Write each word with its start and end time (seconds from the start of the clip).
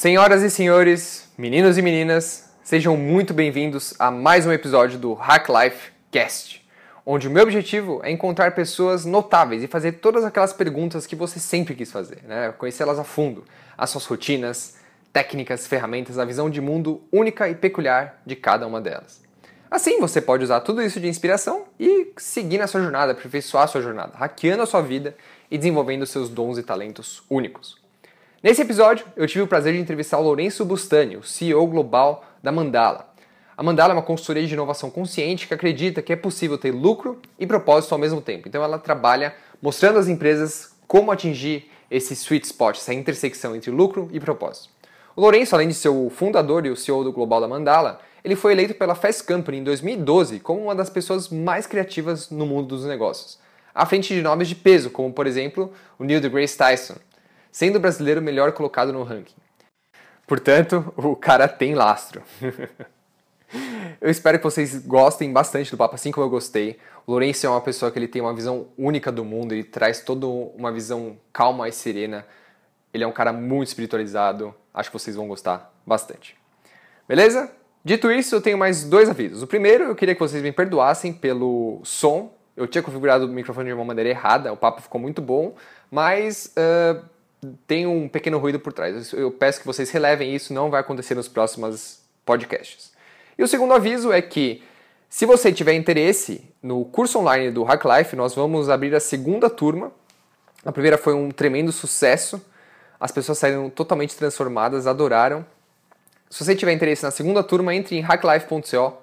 Senhoras 0.00 0.42
e 0.42 0.48
senhores, 0.48 1.28
meninos 1.36 1.76
e 1.76 1.82
meninas, 1.82 2.50
sejam 2.64 2.96
muito 2.96 3.34
bem-vindos 3.34 3.94
a 3.98 4.10
mais 4.10 4.46
um 4.46 4.50
episódio 4.50 4.98
do 4.98 5.12
Hack 5.12 5.50
Life 5.50 5.92
Cast, 6.10 6.66
onde 7.04 7.28
o 7.28 7.30
meu 7.30 7.42
objetivo 7.42 8.00
é 8.02 8.10
encontrar 8.10 8.54
pessoas 8.54 9.04
notáveis 9.04 9.62
e 9.62 9.66
fazer 9.66 9.92
todas 9.92 10.24
aquelas 10.24 10.54
perguntas 10.54 11.06
que 11.06 11.14
você 11.14 11.38
sempre 11.38 11.74
quis 11.74 11.92
fazer, 11.92 12.22
né? 12.26 12.50
conhecê-las 12.56 12.98
a 12.98 13.04
fundo, 13.04 13.44
as 13.76 13.90
suas 13.90 14.06
rotinas, 14.06 14.78
técnicas, 15.12 15.66
ferramentas, 15.66 16.18
a 16.18 16.24
visão 16.24 16.48
de 16.48 16.62
mundo 16.62 17.02
única 17.12 17.50
e 17.50 17.54
peculiar 17.54 18.22
de 18.24 18.34
cada 18.34 18.66
uma 18.66 18.80
delas. 18.80 19.20
Assim, 19.70 20.00
você 20.00 20.22
pode 20.22 20.42
usar 20.42 20.60
tudo 20.60 20.80
isso 20.80 20.98
de 20.98 21.08
inspiração 21.08 21.66
e 21.78 22.10
seguir 22.16 22.56
na 22.56 22.66
sua 22.66 22.80
jornada, 22.80 23.12
aperfeiçoar 23.12 23.64
a 23.64 23.66
sua 23.66 23.82
jornada, 23.82 24.16
hackeando 24.16 24.62
a 24.62 24.66
sua 24.66 24.80
vida 24.80 25.14
e 25.50 25.58
desenvolvendo 25.58 26.06
seus 26.06 26.30
dons 26.30 26.56
e 26.56 26.62
talentos 26.62 27.22
únicos. 27.28 27.79
Nesse 28.42 28.62
episódio, 28.62 29.04
eu 29.18 29.26
tive 29.26 29.42
o 29.42 29.46
prazer 29.46 29.74
de 29.74 29.78
entrevistar 29.78 30.16
o 30.18 30.22
Lourenço 30.22 30.64
Bustani, 30.64 31.14
o 31.14 31.22
CEO 31.22 31.66
global 31.66 32.24
da 32.42 32.50
Mandala. 32.50 33.12
A 33.54 33.62
Mandala 33.62 33.92
é 33.92 33.96
uma 33.96 34.02
consultoria 34.02 34.46
de 34.46 34.54
inovação 34.54 34.88
consciente 34.90 35.46
que 35.46 35.52
acredita 35.52 36.00
que 36.00 36.10
é 36.10 36.16
possível 36.16 36.56
ter 36.56 36.70
lucro 36.70 37.20
e 37.38 37.46
propósito 37.46 37.92
ao 37.92 37.98
mesmo 37.98 38.22
tempo. 38.22 38.48
Então 38.48 38.64
ela 38.64 38.78
trabalha 38.78 39.34
mostrando 39.60 39.98
às 39.98 40.08
empresas 40.08 40.74
como 40.88 41.12
atingir 41.12 41.70
esse 41.90 42.14
sweet 42.14 42.46
spot, 42.46 42.78
essa 42.78 42.94
intersecção 42.94 43.54
entre 43.54 43.70
lucro 43.70 44.08
e 44.10 44.18
propósito. 44.18 44.70
O 45.14 45.20
Lourenço, 45.20 45.54
além 45.54 45.68
de 45.68 45.74
ser 45.74 45.90
o 45.90 46.08
fundador 46.08 46.64
e 46.64 46.70
o 46.70 46.76
CEO 46.76 47.04
do 47.04 47.12
Global 47.12 47.42
da 47.42 47.48
Mandala, 47.48 48.00
ele 48.24 48.36
foi 48.36 48.52
eleito 48.52 48.72
pela 48.72 48.94
Fast 48.94 49.22
Company 49.24 49.58
em 49.58 49.64
2012 49.64 50.40
como 50.40 50.62
uma 50.62 50.74
das 50.74 50.88
pessoas 50.88 51.28
mais 51.28 51.66
criativas 51.66 52.30
no 52.30 52.46
mundo 52.46 52.68
dos 52.68 52.86
negócios, 52.86 53.38
à 53.74 53.84
frente 53.84 54.14
de 54.14 54.22
nomes 54.22 54.48
de 54.48 54.54
peso, 54.54 54.88
como 54.88 55.12
por 55.12 55.26
exemplo 55.26 55.70
o 55.98 56.04
Neil 56.04 56.22
deGrasse 56.22 56.56
Tyson, 56.56 56.94
sendo 57.50 57.76
o 57.76 57.80
brasileiro 57.80 58.22
melhor 58.22 58.52
colocado 58.52 58.92
no 58.92 59.02
ranking. 59.02 59.34
Portanto, 60.26 60.92
o 60.96 61.16
cara 61.16 61.48
tem 61.48 61.74
lastro. 61.74 62.22
eu 64.00 64.08
espero 64.08 64.38
que 64.38 64.44
vocês 64.44 64.86
gostem 64.86 65.32
bastante 65.32 65.70
do 65.70 65.76
papo, 65.76 65.96
assim 65.96 66.12
como 66.12 66.24
eu 66.24 66.30
gostei. 66.30 66.78
O 67.06 67.10
Lourenço 67.10 67.46
é 67.46 67.50
uma 67.50 67.60
pessoa 67.60 67.90
que 67.90 67.98
ele 67.98 68.06
tem 68.06 68.22
uma 68.22 68.32
visão 68.32 68.68
única 68.78 69.10
do 69.10 69.24
mundo, 69.24 69.52
ele 69.52 69.64
traz 69.64 70.00
toda 70.00 70.26
uma 70.26 70.70
visão 70.70 71.18
calma 71.32 71.68
e 71.68 71.72
serena. 71.72 72.24
Ele 72.94 73.02
é 73.02 73.06
um 73.06 73.12
cara 73.12 73.32
muito 73.32 73.68
espiritualizado, 73.68 74.54
acho 74.72 74.90
que 74.90 74.98
vocês 74.98 75.16
vão 75.16 75.26
gostar 75.26 75.72
bastante. 75.84 76.36
Beleza? 77.08 77.50
Dito 77.84 78.10
isso, 78.12 78.34
eu 78.34 78.40
tenho 78.40 78.58
mais 78.58 78.84
dois 78.84 79.08
avisos. 79.08 79.42
O 79.42 79.46
primeiro, 79.46 79.84
eu 79.84 79.94
queria 79.96 80.14
que 80.14 80.20
vocês 80.20 80.42
me 80.42 80.52
perdoassem 80.52 81.12
pelo 81.12 81.80
som. 81.82 82.32
Eu 82.56 82.68
tinha 82.68 82.82
configurado 82.82 83.24
o 83.24 83.28
microfone 83.28 83.68
de 83.68 83.74
uma 83.74 83.84
maneira 83.84 84.10
errada, 84.10 84.52
o 84.52 84.56
papo 84.56 84.82
ficou 84.82 85.00
muito 85.00 85.22
bom, 85.22 85.54
mas 85.90 86.54
uh, 86.56 87.02
tem 87.66 87.86
um 87.86 88.08
pequeno 88.08 88.38
ruído 88.38 88.60
por 88.60 88.72
trás. 88.72 89.12
Eu 89.12 89.30
peço 89.30 89.60
que 89.60 89.66
vocês 89.66 89.90
relevem 89.90 90.34
isso, 90.34 90.52
não 90.52 90.70
vai 90.70 90.80
acontecer 90.80 91.14
nos 91.14 91.28
próximos 91.28 92.00
podcasts. 92.24 92.92
E 93.38 93.42
o 93.42 93.48
segundo 93.48 93.72
aviso 93.72 94.12
é 94.12 94.20
que, 94.20 94.62
se 95.08 95.24
você 95.24 95.52
tiver 95.52 95.74
interesse 95.74 96.44
no 96.62 96.84
curso 96.84 97.18
online 97.18 97.50
do 97.50 97.62
Hack 97.62 97.84
Life, 97.84 98.14
nós 98.14 98.34
vamos 98.34 98.68
abrir 98.68 98.94
a 98.94 99.00
segunda 99.00 99.48
turma. 99.48 99.90
A 100.64 100.72
primeira 100.72 100.98
foi 100.98 101.14
um 101.14 101.30
tremendo 101.30 101.72
sucesso, 101.72 102.40
as 102.98 103.10
pessoas 103.10 103.38
saíram 103.38 103.70
totalmente 103.70 104.14
transformadas, 104.14 104.86
adoraram. 104.86 105.44
Se 106.28 106.44
você 106.44 106.54
tiver 106.54 106.72
interesse 106.72 107.02
na 107.02 107.10
segunda 107.10 107.42
turma, 107.42 107.74
entre 107.74 107.96
em 107.96 108.00
hacklife.co 108.00 109.02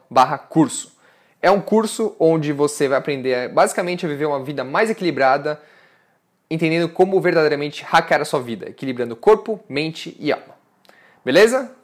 curso. 0.49 0.95
É 1.41 1.52
um 1.52 1.59
curso 1.59 2.15
onde 2.19 2.53
você 2.53 2.88
vai 2.88 2.97
aprender 2.97 3.49
basicamente 3.49 4.05
a 4.05 4.09
viver 4.09 4.25
uma 4.25 4.43
vida 4.43 4.63
mais 4.63 4.89
equilibrada, 4.89 5.59
entendendo 6.49 6.87
como 6.87 7.19
verdadeiramente 7.19 7.83
hackear 7.83 8.21
a 8.21 8.25
sua 8.25 8.41
vida, 8.41 8.69
equilibrando 8.69 9.15
corpo, 9.15 9.59
mente 9.67 10.15
e 10.19 10.31
alma. 10.31 10.55
Beleza? 11.23 11.75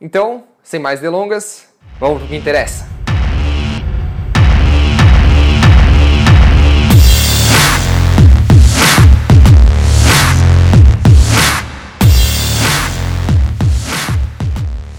Então, 0.00 0.44
sem 0.62 0.78
mais 0.78 1.00
delongas, 1.00 1.74
vamos 1.98 2.18
para 2.18 2.26
o 2.26 2.28
que 2.28 2.36
interessa. 2.36 2.86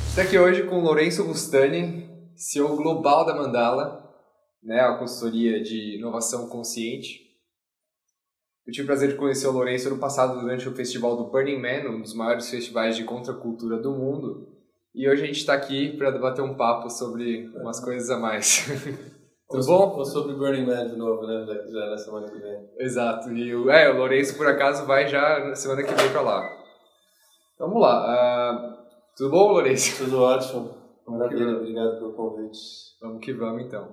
Estou 0.10 0.24
aqui 0.26 0.38
hoje 0.38 0.64
com 0.64 0.82
Lourenço 0.82 1.24
Bustani, 1.24 2.10
CEO 2.36 2.76
global 2.76 3.26
da 3.26 3.34
Mandala, 3.34 4.14
né, 4.62 4.82
a 4.82 4.98
consultoria 4.98 5.64
de 5.64 5.96
inovação 5.96 6.50
consciente, 6.50 7.29
eu 8.70 8.72
tive 8.72 8.84
o 8.84 8.86
prazer 8.86 9.10
de 9.10 9.16
conhecer 9.16 9.48
o 9.48 9.52
Lourenço 9.52 9.90
no 9.90 9.98
passado 9.98 10.40
durante 10.40 10.70
o 10.70 10.76
festival 10.76 11.18
do 11.18 11.32
Burning 11.32 11.60
Man, 11.60 11.90
um 11.90 12.02
dos 12.02 12.14
maiores 12.14 12.48
festivais 12.48 12.96
de 12.96 13.04
contracultura 13.04 13.78
do 13.78 13.92
mundo. 13.92 14.48
E 14.94 15.10
hoje 15.10 15.24
a 15.24 15.26
gente 15.26 15.40
está 15.40 15.56
aqui 15.56 15.98
para 15.98 16.12
debater 16.12 16.44
um 16.44 16.54
papo 16.54 16.88
sobre 16.88 17.48
umas 17.56 17.80
coisas 17.84 18.12
a 18.12 18.20
mais. 18.20 18.68
Tudo 19.50 19.66
bom? 19.66 19.98
Ou 19.98 20.06
sobre 20.06 20.36
Burning 20.36 20.68
Man 20.68 20.86
de 20.86 20.96
novo, 20.96 21.26
né? 21.26 21.48
Já, 21.48 21.54
já 21.66 21.90
na 21.90 21.98
semana 21.98 22.30
que 22.30 22.38
vem. 22.38 22.70
Exato. 22.78 23.32
E 23.32 23.56
o, 23.56 23.72
é, 23.72 23.92
o 23.92 23.98
Lourenço, 23.98 24.38
por 24.38 24.46
acaso, 24.46 24.86
vai 24.86 25.08
já 25.08 25.48
na 25.48 25.56
semana 25.56 25.82
que 25.82 25.92
vem 25.92 26.12
para 26.12 26.22
lá. 26.22 26.48
Então, 27.56 27.70
vamos 27.70 27.82
lá. 27.82 28.54
Uh, 28.54 28.78
tudo 29.18 29.32
bom, 29.32 29.52
Lourenço? 29.54 30.04
Tudo 30.06 30.22
ótimo. 30.22 30.76
Maravilha. 31.08 31.58
Obrigado 31.58 31.98
pelo 31.98 32.14
convite. 32.14 32.60
Vamos 33.02 33.26
que 33.26 33.34
vamos, 33.34 33.66
então. 33.66 33.88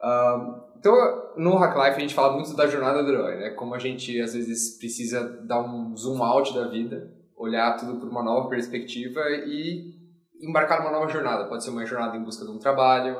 Uh, 0.00 0.69
então, 0.80 0.94
no 1.36 1.56
Hack 1.56 1.76
Life 1.76 1.96
a 1.96 2.00
gente 2.00 2.14
fala 2.14 2.32
muito 2.32 2.56
da 2.56 2.66
jornada 2.66 3.02
do 3.02 3.10
herói, 3.10 3.36
né? 3.36 3.50
Como 3.50 3.74
a 3.74 3.78
gente 3.78 4.18
às 4.18 4.32
vezes 4.32 4.78
precisa 4.78 5.22
dar 5.44 5.60
um 5.60 5.94
zoom 5.94 6.24
out 6.24 6.54
da 6.54 6.68
vida, 6.68 7.14
olhar 7.36 7.76
tudo 7.76 8.00
por 8.00 8.08
uma 8.08 8.22
nova 8.22 8.48
perspectiva 8.48 9.20
e 9.44 9.94
embarcar 10.40 10.80
numa 10.80 10.90
nova 10.90 11.06
jornada. 11.12 11.44
Pode 11.50 11.62
ser 11.62 11.68
uma 11.68 11.84
jornada 11.84 12.16
em 12.16 12.24
busca 12.24 12.46
de 12.46 12.50
um 12.50 12.58
trabalho, 12.58 13.14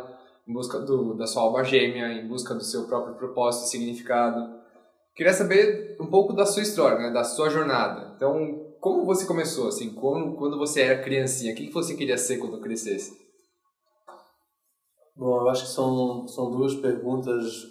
em 0.49 0.53
busca 0.55 0.79
do, 0.79 1.13
da 1.13 1.27
sua 1.27 1.43
alma 1.43 1.63
gêmea, 1.63 2.11
em 2.15 2.27
busca 2.27 2.55
do 2.55 2.65
seu 2.65 2.85
próprio 2.87 3.15
propósito 3.17 3.67
e 3.67 3.69
significado. 3.69 4.59
Queria 5.15 5.35
saber 5.35 5.99
um 6.01 6.07
pouco 6.07 6.33
da 6.33 6.47
sua 6.47 6.63
história, 6.63 6.99
né? 6.99 7.11
Da 7.11 7.25
sua 7.25 7.51
jornada. 7.51 8.15
Então, 8.17 8.73
como 8.81 9.05
você 9.05 9.27
começou, 9.27 9.69
assim? 9.69 9.91
Quando, 9.91 10.35
quando 10.35 10.57
você 10.57 10.81
era 10.81 11.03
criancinha, 11.03 11.53
o 11.53 11.57
que 11.57 11.71
você 11.71 11.95
queria 11.95 12.17
ser 12.17 12.39
quando 12.39 12.59
crescesse? 12.59 13.21
Bom, 15.21 15.43
eu 15.43 15.49
acho 15.51 15.65
que 15.65 15.73
são, 15.73 16.27
são 16.27 16.51
duas 16.51 16.77
perguntas 16.77 17.65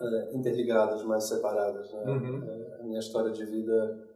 uh, 0.00 0.36
interligadas, 0.36 1.02
mas 1.02 1.24
separadas. 1.24 1.92
Né? 1.92 2.04
Uhum. 2.04 2.44
Eh, 2.44 2.78
a 2.78 2.82
minha 2.84 3.00
história 3.00 3.32
de 3.32 3.44
vida 3.44 4.08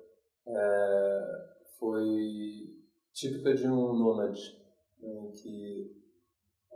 é, 0.47 1.49
foi 1.81 2.73
típica 3.13 3.57
de 3.57 3.67
um 3.67 3.93
nômade, 3.93 4.57
né, 5.01 5.19
em 5.19 5.33
que 5.33 5.97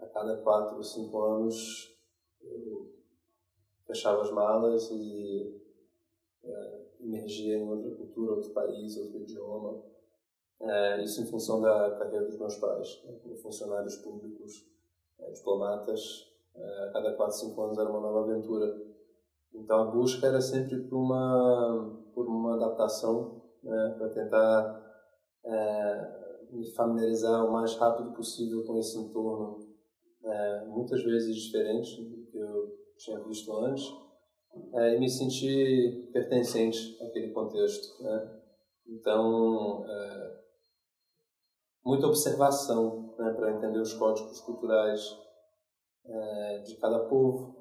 a 0.03 0.07
cada 0.07 0.37
quatro 0.39 0.79
ou 0.79 0.83
cinco 0.83 1.23
anos 1.23 1.97
eu 2.43 2.93
fechava 3.87 4.23
as 4.23 4.33
malas 4.33 4.91
e 4.91 5.63
é, 6.43 6.87
emergia 7.03 7.57
em 7.57 7.69
outra 7.69 7.95
cultura, 7.95 8.33
outro 8.33 8.51
país, 8.51 8.97
outro 8.97 9.21
idioma. 9.21 9.81
É, 10.61 11.05
isso 11.05 11.23
em 11.23 11.27
função 11.27 11.61
da 11.61 11.97
carreira 12.01 12.27
dos 12.27 12.37
meus 12.37 12.57
pais, 12.57 13.01
né, 13.05 13.17
como 13.23 13.37
funcionários 13.37 13.95
públicos 13.99 14.69
é, 14.69 14.80
diplomatas, 15.33 16.31
é, 16.55 16.85
a 16.85 16.93
cada 16.93 17.15
4, 17.15 17.37
5 17.37 17.63
anos 17.63 17.79
era 17.79 17.91
uma 17.91 18.01
nova 18.01 18.21
aventura. 18.21 18.67
Então 19.55 19.81
a 19.81 19.91
busca 19.91 20.27
era 20.27 20.41
sempre 20.41 20.79
por 20.85 20.97
uma, 20.97 22.03
por 22.15 22.27
uma 22.27 22.55
adaptação, 22.55 23.43
né, 23.63 23.95
para 23.99 24.09
tentar 24.09 24.91
é, 25.45 26.47
me 26.51 26.71
familiarizar 26.73 27.45
o 27.45 27.53
mais 27.53 27.75
rápido 27.77 28.13
possível 28.13 28.65
com 28.65 28.79
esse 28.79 28.99
entorno, 28.99 29.69
é, 30.25 30.65
muitas 30.67 31.03
vezes 31.03 31.37
diferente 31.37 32.03
do 32.03 32.27
que 32.27 32.39
eu 32.39 32.79
tinha 32.97 33.19
visto 33.21 33.53
antes, 33.57 33.85
é, 34.75 34.97
e 34.97 35.01
me 35.01 35.09
sentir 35.09 36.11
pertencente 36.13 36.99
àquele 37.03 37.33
contexto. 37.33 38.03
Né? 38.03 38.41
Então, 38.89 39.85
muita 41.85 42.07
observação 42.07 43.10
né, 43.21 43.33
para 43.35 43.53
entender 43.53 43.79
os 43.79 43.93
códigos 43.93 44.41
culturais 44.41 45.19
é, 46.07 46.59
de 46.61 46.77
cada 46.77 47.01
povo, 47.01 47.55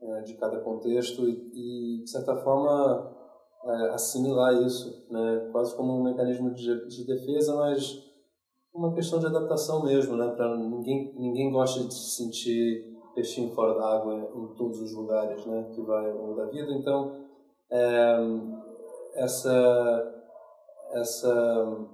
é, 0.00 0.20
de 0.20 0.34
cada 0.34 0.60
contexto 0.60 1.26
e, 1.28 1.50
e 1.54 2.02
de 2.02 2.10
certa 2.10 2.36
forma, 2.36 3.16
é, 3.64 3.88
assimilar 3.90 4.54
isso, 4.62 5.06
né, 5.10 5.48
quase 5.50 5.74
como 5.74 5.94
um 5.98 6.02
mecanismo 6.02 6.52
de, 6.52 6.86
de 6.86 7.06
defesa, 7.06 7.56
mas 7.56 8.10
uma 8.74 8.94
questão 8.94 9.18
de 9.18 9.26
adaptação 9.26 9.84
mesmo, 9.84 10.16
né, 10.16 10.28
para 10.36 10.56
ninguém 10.56 11.14
ninguém 11.16 11.50
gosta 11.50 11.84
de 11.84 11.94
se 11.94 12.16
sentir 12.16 12.92
peixinho 13.14 13.54
fora 13.54 13.74
da 13.74 13.96
água 13.96 14.30
em 14.34 14.54
todos 14.54 14.80
os 14.80 14.94
lugares, 14.94 15.44
né, 15.46 15.70
que 15.74 15.80
vai 15.82 16.10
ao 16.10 16.16
longo 16.16 16.36
da 16.36 16.46
vida. 16.46 16.72
Então, 16.72 17.22
essa 19.14 20.12
essa 20.92 21.88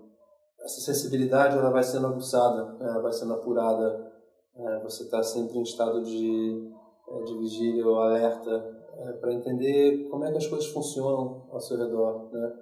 essa 0.65 0.81
sensibilidade 0.81 1.57
ela 1.57 1.71
vai 1.71 1.83
sendo 1.83 2.07
aguçada, 2.09 2.73
né? 2.75 2.91
ela 2.91 3.01
vai 3.01 3.13
sendo 3.13 3.35
apurada. 3.35 4.13
É, 4.57 4.81
você 4.83 5.05
está 5.05 5.23
sempre 5.23 5.57
em 5.59 5.63
estado 5.63 6.03
de, 6.03 6.71
é, 7.09 7.23
de 7.23 7.39
vigília 7.39 7.87
ou 7.87 8.01
alerta 8.01 8.77
é, 8.99 9.13
para 9.13 9.33
entender 9.33 10.09
como 10.11 10.25
é 10.25 10.31
que 10.33 10.39
as 10.39 10.47
coisas 10.47 10.69
funcionam 10.69 11.47
ao 11.51 11.61
seu 11.61 11.79
redor. 11.79 12.29
Né? 12.33 12.53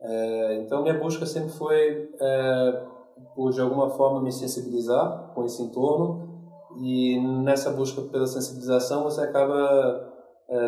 É, 0.00 0.54
então, 0.62 0.82
minha 0.82 0.98
busca 0.98 1.26
sempre 1.26 1.50
foi 1.50 2.10
é, 2.18 2.86
por, 3.34 3.52
de 3.52 3.60
alguma 3.60 3.90
forma, 3.90 4.22
me 4.22 4.32
sensibilizar 4.32 5.32
com 5.34 5.44
esse 5.44 5.62
entorno 5.62 6.32
e 6.78 7.20
nessa 7.44 7.70
busca 7.70 8.02
pela 8.02 8.26
sensibilização 8.26 9.04
você 9.04 9.20
acaba 9.20 10.12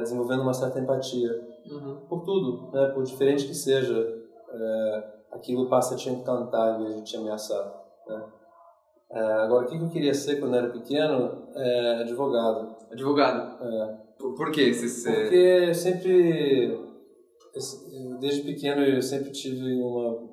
desenvolvendo 0.00 0.40
uma 0.40 0.54
certa 0.54 0.80
empatia 0.80 1.30
uhum. 1.70 2.06
por 2.08 2.22
tudo, 2.22 2.70
né? 2.72 2.86
por 2.94 3.02
diferente 3.02 3.46
que 3.46 3.54
seja, 3.54 3.94
aquilo 5.36 5.68
passa 5.68 5.94
a 5.94 5.96
te 5.96 6.10
encantar 6.10 6.80
em 6.80 6.84
vez 6.84 6.96
de 6.96 7.04
te 7.04 7.16
ameaçar. 7.16 7.64
Né? 8.08 8.24
É, 9.10 9.20
agora, 9.20 9.66
o 9.66 9.68
que 9.68 9.76
eu 9.76 9.88
queria 9.88 10.14
ser 10.14 10.40
quando 10.40 10.56
era 10.56 10.70
pequeno? 10.70 11.48
É, 11.54 12.00
advogado. 12.00 12.76
Advogado? 12.90 13.64
É. 13.64 14.06
Por, 14.18 14.34
por 14.34 14.50
quê? 14.50 14.72
Você... 14.72 15.12
Porque 15.12 15.74
sempre, 15.74 16.78
desde 18.18 18.42
pequeno, 18.42 18.82
eu 18.82 19.00
sempre 19.00 19.30
tive 19.30 19.80
uma, 19.80 20.28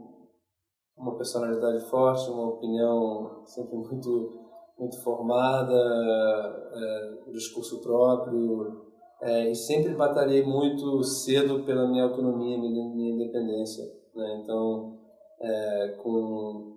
uma 0.97 1.17
personalidade 1.17 1.87
forte, 1.89 2.29
uma 2.29 2.49
opinião 2.49 3.43
sempre 3.45 3.75
muito, 3.75 4.29
muito 4.79 5.03
formada, 5.03 5.75
é, 6.73 7.31
discurso 7.31 7.81
próprio, 7.81 8.83
é, 9.21 9.51
e 9.51 9.55
sempre 9.55 9.93
batalhei 9.93 10.43
muito 10.43 11.03
cedo 11.03 11.63
pela 11.63 11.87
minha 11.87 12.05
autonomia, 12.05 12.57
minha, 12.57 12.89
minha 12.89 13.13
independência. 13.13 14.02
Né? 14.15 14.41
Então, 14.41 14.97
é, 15.41 15.95
com 16.01 16.73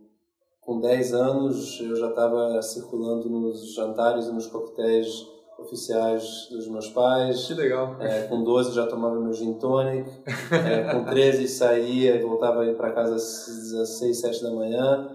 com 0.67 0.81
10 0.81 1.15
anos 1.15 1.81
eu 1.81 1.95
já 1.95 2.09
estava 2.09 2.61
circulando 2.61 3.31
nos 3.31 3.73
jantares 3.73 4.27
e 4.27 4.33
nos 4.33 4.49
coquetéis 4.49 5.25
oficiais 5.59 6.49
dos 6.51 6.69
meus 6.69 6.89
pais. 6.89 7.47
Que 7.47 7.55
legal. 7.55 7.97
É, 8.01 8.23
com 8.23 8.43
12 8.43 8.75
já 8.75 8.85
tomava 8.87 9.21
meu 9.21 9.33
gin 9.33 9.55
tonic. 9.55 10.11
É, 10.51 10.93
com 10.93 11.05
13 11.05 11.47
saía 11.47 12.17
e 12.17 12.23
voltava 12.23 12.65
para 12.75 12.93
casa 12.93 13.15
às 13.15 13.99
6, 13.99 14.21
7 14.21 14.43
da 14.43 14.51
manhã. 14.51 15.09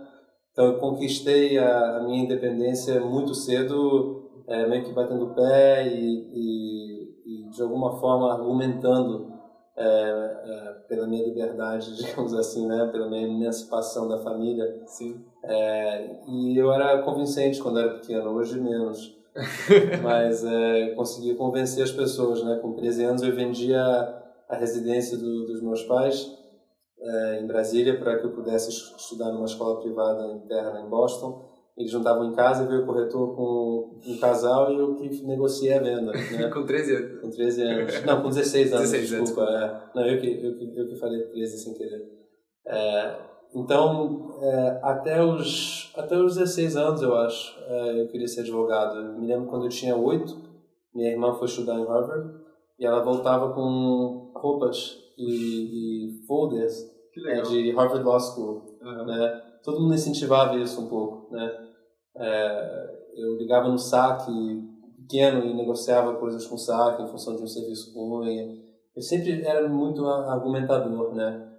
Então 0.51 0.65
eu 0.65 0.79
conquistei 0.79 1.57
a, 1.57 1.97
a 1.97 2.03
minha 2.03 2.23
independência 2.23 2.99
muito 3.01 3.35
cedo, 3.35 4.43
é, 4.47 4.65
meio 4.67 4.83
que 4.85 4.93
batendo 4.93 5.25
o 5.25 5.35
pé 5.35 5.87
e, 5.87 6.29
e, 6.33 7.45
e 7.45 7.49
de 7.49 7.61
alguma 7.61 7.99
forma 7.99 8.31
argumentando 8.33 9.31
é, 9.77 9.83
é, 9.83 10.73
pela 10.87 11.07
minha 11.07 11.25
liberdade, 11.25 11.95
digamos 11.97 12.33
assim, 12.33 12.67
né? 12.67 12.89
pela 12.91 13.09
minha 13.09 13.27
emancipação 13.27 14.07
da 14.07 14.19
família. 14.19 14.81
Sim. 14.85 15.23
É, 15.43 16.21
e 16.27 16.57
eu 16.57 16.71
era 16.71 17.01
convincente 17.01 17.61
quando 17.61 17.79
era 17.79 17.99
pequeno, 17.99 18.31
hoje 18.31 18.59
menos. 18.59 19.17
Mas 20.03 20.43
é, 20.43 20.89
consegui 20.95 21.35
convencer 21.35 21.83
as 21.83 21.91
pessoas. 21.91 22.43
Né? 22.43 22.59
Com 22.61 22.73
13 22.73 23.03
anos 23.05 23.21
eu 23.21 23.33
vendia 23.33 23.81
a 24.49 24.55
residência 24.57 25.17
do, 25.17 25.45
dos 25.45 25.61
meus 25.61 25.83
pais 25.83 26.37
é, 27.01 27.39
em 27.41 27.47
Brasília 27.47 27.97
para 27.97 28.19
que 28.19 28.25
eu 28.25 28.31
pudesse 28.31 28.69
estudar 28.69 29.31
numa 29.31 29.45
escola 29.45 29.79
privada 29.79 30.27
interna 30.33 30.81
em 30.81 30.89
Boston. 30.89 31.50
Eles 31.81 31.91
juntavam 31.91 32.25
em 32.25 32.33
casa, 32.33 32.67
veio 32.67 32.83
o 32.83 32.85
corretor 32.85 33.35
com 33.35 33.99
um 34.07 34.17
casal 34.19 34.71
e 34.71 34.77
eu 34.77 34.95
que 34.95 35.25
negociei 35.25 35.73
a 35.73 35.81
venda. 35.81 36.11
Né? 36.11 36.49
com 36.53 36.63
13 36.63 36.95
anos? 36.95 37.21
Com 37.21 37.29
13 37.29 37.61
anos. 37.63 38.05
Não, 38.05 38.21
com 38.21 38.29
16 38.29 38.73
anos, 38.73 38.91
16 38.91 39.09
desculpa. 39.09 39.49
Anos. 39.49 39.63
É. 39.63 39.89
Não, 39.95 40.05
eu 40.05 40.21
que, 40.21 40.27
eu, 40.27 40.57
que, 40.57 40.79
eu 40.79 40.87
que 40.87 40.95
falei 40.95 41.21
13 41.23 41.57
sem 41.57 41.73
querer. 41.73 42.07
É, 42.67 43.15
então, 43.53 44.37
é, 44.41 44.79
até, 44.83 45.23
os, 45.23 45.91
até 45.95 46.15
os 46.17 46.35
16 46.35 46.77
anos, 46.77 47.01
eu 47.01 47.15
acho, 47.15 47.59
é, 47.67 48.01
eu 48.01 48.07
queria 48.07 48.27
ser 48.27 48.41
advogado. 48.41 48.97
Eu 48.97 49.19
me 49.19 49.27
lembro 49.27 49.49
quando 49.49 49.65
eu 49.65 49.69
tinha 49.69 49.95
8, 49.95 50.37
minha 50.93 51.09
irmã 51.09 51.33
foi 51.33 51.47
estudar 51.47 51.79
em 51.79 51.85
Harvard 51.85 52.31
e 52.79 52.85
ela 52.85 53.03
voltava 53.03 53.53
com 53.53 54.31
roupas 54.35 54.97
e, 55.17 56.13
e 56.13 56.25
folders 56.27 56.75
é, 57.27 57.41
de 57.41 57.71
Harvard 57.71 58.03
Law 58.03 58.19
School. 58.19 58.77
Uhum. 58.81 59.05
Né? 59.05 59.41
Todo 59.63 59.81
mundo 59.81 59.95
incentivava 59.95 60.57
isso 60.57 60.81
um 60.81 60.87
pouco. 60.87 61.33
Né? 61.33 61.67
É, 62.15 63.01
eu 63.15 63.37
ligava 63.37 63.69
no 63.69 63.77
saque 63.77 64.31
pequeno 64.97 65.45
e 65.45 65.53
negociava 65.53 66.15
coisas 66.15 66.45
com 66.45 66.57
saque 66.57 67.03
em 67.03 67.07
função 67.07 67.35
de 67.35 67.43
um 67.43 67.47
serviço 67.47 67.93
ruim. 67.93 68.61
Eu 68.95 69.01
sempre 69.01 69.45
era 69.45 69.67
muito 69.67 70.05
argumentador, 70.05 71.13
né? 71.13 71.49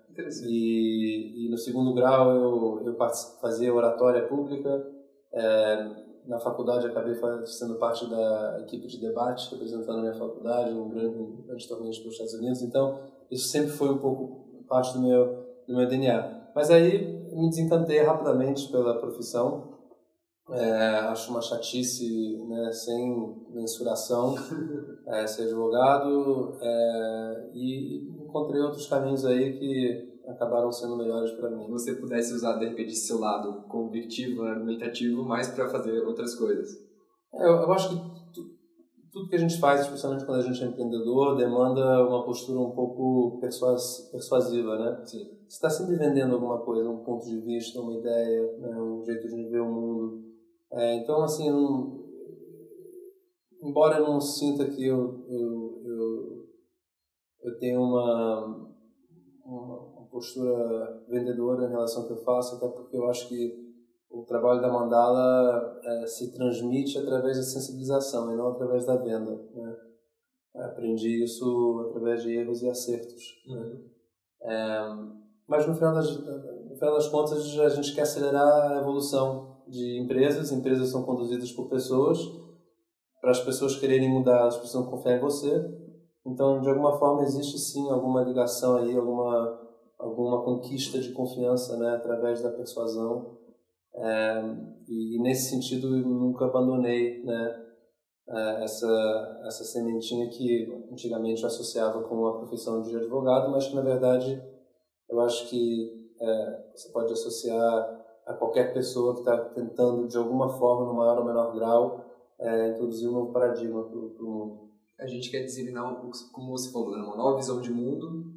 E, 0.46 1.46
e 1.46 1.50
no 1.50 1.56
segundo 1.56 1.94
grau 1.94 2.30
eu, 2.30 2.82
eu 2.86 2.96
fazia 3.40 3.72
oratória 3.72 4.26
pública. 4.28 4.86
É, 5.32 6.02
na 6.26 6.38
faculdade 6.38 6.86
acabei 6.86 7.14
sendo 7.46 7.76
parte 7.76 8.08
da 8.08 8.58
equipe 8.60 8.86
de 8.86 9.00
debate, 9.00 9.50
representando 9.50 9.98
a 9.98 10.02
minha 10.02 10.14
faculdade 10.14 10.72
um 10.72 10.88
grande, 10.88 11.18
grande 11.46 11.68
torneio 11.68 11.90
dos 11.90 12.12
Estados 12.12 12.34
Unidos. 12.34 12.62
Então, 12.62 12.98
isso 13.30 13.48
sempre 13.48 13.70
foi 13.70 13.88
um 13.88 13.98
pouco 13.98 14.64
parte 14.68 14.94
do 14.94 15.00
meu, 15.00 15.26
do 15.66 15.74
meu 15.74 15.88
DNA. 15.88 16.50
Mas 16.54 16.70
aí 16.70 17.28
me 17.32 17.48
desencantei 17.48 18.02
rapidamente 18.02 18.70
pela 18.70 18.98
profissão. 18.98 19.71
É, 20.50 20.98
acho 20.98 21.30
uma 21.30 21.40
chatice 21.40 22.36
né, 22.48 22.72
sem 22.72 23.36
mensuração 23.50 24.34
é, 25.06 25.26
ser 25.26 25.44
advogado 25.44 26.58
é, 26.60 27.50
e 27.54 28.08
encontrei 28.24 28.60
outros 28.60 28.88
caminhos 28.88 29.24
aí 29.24 29.58
que 29.58 30.12
acabaram 30.26 30.70
sendo 30.72 30.96
melhores 30.96 31.30
para 31.32 31.50
mim. 31.50 31.70
Você 31.70 31.94
pudesse 31.94 32.34
usar 32.34 32.58
de 32.58 32.66
repente 32.66 32.94
seu 32.94 33.18
lado 33.18 33.62
convirtivo, 33.68 34.42
argumentativo, 34.42 35.24
mais 35.24 35.48
para 35.48 35.68
fazer 35.68 36.00
outras 36.04 36.34
coisas. 36.34 36.70
É, 37.34 37.46
eu, 37.46 37.52
eu, 37.52 37.72
acho 37.72 37.88
que 37.90 38.22
tudo 39.12 39.28
que 39.28 39.36
a 39.36 39.38
gente 39.38 39.58
faz, 39.58 39.82
especialmente 39.82 40.24
quando 40.24 40.38
a 40.38 40.42
gente 40.42 40.62
é 40.62 40.66
empreendedor, 40.66 41.36
demanda 41.36 42.06
uma 42.06 42.24
postura 42.24 42.60
um 42.60 42.70
pouco 42.70 43.38
persuas, 43.40 44.08
persuasiva, 44.10 44.78
né? 44.78 45.02
Sim. 45.04 45.24
Você 45.46 45.56
está 45.56 45.68
sempre 45.68 45.96
vendendo 45.96 46.34
alguma 46.34 46.58
coisa, 46.60 46.88
um 46.88 47.04
ponto 47.04 47.26
de 47.26 47.38
vista, 47.40 47.80
uma 47.80 47.94
ideia, 47.94 48.56
né? 48.58 48.74
um 48.80 49.04
jeito 49.04 49.28
de 49.28 49.48
ver 49.50 49.60
o 49.60 49.70
mundo. 49.70 50.31
É, 50.72 50.94
então, 50.94 51.22
assim, 51.22 51.50
não, 51.50 52.02
embora 53.62 53.98
eu 53.98 54.04
não 54.04 54.20
sinta 54.20 54.68
que 54.70 54.86
eu, 54.86 55.24
eu, 55.28 55.82
eu, 55.84 56.48
eu 57.42 57.58
tenho 57.58 57.82
uma, 57.82 58.72
uma 59.44 60.06
postura 60.10 61.04
vendedora 61.08 61.66
em 61.66 61.70
relação 61.70 62.02
ao 62.02 62.08
que 62.08 62.14
eu 62.14 62.24
faço, 62.24 62.56
até 62.56 62.68
porque 62.68 62.96
eu 62.96 63.06
acho 63.08 63.28
que 63.28 63.62
o 64.10 64.24
trabalho 64.24 64.60
da 64.60 64.72
mandala 64.72 65.80
é, 65.84 66.06
se 66.06 66.32
transmite 66.32 66.98
através 66.98 67.36
da 67.36 67.42
sensibilização 67.42 68.32
e 68.32 68.36
não 68.36 68.48
através 68.48 68.86
da 68.86 68.96
venda. 68.96 69.40
Né? 69.54 69.76
Aprendi 70.54 71.24
isso 71.24 71.86
através 71.88 72.22
de 72.22 72.34
erros 72.34 72.62
e 72.62 72.68
acertos. 72.68 73.42
Né? 73.46 73.56
Uhum. 73.56 73.90
É, 74.42 74.80
mas 75.46 75.66
no 75.66 75.74
final, 75.74 75.94
das, 75.94 76.10
no 76.18 76.76
final 76.76 76.94
das 76.94 77.08
contas, 77.08 77.58
a 77.58 77.68
gente 77.68 77.94
quer 77.94 78.02
acelerar 78.02 78.72
a 78.72 78.80
evolução 78.80 79.51
de 79.68 80.00
empresas. 80.00 80.52
Empresas 80.52 80.90
são 80.90 81.02
conduzidas 81.02 81.52
por 81.52 81.68
pessoas. 81.68 82.18
Para 83.20 83.30
as 83.30 83.40
pessoas 83.40 83.76
quererem 83.76 84.10
mudar, 84.10 84.40
elas 84.40 84.56
precisam 84.56 84.86
confiar 84.86 85.16
em 85.16 85.20
você. 85.20 85.64
Então, 86.26 86.60
de 86.60 86.68
alguma 86.68 86.98
forma, 86.98 87.22
existe 87.22 87.58
sim 87.58 87.90
alguma 87.90 88.22
ligação 88.22 88.76
aí, 88.76 88.96
alguma, 88.96 89.60
alguma 89.98 90.44
conquista 90.44 90.98
de 90.98 91.12
confiança 91.12 91.76
né, 91.76 91.96
através 91.96 92.42
da 92.42 92.50
persuasão 92.50 93.42
é, 93.94 94.42
e 94.88 95.20
nesse 95.20 95.50
sentido 95.50 95.88
nunca 95.90 96.46
abandonei 96.46 97.22
né, 97.24 97.66
é, 98.28 98.64
essa, 98.64 99.42
essa 99.46 99.64
sementinha 99.64 100.28
que 100.30 100.86
antigamente 100.90 101.42
eu 101.42 101.48
associava 101.48 102.02
com 102.04 102.26
a 102.26 102.38
profissão 102.38 102.80
de 102.82 102.96
advogado, 102.96 103.50
mas 103.50 103.66
que 103.66 103.74
na 103.74 103.82
verdade 103.82 104.42
eu 105.08 105.20
acho 105.20 105.48
que 105.48 106.10
é, 106.20 106.70
você 106.74 106.90
pode 106.90 107.12
associar 107.12 108.01
a 108.26 108.34
qualquer 108.34 108.72
pessoa 108.72 109.14
que 109.14 109.20
está 109.20 109.36
tentando 109.50 110.06
de 110.06 110.16
alguma 110.16 110.48
forma, 110.48 110.86
no 110.86 110.94
maior 110.94 111.18
ou 111.18 111.24
menor 111.24 111.54
grau, 111.54 112.04
é, 112.38 112.70
introduzir 112.70 113.08
um 113.08 113.12
novo 113.12 113.32
paradigma 113.32 113.82
para 113.84 113.96
o 113.96 114.30
mundo. 114.30 114.70
A 114.98 115.06
gente 115.06 115.30
quer 115.30 115.42
disseminar, 115.44 115.84
como 116.32 116.50
você 116.50 116.70
falou, 116.70 116.96
né, 116.96 117.02
uma 117.02 117.16
nova 117.16 117.36
visão 117.36 117.60
de 117.60 117.70
mundo 117.70 118.32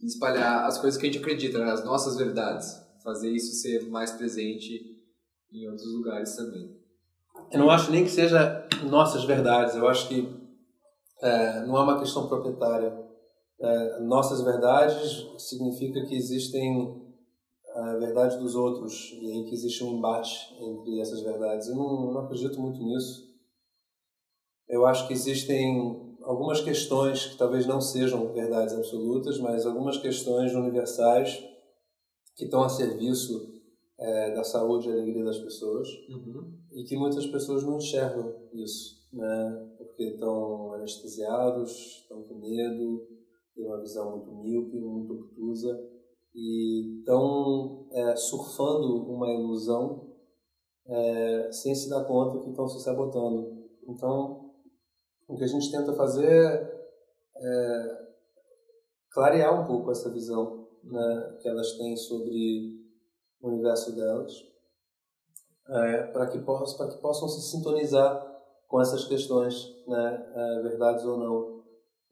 e 0.00 0.06
espalhar 0.06 0.64
as 0.66 0.78
coisas 0.78 0.98
que 0.98 1.06
a 1.06 1.10
gente 1.10 1.22
acredita, 1.22 1.58
né, 1.58 1.70
as 1.70 1.84
nossas 1.84 2.16
verdades 2.16 2.82
fazer 3.02 3.30
isso 3.30 3.52
ser 3.60 3.88
mais 3.88 4.12
presente 4.12 4.80
em 5.52 5.68
outros 5.68 5.92
lugares 5.92 6.34
também. 6.36 6.76
Eu 7.50 7.58
não 7.58 7.70
acho 7.70 7.90
nem 7.90 8.04
que 8.04 8.10
seja 8.10 8.66
nossas 8.88 9.24
verdades, 9.24 9.74
eu 9.74 9.86
acho 9.88 10.08
que 10.08 10.40
é, 11.20 11.66
não 11.66 11.76
é 11.76 11.82
uma 11.82 11.98
questão 11.98 12.26
proprietária. 12.26 13.00
É, 13.60 14.00
nossas 14.00 14.40
verdades 14.40 15.26
significa 15.38 16.04
que 16.06 16.16
existem 16.16 17.01
a 17.74 17.96
verdade 17.96 18.38
dos 18.38 18.54
outros 18.54 19.12
e 19.20 19.30
aí 19.30 19.44
que 19.44 19.54
existe 19.54 19.82
um 19.82 19.96
embate 19.96 20.54
entre 20.60 21.00
essas 21.00 21.22
verdades. 21.22 21.68
Eu 21.68 21.76
não, 21.76 22.12
não 22.12 22.20
acredito 22.20 22.60
muito 22.60 22.82
nisso. 22.82 23.32
Eu 24.68 24.86
acho 24.86 25.06
que 25.06 25.12
existem 25.12 26.16
algumas 26.22 26.60
questões 26.60 27.26
que 27.26 27.36
talvez 27.36 27.66
não 27.66 27.80
sejam 27.80 28.32
verdades 28.32 28.74
absolutas, 28.74 29.38
mas 29.38 29.66
algumas 29.66 29.98
questões 29.98 30.54
universais 30.54 31.42
que 32.36 32.44
estão 32.44 32.62
a 32.62 32.68
serviço 32.68 33.52
é, 33.98 34.34
da 34.34 34.44
saúde 34.44 34.88
e 34.88 34.92
alegria 34.92 35.24
das 35.24 35.38
pessoas 35.38 35.88
uhum. 36.08 36.58
e 36.72 36.84
que 36.84 36.96
muitas 36.96 37.26
pessoas 37.26 37.62
não 37.62 37.76
enxergam 37.76 38.34
isso, 38.52 39.08
né? 39.12 39.74
Porque 39.78 40.04
estão 40.04 40.72
anestesiados, 40.74 41.70
estão 42.02 42.22
com 42.22 42.34
medo, 42.38 43.06
têm 43.54 43.66
uma 43.66 43.80
visão 43.80 44.16
muito 44.16 44.34
míope, 44.34 44.78
muito 44.78 45.12
obtusa 45.12 45.91
e 46.34 46.98
estão 46.98 47.86
é, 47.92 48.16
surfando 48.16 49.10
uma 49.10 49.28
ilusão 49.30 50.12
é, 50.86 51.52
sem 51.52 51.74
se 51.74 51.88
dar 51.88 52.04
conta 52.04 52.40
que 52.40 52.50
estão 52.50 52.68
se 52.68 52.82
sabotando. 52.82 53.62
Então, 53.86 54.50
o 55.28 55.36
que 55.36 55.44
a 55.44 55.48
gente 55.48 55.70
tenta 55.70 55.92
fazer 55.92 56.70
é 57.36 58.02
clarear 59.10 59.60
um 59.60 59.66
pouco 59.66 59.90
essa 59.90 60.10
visão 60.10 60.66
né, 60.82 61.38
que 61.40 61.48
elas 61.48 61.72
têm 61.72 61.96
sobre 61.96 62.80
o 63.40 63.48
universo 63.48 63.94
delas, 63.94 64.32
é, 65.68 66.02
para 66.04 66.26
que, 66.26 66.38
possam, 66.40 66.88
que 66.88 66.98
possam 66.98 67.28
se 67.28 67.50
sintonizar 67.50 68.30
com 68.68 68.80
essas 68.80 69.04
questões, 69.04 69.68
né, 69.86 70.32
é, 70.34 70.62
verdades 70.62 71.04
ou 71.04 71.18
não, 71.18 71.62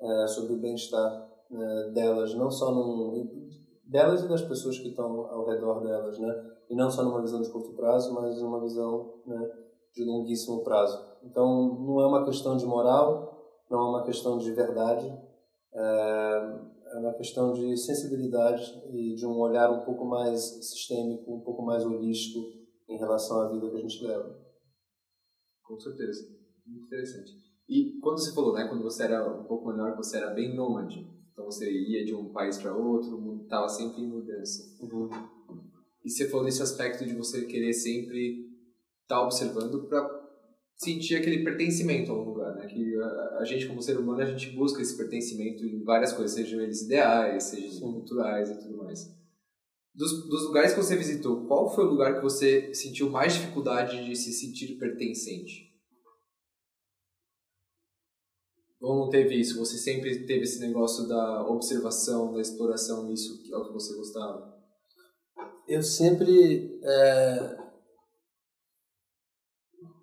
é, 0.01 0.27
sobre 0.29 0.55
o 0.55 0.59
bem-estar 0.59 1.29
né, 1.51 1.91
delas, 1.95 2.35
não 2.35 2.51
só 2.51 2.71
num, 2.73 3.49
delas 3.91 4.23
e 4.23 4.29
das 4.29 4.43
pessoas 4.43 4.79
que 4.79 4.89
estão 4.89 5.27
ao 5.27 5.47
redor 5.47 5.81
delas, 5.81 6.19
né, 6.19 6.51
e 6.71 6.77
não 6.77 6.91
só 6.91 7.03
numa 7.03 7.21
visão 7.21 7.43
de 7.43 7.51
curto 7.51 7.73
prazo, 7.75 8.15
mas 8.15 8.41
numa 8.41 8.61
visão 8.61 9.21
né, 9.27 9.51
de 9.93 10.05
longuíssimo 10.05 10.63
prazo. 10.63 10.97
Então, 11.25 11.75
não 11.81 12.01
é 12.01 12.07
uma 12.07 12.25
questão 12.25 12.57
de 12.57 12.65
moral, 12.65 13.37
não 13.69 13.81
é 13.81 13.89
uma 13.91 14.05
questão 14.05 14.39
de 14.39 14.53
verdade, 14.53 15.07
é, 15.75 16.71
é 16.93 16.99
uma 16.99 17.15
questão 17.15 17.53
de 17.53 17.77
sensibilidade 17.77 18.63
e 18.93 19.15
de 19.15 19.27
um 19.27 19.39
olhar 19.39 19.71
um 19.71 19.85
pouco 19.85 20.05
mais 20.05 20.41
sistêmico, 20.41 21.35
um 21.35 21.41
pouco 21.41 21.63
mais 21.63 21.85
holístico 21.85 22.41
em 22.89 22.97
relação 22.97 23.41
à 23.41 23.49
vida 23.49 23.69
que 23.69 23.77
a 23.77 23.81
gente 23.81 24.05
leva. 24.05 24.39
Com 25.65 25.79
certeza. 25.79 26.29
Muito 26.67 26.87
interessante. 26.87 27.33
E 27.69 27.99
quando 28.01 28.19
você 28.19 28.35
falou, 28.35 28.53
né, 28.53 28.67
quando 28.69 28.83
você 28.83 29.05
era 29.05 29.29
um 29.33 29.45
pouco 29.45 29.69
menor, 29.69 29.97
você 29.97 30.17
era 30.17 30.35
bem 30.35 30.55
nômade. 30.55 31.07
Então 31.33 31.45
você 31.45 31.71
ia 31.71 32.05
de 32.05 32.15
um 32.15 32.33
país 32.33 32.59
para 32.59 32.75
outro, 32.75 33.17
estava 33.51 33.69
sempre 33.69 34.01
em 34.01 34.09
mudança. 34.09 34.63
Uhum. 34.81 35.11
E 36.05 36.11
você 36.11 36.29
falou 36.29 36.47
nesse 36.47 36.63
aspecto 36.63 37.05
de 37.05 37.15
você 37.15 37.45
querer 37.45 37.73
sempre 37.73 38.49
estar 39.03 39.17
tá 39.17 39.23
observando 39.23 39.89
para 39.89 40.21
sentir 40.77 41.17
aquele 41.17 41.45
pertencimento 41.45 42.13
a 42.13 42.15
um 42.15 42.25
lugar, 42.25 42.55
né? 42.55 42.67
Que 42.67 42.97
a, 42.97 43.39
a, 43.41 43.45
gente 43.45 43.67
como 43.67 43.83
ser 43.83 43.99
humano 43.99 44.23
a 44.23 44.25
gente 44.25 44.51
busca 44.57 44.81
esse 44.81 44.97
pertencimento 44.97 45.65
em 45.65 45.83
várias 45.83 46.13
coisas, 46.13 46.35
sejam 46.35 46.61
eles 46.61 46.83
ideais, 46.83 47.45
sejam 47.45 47.93
culturais 47.93 48.49
e 48.51 48.59
tudo 48.59 48.79
mais. 48.79 49.13
Dos, 49.93 50.29
dos 50.29 50.45
lugares 50.45 50.73
que 50.73 50.81
você 50.81 50.97
visitou, 50.97 51.47
qual 51.47 51.75
foi 51.75 51.85
o 51.85 51.91
lugar 51.91 52.15
que 52.15 52.23
você 52.23 52.73
sentiu 52.73 53.11
mais 53.11 53.35
dificuldade 53.35 54.07
de 54.07 54.17
se 54.17 54.33
sentir 54.33 54.79
pertencente? 54.79 55.70
Ou 58.81 58.97
não 58.97 59.11
teve 59.11 59.39
isso? 59.39 59.59
Você 59.59 59.77
sempre 59.77 60.27
teve 60.27 60.45
esse 60.45 60.61
negócio 60.61 61.07
da 61.07 61.47
observação, 61.47 62.33
da 62.33 62.41
exploração, 62.41 63.13
isso 63.13 63.43
é 63.53 63.57
o 63.57 63.67
que 63.67 63.73
você 63.73 63.95
gostava? 63.95 64.59
Eu 65.69 65.83
sempre 65.83 66.81
é, 66.83 67.61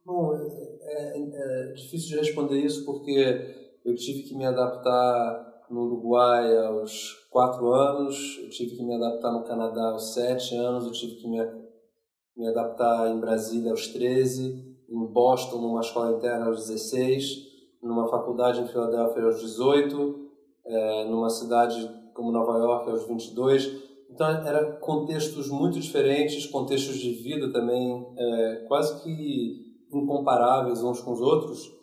Bom, 0.08 0.34
é, 0.34 0.40
é, 0.84 1.20
é, 1.20 1.74
difícil 1.74 2.12
de 2.12 2.26
responder 2.26 2.58
isso 2.62 2.86
porque 2.86 3.78
eu 3.84 3.94
tive 3.94 4.24
que 4.24 4.38
me 4.38 4.46
adaptar 4.46 5.66
no 5.70 5.82
Uruguai 5.82 6.58
aos 6.66 7.28
quatro 7.30 7.74
anos, 7.74 8.40
eu 8.42 8.50
tive 8.50 8.78
que 8.78 8.86
me 8.86 8.96
adaptar 8.96 9.34
no 9.34 9.44
Canadá 9.44 9.90
aos 9.92 10.14
sete 10.14 10.56
anos, 10.56 10.86
eu 10.86 10.94
tive 10.94 11.16
que 11.16 11.28
me, 11.28 11.40
me 12.38 12.48
adaptar 12.48 13.12
em 13.12 13.20
Brasília 13.20 13.72
aos 13.72 13.88
13, 13.88 14.78
em 14.90 15.06
Boston, 15.08 15.60
numa 15.60 15.82
escola 15.82 16.16
interna 16.16 16.46
aos 16.46 16.70
16, 16.70 17.47
numa 17.82 18.08
faculdade 18.08 18.62
em 18.62 18.68
Filadélfia 18.68 19.24
aos 19.24 19.40
18, 19.40 20.28
é, 20.66 21.06
numa 21.06 21.30
cidade 21.30 21.90
como 22.14 22.32
Nova 22.32 22.58
York 22.58 22.90
aos 22.90 23.08
22. 23.08 23.88
Então, 24.10 24.28
eram 24.28 24.80
contextos 24.80 25.50
muito 25.50 25.80
diferentes, 25.80 26.46
contextos 26.46 26.98
de 26.98 27.12
vida 27.12 27.52
também, 27.52 28.08
é, 28.18 28.66
quase 28.68 29.02
que 29.04 29.68
incomparáveis 29.92 30.84
uns 30.84 31.02
com 31.02 31.12
os 31.12 31.22
outros, 31.22 31.78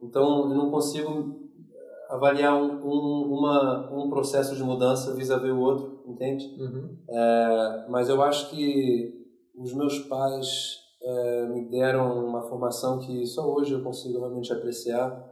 então 0.00 0.50
eu 0.50 0.56
não 0.56 0.70
consigo 0.70 1.36
eh, 1.72 2.14
avaliar 2.14 2.54
um, 2.54 2.80
um, 2.82 3.34
uma, 3.34 3.90
um 3.92 4.08
processo 4.08 4.56
de 4.56 4.62
mudança 4.62 5.14
vis-à-vis 5.14 5.50
o 5.50 5.58
outro, 5.58 6.02
entende? 6.06 6.46
Uhum. 6.58 6.96
É, 7.08 7.86
mas 7.88 8.08
eu 8.08 8.22
acho 8.22 8.50
que 8.50 9.26
os 9.54 9.74
meus 9.74 9.98
pais 10.00 10.79
é, 11.02 11.46
me 11.46 11.68
deram 11.68 12.26
uma 12.26 12.42
formação 12.42 12.98
que 12.98 13.26
só 13.26 13.46
hoje 13.52 13.72
eu 13.72 13.82
consigo 13.82 14.18
realmente 14.18 14.52
apreciar, 14.52 15.28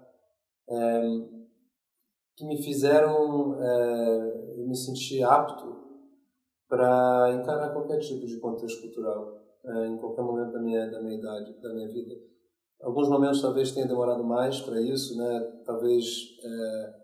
é, 0.69 1.03
que 2.37 2.47
me 2.47 2.63
fizeram 2.63 3.57
me 4.67 4.77
sentir 4.77 5.25
apto 5.25 5.77
para 6.69 7.33
encarar 7.33 7.73
qualquer 7.73 7.99
tipo 7.99 8.27
de 8.27 8.39
contexto 8.39 8.83
cultural 8.83 9.39
é, 9.65 9.87
em 9.87 9.97
qualquer 9.97 10.23
momento 10.23 10.53
da 10.53 10.61
minha, 10.61 10.91
da 10.91 11.01
minha 11.01 11.19
idade, 11.19 11.61
da 11.61 11.73
minha 11.73 11.89
vida. 11.89 12.15
Alguns 12.83 13.09
momentos 13.09 13.43
talvez 13.43 13.73
tenha 13.73 13.89
demorado 13.89 14.23
mais 14.23 14.61
para 14.61 14.81
isso, 14.81 15.17
né? 15.17 15.41
Talvez 15.65 16.05
é, 16.45 16.95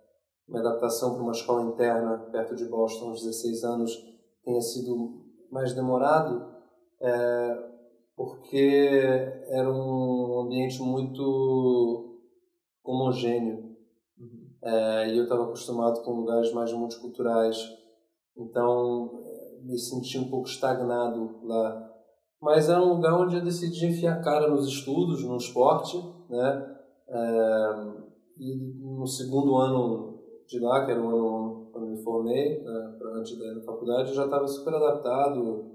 minha 0.49 0.61
adaptação 0.61 1.15
para 1.15 1.23
uma 1.23 1.33
escola 1.33 1.63
interna 1.63 2.19
perto 2.31 2.55
de 2.55 2.67
Boston 2.67 3.09
aos 3.09 3.23
16 3.23 3.65
anos 3.65 4.15
tenha 4.45 4.61
sido 4.61 5.25
mais 5.51 5.73
demorado, 5.73 6.55
é, 7.01 7.74
porque 8.17 9.03
era 9.49 9.71
um 9.71 10.41
ambiente 10.41 10.81
muito 10.81 12.19
homogêneo. 12.83 13.77
Uhum. 14.19 14.49
É, 14.63 15.09
e 15.09 15.19
eu 15.19 15.25
estava 15.25 15.45
acostumado 15.45 16.03
com 16.03 16.13
lugares 16.13 16.53
mais 16.53 16.73
multiculturais, 16.73 17.57
então 18.37 19.21
me 19.63 19.79
senti 19.79 20.19
um 20.19 20.29
pouco 20.29 20.49
estagnado 20.49 21.41
lá 21.43 21.95
mas 22.45 22.69
era 22.69 22.79
um 22.79 22.97
lugar 22.97 23.19
onde 23.19 23.37
eu 23.37 23.43
decidi 23.43 23.87
enfiar 23.87 24.19
a 24.19 24.23
cara 24.23 24.51
nos 24.51 24.69
estudos, 24.69 25.25
no 25.25 25.39
esporte, 25.39 25.97
né? 26.29 26.77
É, 27.09 27.93
e 28.39 28.57
no 28.83 29.07
segundo 29.07 29.57
ano 29.57 30.19
de 30.47 30.59
lá, 30.59 30.85
que 30.85 30.93
era 30.93 31.01
o 31.01 31.09
ano 31.09 31.71
quando 31.73 31.87
me 31.87 31.97
formei, 32.03 32.63
né, 32.63 32.99
antes 33.17 33.39
da 33.39 33.63
faculdade, 33.63 34.11
eu 34.11 34.15
já 34.15 34.27
estava 34.27 34.47
super 34.47 34.75
adaptado, 34.75 35.74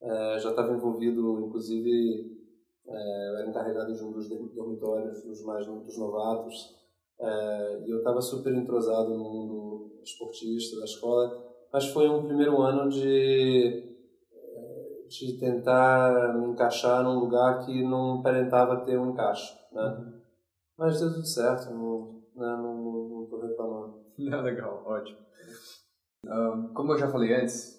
é, 0.00 0.38
já 0.38 0.50
estava 0.50 0.72
envolvido, 0.72 1.40
inclusive, 1.40 2.38
é, 2.86 3.28
era 3.40 3.48
encarregado 3.48 3.94
de 3.94 4.02
um 4.02 4.12
dos 4.12 4.28
dormitórios 4.28 5.22
dos 5.22 5.42
mais 5.44 5.66
dos 5.66 5.98
novatos, 5.98 6.76
é, 7.20 7.84
e 7.86 7.90
eu 7.90 7.98
estava 7.98 8.20
super 8.20 8.54
entrosado 8.54 9.10
no 9.10 9.24
mundo 9.24 10.00
esportista 10.02 10.78
da 10.78 10.84
escola, 10.84 11.46
mas 11.72 11.86
foi 11.88 12.08
um 12.08 12.24
primeiro 12.24 12.60
ano 12.62 12.88
de 12.88 13.88
de 15.08 15.38
tentar 15.38 16.34
me 16.34 16.48
encaixar 16.48 17.02
num 17.02 17.18
lugar 17.18 17.64
que 17.64 17.82
não 17.82 18.20
aparentava 18.20 18.84
ter 18.84 18.98
um 18.98 19.10
encaixe, 19.10 19.54
né? 19.72 19.82
Uhum. 19.82 20.20
Mas 20.76 21.00
deu 21.00 21.12
tudo 21.12 21.26
certo, 21.26 21.70
não, 21.72 22.22
né, 22.36 22.56
não, 22.56 22.76
não, 22.76 23.08
não 23.08 23.26
tô 23.26 23.40
reclamando. 23.40 24.00
É 24.20 24.36
legal, 24.42 24.82
ótimo. 24.86 25.18
Um, 26.24 26.74
como 26.74 26.92
eu 26.92 26.98
já 26.98 27.10
falei 27.10 27.34
antes, 27.34 27.77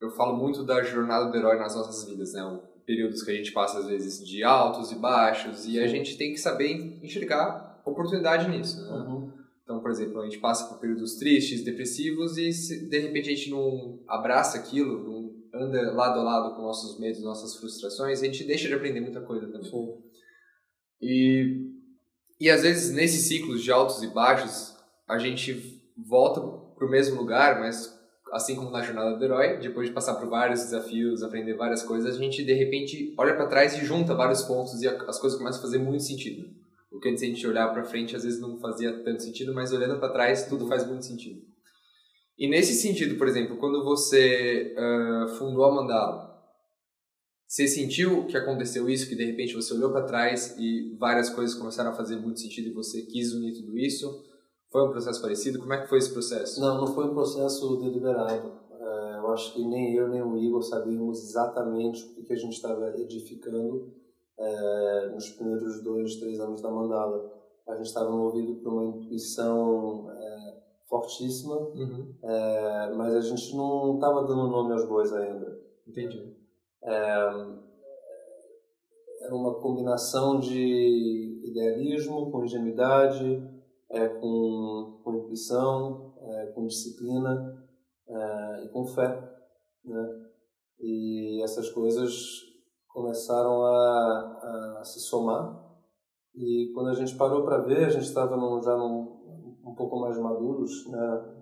eu 0.00 0.10
falo 0.10 0.36
muito 0.36 0.64
da 0.64 0.82
jornada 0.82 1.30
do 1.30 1.36
herói 1.36 1.58
nas 1.58 1.74
nossas 1.74 2.08
vidas, 2.08 2.32
né? 2.32 2.42
O 2.44 2.58
períodos 2.84 3.22
que 3.22 3.30
a 3.30 3.34
gente 3.34 3.52
passa, 3.52 3.80
às 3.80 3.86
vezes, 3.86 4.24
de 4.24 4.44
altos 4.44 4.92
e 4.92 4.94
baixos, 4.96 5.66
e 5.66 5.80
a 5.80 5.86
gente 5.86 6.16
tem 6.16 6.32
que 6.32 6.38
saber 6.38 6.98
enxergar 7.02 7.80
oportunidade 7.84 8.48
nisso, 8.48 8.80
né? 8.80 8.90
Uhum. 8.90 9.32
Então, 9.62 9.80
por 9.80 9.90
exemplo, 9.90 10.20
a 10.20 10.24
gente 10.24 10.38
passa 10.38 10.68
por 10.68 10.78
períodos 10.78 11.16
tristes, 11.16 11.64
depressivos, 11.64 12.38
e 12.38 12.52
se, 12.52 12.88
de 12.88 12.98
repente 13.00 13.28
a 13.28 13.34
gente 13.34 13.50
não 13.50 14.00
abraça 14.06 14.56
aquilo, 14.56 15.02
não 15.02 15.60
anda 15.60 15.92
lado 15.92 16.20
a 16.20 16.22
lado 16.22 16.54
com 16.54 16.62
nossos 16.62 17.00
medos, 17.00 17.22
nossas 17.22 17.56
frustrações, 17.56 18.22
a 18.22 18.24
gente 18.24 18.44
deixa 18.44 18.68
de 18.68 18.74
aprender 18.74 19.00
muita 19.00 19.20
coisa 19.20 19.46
também. 19.48 19.68
Sim. 19.68 19.98
E, 21.00 21.72
e 22.40 22.48
às 22.48 22.62
vezes 22.62 22.94
nesses 22.94 23.22
ciclos 23.22 23.62
de 23.62 23.72
altos 23.72 24.02
e 24.02 24.08
baixos, 24.08 24.76
a 25.08 25.18
gente 25.18 25.82
volta 25.96 26.40
para 26.40 26.86
o 26.86 26.90
mesmo 26.90 27.16
lugar, 27.16 27.58
mas 27.58 27.95
assim 28.32 28.54
como 28.56 28.70
na 28.70 28.82
jornada 28.82 29.16
do 29.16 29.24
herói, 29.24 29.58
depois 29.58 29.88
de 29.88 29.94
passar 29.94 30.14
por 30.14 30.28
vários 30.28 30.60
desafios, 30.60 31.22
aprender 31.22 31.54
várias 31.54 31.82
coisas, 31.82 32.16
a 32.16 32.18
gente 32.18 32.44
de 32.44 32.52
repente 32.52 33.14
olha 33.16 33.34
para 33.34 33.46
trás 33.46 33.76
e 33.76 33.84
junta 33.84 34.14
vários 34.14 34.42
pontos 34.42 34.82
e 34.82 34.88
as 34.88 35.18
coisas 35.18 35.38
começam 35.38 35.60
a 35.60 35.62
fazer 35.62 35.78
muito 35.78 36.02
sentido. 36.02 36.48
O 36.90 36.98
que 36.98 37.08
antes 37.08 37.22
a 37.22 37.26
gente 37.26 37.46
olhar 37.46 37.68
para 37.72 37.84
frente 37.84 38.16
às 38.16 38.24
vezes 38.24 38.40
não 38.40 38.58
fazia 38.58 38.92
tanto 39.04 39.22
sentido, 39.22 39.54
mas 39.54 39.72
olhando 39.72 39.98
para 39.98 40.12
trás 40.12 40.46
tudo 40.46 40.66
faz 40.66 40.86
muito 40.86 41.04
sentido. 41.04 41.42
E 42.38 42.48
nesse 42.48 42.74
sentido, 42.74 43.16
por 43.16 43.26
exemplo, 43.26 43.56
quando 43.56 43.82
você 43.82 44.74
uh, 44.76 45.28
fundou 45.36 45.64
a 45.64 45.74
Mandala, 45.74 46.26
você 47.46 47.66
sentiu 47.68 48.26
que 48.26 48.36
aconteceu 48.36 48.90
isso, 48.90 49.08
que 49.08 49.14
de 49.14 49.24
repente 49.24 49.54
você 49.54 49.72
olhou 49.72 49.90
para 49.90 50.02
trás 50.02 50.56
e 50.58 50.94
várias 50.98 51.30
coisas 51.30 51.56
começaram 51.56 51.90
a 51.92 51.94
fazer 51.94 52.16
muito 52.16 52.40
sentido 52.40 52.68
e 52.68 52.72
você 52.72 53.02
quis 53.02 53.32
unir 53.32 53.54
tudo 53.54 53.78
isso? 53.78 54.24
Foi 54.70 54.86
um 54.86 54.90
processo 54.90 55.20
parecido? 55.22 55.58
Como 55.58 55.72
é 55.72 55.80
que 55.80 55.88
foi 55.88 55.98
esse 55.98 56.12
processo? 56.12 56.60
Não, 56.60 56.78
não 56.78 56.86
foi 56.86 57.06
um 57.06 57.14
processo 57.14 57.76
deliberado. 57.76 58.48
Uh, 58.70 59.16
eu 59.18 59.28
acho 59.32 59.54
que 59.54 59.64
nem 59.64 59.94
eu 59.94 60.08
nem 60.08 60.22
o 60.22 60.36
Igor 60.36 60.62
sabíamos 60.62 61.22
exatamente 61.22 62.04
o 62.18 62.24
que 62.24 62.32
a 62.32 62.36
gente 62.36 62.54
estava 62.54 62.88
edificando 62.98 63.92
uh, 64.38 65.14
nos 65.14 65.30
primeiros 65.30 65.82
dois, 65.82 66.16
três 66.16 66.40
anos 66.40 66.60
da 66.60 66.70
Mandala. 66.70 67.32
A 67.68 67.74
gente 67.76 67.86
estava 67.86 68.10
movido 68.10 68.54
por 68.56 68.72
uma 68.72 68.84
intuição 68.84 70.08
fortíssima, 70.88 71.56
uhum. 71.56 72.14
é, 72.22 72.92
mas 72.94 73.14
a 73.14 73.20
gente 73.20 73.56
não 73.56 73.94
estava 73.94 74.22
dando 74.22 74.48
nome 74.48 74.72
aos 74.72 74.86
bois 74.86 75.12
ainda. 75.12 75.60
Entendi. 75.86 76.32
É, 76.82 77.56
era 79.20 79.34
uma 79.34 79.54
combinação 79.54 80.38
de 80.38 81.42
idealismo 81.44 82.30
com 82.30 82.44
ingenuidade, 82.44 83.42
é, 83.90 84.08
com, 84.08 85.00
com 85.02 85.14
intuição, 85.16 86.14
é, 86.20 86.46
com 86.46 86.66
disciplina 86.66 87.64
é, 88.08 88.64
e 88.64 88.68
com 88.68 88.86
fé. 88.86 89.36
Né? 89.84 90.26
E 90.80 91.42
essas 91.42 91.70
coisas 91.70 92.42
começaram 92.88 93.64
a, 93.64 94.78
a 94.80 94.84
se 94.84 95.00
somar. 95.00 95.64
E 96.34 96.70
quando 96.74 96.90
a 96.90 96.94
gente 96.94 97.16
parou 97.16 97.44
para 97.44 97.62
ver, 97.62 97.86
a 97.86 97.90
gente 97.90 98.04
estava 98.04 98.36
já 98.62 98.76
num, 98.76 99.60
um 99.64 99.74
pouco 99.74 99.98
mais 99.98 100.18
maduros, 100.18 100.86
né? 100.88 101.32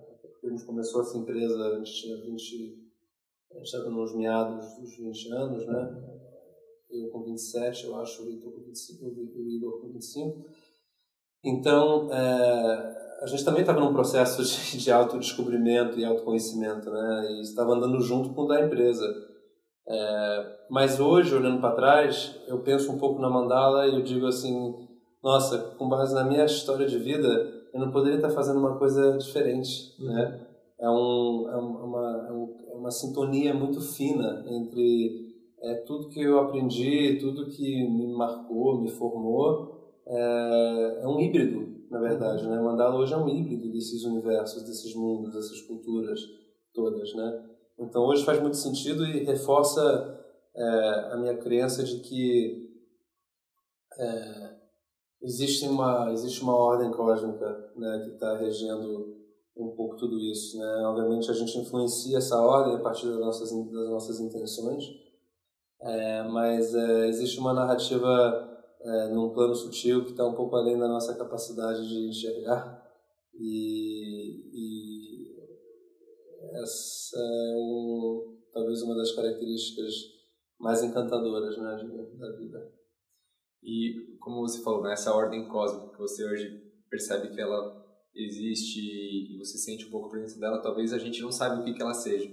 a 0.43 0.49
gente 0.49 0.65
começou 0.65 1.01
essa 1.01 1.17
empresa, 1.17 1.59
a 1.65 1.77
gente 1.77 1.93
tinha 1.93 2.17
20, 2.17 2.91
a 3.51 3.55
gente 3.55 3.65
estava 3.65 3.89
nos 3.89 4.15
meados 4.15 4.75
dos 4.75 4.95
20 4.97 5.31
anos, 5.33 5.65
né? 5.65 6.15
Eu 6.89 7.09
com 7.09 7.23
27, 7.23 7.85
eu 7.85 7.95
acho, 7.95 8.23
o 8.23 8.31
Igor 8.31 8.53
com 8.53 8.61
25. 8.61 9.05
O 9.05 9.49
Igor 9.49 9.81
com 9.81 9.87
25. 9.89 10.45
Então, 11.45 12.09
é, 12.11 12.95
a 13.21 13.27
gente 13.27 13.45
também 13.45 13.61
estava 13.61 13.79
num 13.79 13.93
processo 13.93 14.43
de, 14.43 14.77
de 14.83 14.91
autodescobrimento 14.91 15.99
e 15.99 16.03
autoconhecimento, 16.03 16.89
né? 16.89 17.27
E 17.29 17.41
estava 17.41 17.73
andando 17.73 18.01
junto 18.01 18.33
com 18.33 18.41
o 18.41 18.47
da 18.47 18.65
empresa. 18.65 19.05
É, 19.87 20.55
mas 20.69 20.99
hoje, 20.99 21.35
olhando 21.35 21.61
para 21.61 21.75
trás, 21.75 22.35
eu 22.47 22.59
penso 22.59 22.91
um 22.91 22.97
pouco 22.97 23.21
na 23.21 23.29
mandala 23.29 23.87
e 23.87 23.93
eu 23.93 24.01
digo 24.01 24.25
assim: 24.25 24.73
nossa, 25.23 25.59
com 25.77 25.87
base 25.87 26.15
na 26.15 26.23
minha 26.23 26.45
história 26.45 26.87
de 26.87 26.97
vida, 26.97 27.27
eu 27.71 27.79
não 27.79 27.91
poderia 27.91 28.17
estar 28.17 28.31
fazendo 28.31 28.59
uma 28.59 28.77
coisa 28.77 29.17
diferente, 29.17 29.95
uhum. 29.99 30.07
né? 30.07 30.41
É, 30.79 30.89
um, 30.89 31.49
é, 31.49 31.55
uma, 31.57 32.27
é, 32.27 32.73
é 32.73 32.75
uma 32.75 32.91
sintonia 32.91 33.53
muito 33.53 33.79
fina 33.79 34.43
entre 34.47 35.33
é, 35.61 35.75
tudo 35.85 36.09
que 36.09 36.21
eu 36.21 36.39
aprendi, 36.39 37.17
tudo 37.19 37.47
que 37.47 37.87
me 37.87 38.07
marcou, 38.13 38.81
me 38.81 38.89
formou, 38.89 39.74
é, 40.07 40.99
é 41.01 41.07
um 41.07 41.19
híbrido, 41.19 41.85
na 41.89 41.99
verdade, 41.99 42.47
né? 42.47 42.59
Mandala 42.59 42.95
hoje 42.95 43.13
é 43.13 43.17
um 43.17 43.27
híbrido 43.27 43.71
desses 43.71 44.03
universos, 44.03 44.63
desses 44.63 44.93
mundos, 44.95 45.33
dessas 45.33 45.61
culturas 45.61 46.19
todas, 46.73 47.13
né? 47.15 47.45
Então 47.79 48.03
hoje 48.03 48.23
faz 48.23 48.39
muito 48.41 48.57
sentido 48.57 49.05
e 49.05 49.23
reforça 49.23 50.23
é, 50.55 51.09
a 51.11 51.17
minha 51.17 51.37
crença 51.37 51.83
de 51.83 51.99
que 51.99 52.69
é, 53.97 54.55
existe 55.21 55.67
uma 55.67 56.11
existe 56.11 56.41
uma 56.41 56.55
ordem 56.55 56.91
cósmica 56.91 57.71
né, 57.75 58.01
que 58.03 58.11
está 58.11 58.37
regendo 58.37 59.15
um 59.57 59.69
pouco 59.75 59.95
tudo 59.95 60.19
isso, 60.19 60.59
né? 60.59 60.85
Obviamente 60.85 61.31
a 61.31 61.33
gente 61.33 61.57
influencia 61.57 62.17
essa 62.17 62.39
ordem 62.39 62.75
a 62.75 62.79
partir 62.79 63.07
das 63.07 63.19
nossas 63.19 63.51
das 63.51 63.89
nossas 63.89 64.19
intenções, 64.19 64.83
é, 65.81 66.23
mas 66.23 66.75
é, 66.75 67.07
existe 67.07 67.39
uma 67.39 67.53
narrativa 67.53 68.54
é, 68.85 69.07
num 69.09 69.33
plano 69.33 69.55
sutil 69.55 70.05
que 70.05 70.11
está 70.11 70.25
um 70.25 70.35
pouco 70.35 70.55
além 70.55 70.77
da 70.77 70.87
nossa 70.87 71.15
capacidade 71.15 71.87
de 71.87 72.07
enxergar 72.07 72.85
e, 73.33 74.49
e 74.53 75.35
essa 76.61 77.17
é 77.17 77.55
um, 77.57 78.37
talvez 78.53 78.81
uma 78.83 78.95
das 78.95 79.11
características 79.11 79.93
mais 80.59 80.83
encantadoras 80.83 81.57
né, 81.57 81.77
da 82.17 82.31
vida. 82.37 82.71
E 83.63 84.15
como 84.19 84.41
você 84.41 84.61
falou, 84.61 84.83
né, 84.83 84.93
essa 84.93 85.13
ordem 85.13 85.47
cósmica 85.47 85.91
que 85.91 85.99
você 85.99 86.23
hoje 86.23 86.63
percebe 86.89 87.33
que 87.33 87.41
ela 87.41 87.83
existe 88.13 88.79
e 88.79 89.37
você 89.39 89.57
sente 89.57 89.87
um 89.87 89.89
pouco 89.89 90.07
a 90.07 90.11
presença 90.11 90.39
dela, 90.39 90.61
talvez 90.61 90.93
a 90.93 90.99
gente 90.99 91.21
não 91.21 91.31
saiba 91.31 91.61
o 91.61 91.65
que, 91.65 91.73
que 91.73 91.81
ela 91.81 91.93
seja. 91.93 92.31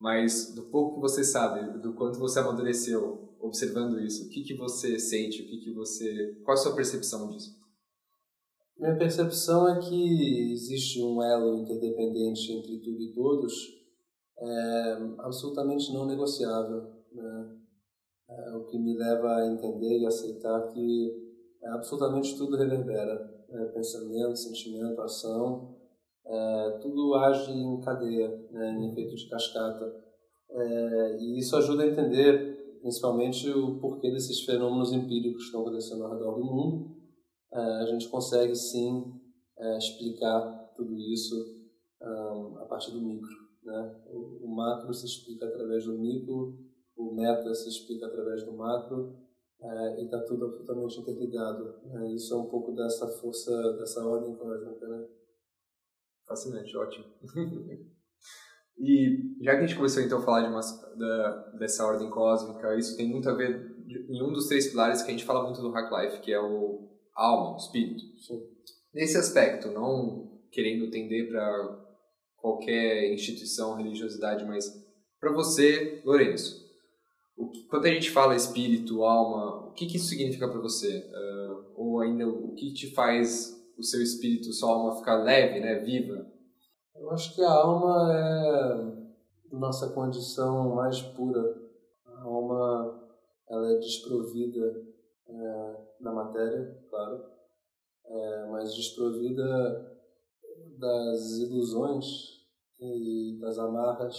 Mas 0.00 0.54
do 0.54 0.64
pouco 0.64 0.96
que 0.96 1.02
você 1.02 1.22
sabe, 1.22 1.78
do 1.78 1.92
quanto 1.94 2.18
você 2.18 2.40
amadureceu 2.40 3.33
observando 3.44 4.00
isso, 4.00 4.26
o 4.26 4.30
que, 4.30 4.42
que 4.42 4.54
você 4.54 4.98
sente, 4.98 5.42
o 5.42 5.46
que, 5.46 5.58
que 5.58 5.72
você, 5.72 6.34
qual 6.44 6.54
a 6.54 6.56
sua 6.56 6.74
percepção 6.74 7.30
disso? 7.30 7.54
Minha 8.78 8.96
percepção 8.96 9.68
é 9.68 9.78
que 9.78 10.52
existe 10.52 11.00
um 11.00 11.22
elo 11.22 11.58
interdependente 11.58 12.52
entre 12.52 12.78
tudo 12.80 13.00
e 13.02 13.12
todos, 13.12 13.52
é, 14.38 14.98
absolutamente 15.18 15.92
não 15.92 16.06
negociável. 16.06 16.82
Né? 17.12 17.56
É, 18.28 18.56
o 18.56 18.64
que 18.64 18.78
me 18.78 18.96
leva 18.96 19.36
a 19.36 19.46
entender 19.46 19.98
e 19.98 20.06
aceitar 20.06 20.72
que 20.72 21.34
é, 21.62 21.68
absolutamente 21.68 22.36
tudo 22.36 22.56
reverbera. 22.56 23.14
Né? 23.48 23.64
Pensamento, 23.66 24.36
sentimento, 24.36 25.00
ação, 25.00 25.76
é, 26.26 26.78
tudo 26.82 27.14
age 27.14 27.52
em 27.52 27.80
cadeia, 27.80 28.28
né? 28.50 28.72
em 28.72 28.90
efeito 28.90 29.14
de 29.14 29.28
cascata. 29.28 30.04
É, 30.50 31.16
e 31.20 31.38
isso 31.38 31.56
ajuda 31.56 31.84
a 31.84 31.86
entender, 31.86 32.53
principalmente, 32.84 33.48
o 33.48 33.80
porquê 33.80 34.10
desses 34.10 34.44
fenômenos 34.44 34.92
empíricos 34.92 35.44
que 35.44 35.46
estão 35.46 35.62
acontecendo 35.62 36.04
ao 36.04 36.12
redor 36.12 36.34
do 36.34 36.44
mundo 36.44 36.94
é, 37.50 37.58
a 37.58 37.86
gente 37.86 38.10
consegue 38.10 38.54
sim 38.54 39.18
é, 39.56 39.78
explicar 39.78 40.70
tudo 40.76 40.94
isso 40.98 41.64
a 42.60 42.66
partir 42.66 42.90
do 42.90 43.00
micro. 43.00 43.30
Né? 43.62 44.02
O, 44.10 44.46
macro 44.54 44.92
se 44.92 45.06
explica 45.06 45.46
através 45.46 45.86
do 45.86 45.98
micro, 45.98 46.58
o 46.94 47.14
meta 47.14 47.54
se 47.54 47.70
explica 47.70 48.06
através 48.06 48.44
do 48.44 48.52
macro, 48.52 49.16
é, 49.58 50.02
e 50.02 50.04
está 50.04 50.20
tudo 50.20 50.44
absolutamente 50.44 51.00
interligado. 51.00 51.80
Né? 51.86 52.12
Isso 52.12 52.34
é 52.34 52.36
um 52.36 52.50
pouco 52.50 52.72
dessa 52.72 53.08
força, 53.08 53.72
dessa 53.78 54.06
ordem 54.06 54.36
cósmica. 54.36 54.86
Né? 54.86 55.08
Fascinante, 56.26 56.76
ótimo. 56.76 57.06
e 58.78 59.42
já 59.42 59.52
que 59.52 59.58
a 59.58 59.66
gente 59.66 59.76
começou 59.76 60.02
então 60.02 60.18
a 60.18 60.22
falar 60.22 60.42
de 60.42 60.48
uma, 60.48 60.60
da, 60.96 61.52
dessa 61.58 61.86
ordem 61.86 62.10
cósmica, 62.10 62.76
isso 62.76 62.96
tem 62.96 63.08
muito 63.08 63.28
a 63.28 63.34
ver 63.34 63.74
em 63.86 64.22
um 64.22 64.32
dos 64.32 64.48
três 64.48 64.68
pilares 64.68 65.02
que 65.02 65.08
a 65.08 65.12
gente 65.12 65.24
fala 65.24 65.44
muito 65.44 65.60
do 65.60 65.70
Hack 65.70 65.90
Life, 65.92 66.20
que 66.20 66.32
é 66.32 66.40
o 66.40 66.88
alma, 67.14 67.56
espírito. 67.56 68.02
Sim. 68.20 68.40
Nesse 68.92 69.16
aspecto, 69.16 69.68
não 69.68 70.40
querendo 70.50 70.90
tender 70.90 71.28
para 71.28 71.84
qualquer 72.36 73.12
instituição, 73.12 73.76
religiosidade, 73.76 74.44
mas 74.44 74.64
para 75.20 75.32
você, 75.32 76.02
Lourenço, 76.04 76.64
o 77.36 77.50
que, 77.50 77.64
quando 77.64 77.86
a 77.86 77.90
gente 77.90 78.10
fala 78.10 78.36
espírito, 78.36 79.02
alma, 79.02 79.68
o 79.68 79.72
que, 79.72 79.86
que 79.86 79.96
isso 79.96 80.08
significa 80.08 80.48
para 80.48 80.60
você? 80.60 80.98
Uh, 80.98 81.72
ou 81.74 82.00
ainda, 82.00 82.28
o 82.28 82.54
que 82.54 82.72
te 82.72 82.92
faz 82.92 83.54
o 83.76 83.82
seu 83.82 84.02
espírito, 84.02 84.52
sua 84.52 84.70
alma 84.70 84.96
ficar 84.96 85.16
leve, 85.16 85.60
né, 85.60 85.80
viva? 85.80 86.30
Eu 86.94 87.10
acho 87.10 87.34
que 87.34 87.42
a 87.42 87.52
alma 87.52 88.12
é 88.12 89.04
nossa 89.52 89.90
condição 89.90 90.74
mais 90.74 91.00
pura. 91.00 91.42
A 92.06 92.22
alma 92.22 93.08
ela 93.48 93.72
é 93.72 93.78
desprovida 93.78 94.84
é, 95.26 95.76
na 96.00 96.12
matéria, 96.12 96.84
claro, 96.88 97.24
é, 98.06 98.46
mas 98.50 98.74
desprovida 98.74 99.98
das 100.78 101.38
ilusões 101.38 102.44
e 102.78 103.38
das 103.40 103.58
amarras 103.58 104.16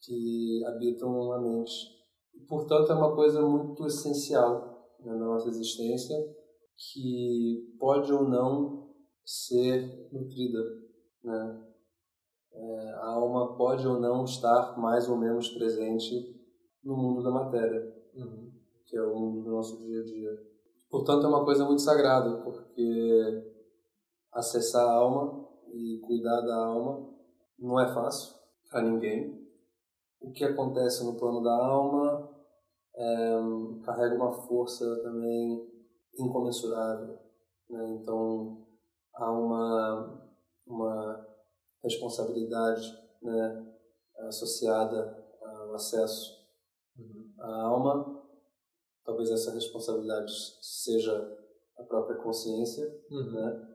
que 0.00 0.64
habitam 0.66 1.32
a 1.32 1.40
mente. 1.40 1.72
E, 2.34 2.40
portanto, 2.40 2.90
é 2.90 2.94
uma 2.94 3.14
coisa 3.14 3.40
muito 3.42 3.86
essencial 3.86 4.96
né, 5.00 5.12
na 5.12 5.26
nossa 5.26 5.48
existência 5.48 6.16
que 6.76 7.76
pode 7.78 8.12
ou 8.12 8.28
não 8.28 8.90
ser 9.24 10.08
nutrida. 10.12 10.60
Né? 11.22 11.73
É, 12.54 12.90
a 13.00 13.06
alma 13.08 13.56
pode 13.56 13.86
ou 13.86 14.00
não 14.00 14.24
estar 14.24 14.78
mais 14.78 15.08
ou 15.08 15.16
menos 15.16 15.48
presente 15.48 16.40
no 16.82 16.96
mundo 16.96 17.22
da 17.22 17.30
matéria. 17.30 17.92
Uhum 18.14 18.54
que 18.86 18.98
é 18.98 19.02
o 19.02 19.18
mundo 19.18 19.42
do 19.42 19.50
nosso 19.50 19.78
dia 19.78 20.00
a 20.00 20.04
dia. 20.04 20.30
Portanto, 20.88 21.26
é 21.26 21.28
uma 21.28 21.44
coisa 21.44 21.64
muito 21.64 21.82
sagrada, 21.82 22.42
porque 22.42 23.52
acessar 24.32 24.86
a 24.86 24.92
alma 24.92 25.48
e 25.72 25.98
cuidar 26.06 26.40
da 26.42 26.54
alma 26.54 27.12
não 27.58 27.80
é 27.80 27.92
fácil 27.92 28.34
para 28.70 28.82
ninguém. 28.82 29.42
O 30.20 30.30
que 30.30 30.44
acontece 30.44 31.04
no 31.04 31.16
plano 31.16 31.42
da 31.42 31.66
alma 31.66 32.30
é, 32.94 33.36
carrega 33.84 34.14
uma 34.14 34.32
força 34.32 34.84
também 35.02 35.68
incomensurável. 36.16 37.18
Né? 37.68 37.98
Então, 38.00 38.64
há 39.14 39.32
uma, 39.32 40.30
uma 40.66 41.26
responsabilidade 41.84 42.98
né, 43.22 43.66
associada 44.26 45.24
ao 45.40 45.74
acesso 45.74 46.32
uhum. 46.98 47.32
à 47.38 47.62
alma 47.66 48.24
talvez 49.04 49.30
essa 49.30 49.52
responsabilidade 49.52 50.32
seja 50.60 51.38
a 51.76 51.82
própria 51.82 52.16
consciência, 52.16 52.84
uhum. 53.10 53.32
né? 53.32 53.68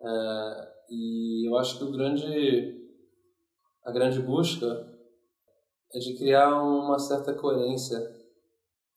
É, 0.00 0.74
e 0.90 1.48
eu 1.48 1.56
acho 1.56 1.78
que 1.78 1.84
o 1.84 1.92
grande, 1.92 2.90
a 3.84 3.92
grande 3.92 4.20
busca 4.20 4.92
é 5.92 5.98
de 5.98 6.14
criar 6.16 6.62
uma 6.62 6.98
certa 6.98 7.32
coerência 7.32 7.98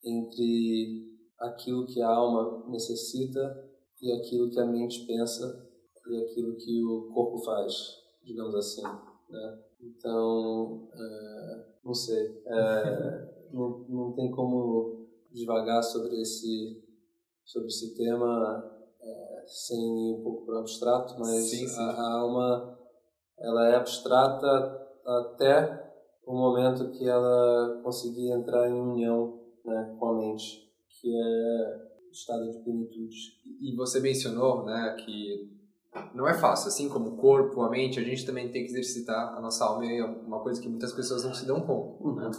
entre 0.03 1.05
aquilo 1.39 1.85
que 1.85 2.01
a 2.01 2.09
alma 2.09 2.67
necessita 2.69 3.63
e 4.01 4.11
aquilo 4.11 4.49
que 4.49 4.59
a 4.59 4.65
mente 4.65 5.05
pensa 5.05 5.65
e 6.07 6.23
aquilo 6.23 6.55
que 6.55 6.83
o 6.83 7.11
corpo 7.13 7.37
faz 7.43 8.06
digamos 8.27 8.53
assim. 8.53 8.83
Né? 8.83 9.59
Então, 9.81 10.89
é, 10.93 11.65
não 11.83 11.93
sei, 11.93 12.41
é, 12.45 13.49
não, 13.51 13.85
não 13.87 14.13
tem 14.13 14.29
como 14.29 15.07
devagar 15.31 15.81
sobre 15.81 16.21
esse, 16.21 16.83
sobre 17.45 17.67
esse 17.67 17.95
tema 17.95 18.71
é, 19.01 19.43
sem 19.47 20.09
ir 20.09 20.15
um 20.15 20.23
pouco 20.23 20.45
para 20.45 20.55
o 20.55 20.59
abstrato, 20.59 21.15
mas 21.17 21.49
sim, 21.49 21.67
sim. 21.67 21.79
A, 21.79 21.91
a 21.91 22.13
alma 22.19 22.79
ela 23.39 23.69
é 23.69 23.75
abstrata 23.75 24.47
até 25.05 25.87
o 26.25 26.33
momento 26.33 26.91
que 26.91 27.07
ela 27.07 27.79
conseguir 27.83 28.31
entrar 28.31 28.67
em 28.69 28.73
união 28.73 29.39
né, 29.63 29.95
com 29.97 30.07
a 30.07 30.17
mente, 30.17 30.67
que 30.89 31.07
é 31.07 31.87
o 32.07 32.11
estado 32.11 32.51
de 32.51 32.59
plenitude. 32.59 33.15
E 33.61 33.75
você 33.75 33.99
mencionou 33.99 34.65
né, 34.65 34.97
que 35.05 35.56
não 36.13 36.27
é 36.27 36.33
fácil, 36.33 36.67
assim 36.69 36.89
como 36.89 37.10
o 37.10 37.17
corpo, 37.17 37.62
a 37.62 37.69
mente, 37.69 37.99
a 37.99 38.03
gente 38.03 38.25
também 38.25 38.51
tem 38.51 38.63
que 38.63 38.71
exercitar 38.71 39.36
a 39.38 39.41
nossa 39.41 39.65
alma, 39.65 39.86
é 39.86 40.03
uma 40.03 40.39
coisa 40.39 40.62
que 40.62 40.69
muitas 40.69 40.91
pessoas 40.93 41.23
não 41.23 41.33
se 41.33 41.45
dão 41.45 41.62
conta. 41.62 42.29
Né? 42.29 42.31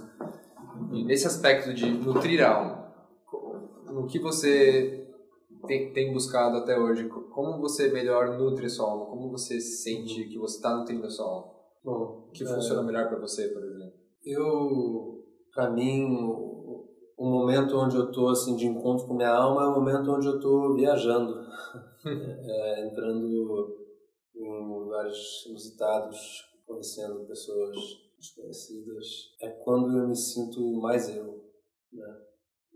E 0.93 1.05
nesse 1.05 1.27
aspecto 1.27 1.73
de 1.75 1.91
nutrir 1.91 2.45
a 2.45 2.55
alma, 2.55 2.95
no 3.87 4.07
que 4.07 4.19
você 4.19 5.07
tem, 5.67 5.93
tem 5.93 6.13
buscado 6.13 6.57
até 6.59 6.79
hoje, 6.79 7.09
como 7.09 7.61
você 7.61 7.91
melhor 7.93 8.39
nutre 8.39 8.67
a 8.67 8.71
sua 8.71 8.91
alma? 8.91 9.07
Como 9.07 9.31
você 9.31 9.61
sente 9.61 10.25
que 10.25 10.39
você 10.39 10.57
está 10.57 10.75
nutrindo 10.77 11.07
a 11.07 11.11
sua 11.11 11.27
alma? 11.27 11.53
Bom, 11.85 12.29
que 12.33 12.45
funciona 12.45 12.83
é, 12.83 12.85
melhor 12.85 13.09
para 13.09 13.19
você, 13.19 13.49
por 13.49 13.63
exemplo? 13.63 13.93
Eu, 14.25 15.25
para 15.55 15.71
mim, 15.71 16.58
o 17.19 17.29
momento 17.29 17.77
onde 17.77 17.97
eu 17.97 18.05
estou 18.05 18.29
assim 18.29 18.55
de 18.55 18.67
encontro 18.67 19.07
com 19.07 19.15
minha 19.15 19.35
alma 19.35 19.65
é 19.65 19.67
o 19.67 19.75
momento 19.75 20.13
onde 20.13 20.29
eu 20.29 20.37
estou 20.37 20.77
viajando, 20.77 21.35
é, 22.07 22.87
entrando 22.87 23.27
em 24.37 24.69
lugares 24.69 25.45
inusitados, 25.47 26.17
conhecendo 26.65 27.27
pessoas 27.27 27.77
desconhecidas. 28.17 29.35
É 29.43 29.49
quando 29.51 29.99
eu 29.99 30.07
me 30.07 30.15
sinto 30.15 30.61
mais 30.81 31.09
eu, 31.15 31.45
né? 31.93 32.21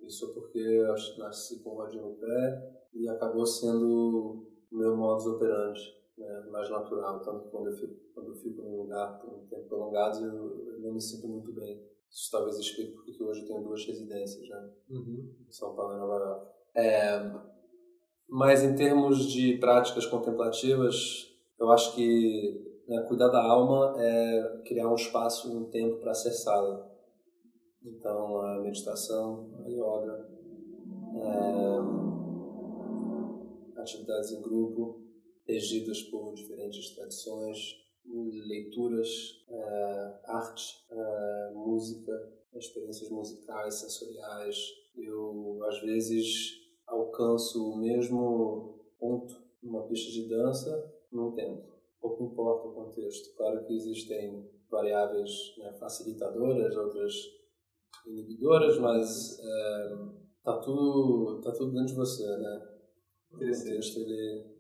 Isso 0.03 0.29
é 0.29 0.35
porque 0.35 0.59
eu 0.59 0.95
nasci 1.19 1.63
com 1.63 1.71
o 1.71 1.77
rodinho 1.77 2.09
no 2.09 2.17
pé 2.17 2.89
e 2.93 3.09
acabou 3.09 3.47
sendo 3.47 4.45
o 4.73 4.77
meu 4.77 4.97
modus 4.97 5.27
operandi, 5.27 5.81
né? 6.19 6.49
mais 6.51 6.69
natural. 6.69 7.21
Tanto 7.23 7.49
quando 7.49 7.69
eu 7.69 7.77
fico, 7.77 7.95
quando 8.13 8.31
eu 8.31 8.35
fico 8.35 8.61
num 8.61 8.83
lugar 8.83 9.21
por 9.21 9.33
um 9.35 9.47
tempo 9.47 9.69
prolongado, 9.69 10.19
eu, 10.25 10.67
eu 10.67 10.81
não 10.81 10.95
me 10.95 11.01
sinto 11.01 11.29
muito 11.29 11.53
bem. 11.53 11.81
Isso 12.13 12.31
talvez 12.31 12.59
explique 12.59 12.93
porque 12.93 13.23
hoje 13.23 13.41
eu 13.41 13.47
tenho 13.47 13.63
duas 13.63 13.87
residências, 13.87 14.47
né? 14.47 14.71
Uhum. 14.91 15.35
São 15.49 15.75
Paulo 15.75 15.95
e 15.95 15.99
Nova 15.99 16.15
York. 16.17 16.47
É, 16.75 17.33
mas 18.29 18.63
em 18.63 18.75
termos 18.75 19.31
de 19.31 19.57
práticas 19.57 20.05
contemplativas, 20.05 21.33
eu 21.59 21.71
acho 21.71 21.95
que 21.95 22.83
né, 22.87 23.03
cuidar 23.09 23.29
da 23.29 23.43
alma 23.43 23.95
é 23.99 24.63
criar 24.67 24.91
um 24.91 24.95
espaço, 24.95 25.57
um 25.57 25.71
tempo 25.71 26.01
para 26.01 26.11
acessá-la. 26.11 26.91
Então, 27.83 28.37
a 28.43 28.61
meditação, 28.61 29.51
a 29.65 29.69
yoga, 29.69 30.29
é, 31.17 31.79
atividades 33.81 34.33
em 34.33 34.43
grupo, 34.43 35.01
regidas 35.47 36.03
por 36.03 36.35
diferentes 36.35 36.95
tradições, 36.95 37.83
leituras, 38.05 39.09
é, 39.49 40.21
arte, 40.27 40.85
é, 40.91 40.97
música, 41.67 42.13
experiências 42.55 43.11
musicais, 43.11 43.75
sensoriais. 43.75 44.57
Eu, 44.97 45.61
às 45.65 45.81
vezes, 45.81 46.27
alcanço 46.87 47.73
o 47.73 47.77
mesmo 47.77 48.79
ponto 48.99 49.35
numa 49.63 49.87
pista 49.87 50.11
de 50.11 50.29
dança 50.29 50.93
num 51.11 51.33
tempo. 51.33 51.73
Pouco 52.01 52.25
importa 52.25 52.69
o 52.69 52.75
contexto. 52.75 53.35
Claro 53.37 53.65
que 53.65 53.75
existem 53.75 54.51
variáveis 54.71 55.31
né, 55.59 55.73
facilitadoras, 55.75 56.77
outras 56.77 57.13
inibidoras, 58.07 58.79
mas 58.79 59.39
é, 59.39 59.97
tá 60.43 60.59
tudo 60.59 61.41
tá 61.43 61.53
tudo 61.53 61.73
dentro 61.73 61.89
de 61.89 61.95
você, 61.95 62.27
né? 62.27 62.69
O 63.31 63.39
contexto 63.39 64.01
ele 64.01 64.53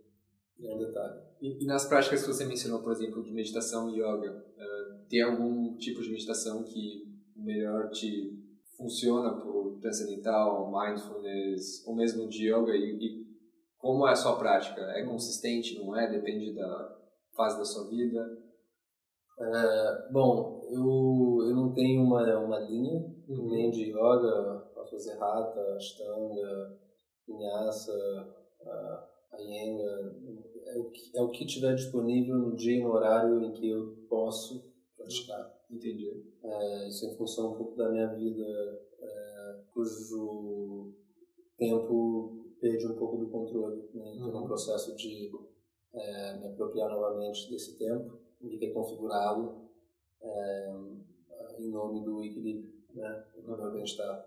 é 0.60 0.74
um 0.74 0.78
detalhe. 0.78 1.20
E, 1.40 1.64
e, 1.64 1.66
nas 1.66 1.86
práticas 1.86 2.22
que 2.22 2.28
você 2.28 2.44
mencionou, 2.44 2.82
por 2.82 2.92
exemplo, 2.92 3.22
de 3.22 3.32
meditação 3.32 3.90
e 3.90 3.98
yoga, 3.98 4.46
uh, 4.56 4.71
tem 5.08 5.22
algum 5.22 5.76
tipo 5.76 6.02
de 6.02 6.10
meditação 6.10 6.62
que 6.64 7.02
melhor 7.36 7.90
te 7.90 8.38
funciona 8.76 9.40
por 9.40 9.78
transcendental, 9.80 10.70
mindfulness, 10.70 11.86
ou 11.86 11.94
mesmo 11.94 12.28
de 12.28 12.48
yoga? 12.48 12.74
E, 12.74 12.98
e 13.00 13.26
como 13.78 14.06
é 14.06 14.12
a 14.12 14.16
sua 14.16 14.38
prática? 14.38 14.80
É 14.92 15.04
consistente, 15.04 15.78
não 15.78 15.96
é? 15.96 16.10
Depende 16.10 16.54
da 16.54 16.98
fase 17.36 17.58
da 17.58 17.64
sua 17.64 17.88
vida? 17.88 18.38
É, 19.38 20.12
bom, 20.12 20.62
eu, 20.70 21.48
eu 21.48 21.56
não 21.56 21.72
tenho 21.72 22.02
uma, 22.02 22.22
uma 22.38 22.60
linha, 22.60 23.00
uhum. 23.28 23.50
nem 23.50 23.70
de 23.70 23.90
yoga, 23.90 24.70
posso 24.74 24.92
fazer 24.92 25.18
rata, 25.18 25.60
ashtanga, 25.74 26.78
vinyasa, 27.26 27.92
uh, 28.60 29.40
iyengar, 29.40 30.12
é 30.66 30.78
o, 30.78 30.90
que, 30.90 31.16
é 31.16 31.22
o 31.22 31.30
que 31.30 31.46
tiver 31.46 31.74
disponível 31.74 32.36
no 32.36 32.54
dia 32.54 32.76
e 32.76 32.82
no 32.82 32.92
horário 32.92 33.42
em 33.42 33.52
que 33.52 33.68
eu 33.68 33.96
posso 34.08 34.71
praticar. 35.02 35.62
Entendi. 35.70 36.24
É, 36.42 36.88
isso 36.88 37.06
é 37.06 37.08
em 37.10 37.16
função 37.16 37.52
um 37.52 37.56
pouco 37.56 37.76
da 37.76 37.90
minha 37.90 38.08
vida, 38.08 38.80
é, 39.00 39.56
cujo 39.72 40.92
tempo 41.56 42.46
perde 42.60 42.86
um 42.86 42.96
pouco 42.96 43.16
do 43.16 43.28
controle. 43.28 43.88
Né? 43.94 44.12
Estou 44.12 44.28
uhum. 44.28 44.40
num 44.40 44.46
processo 44.46 44.94
de 44.96 45.30
é, 45.92 46.38
me 46.38 46.46
apropriar 46.48 46.90
novamente 46.90 47.50
desse 47.50 47.78
tempo 47.78 48.18
e 48.40 48.56
reconfigurá-lo 48.56 49.62
em 51.58 51.70
nome 51.70 52.04
do 52.04 52.22
equilíbrio, 52.22 52.72
né? 52.94 53.24
do 53.36 53.56
meu 53.56 53.72
bem-estar. 53.72 54.26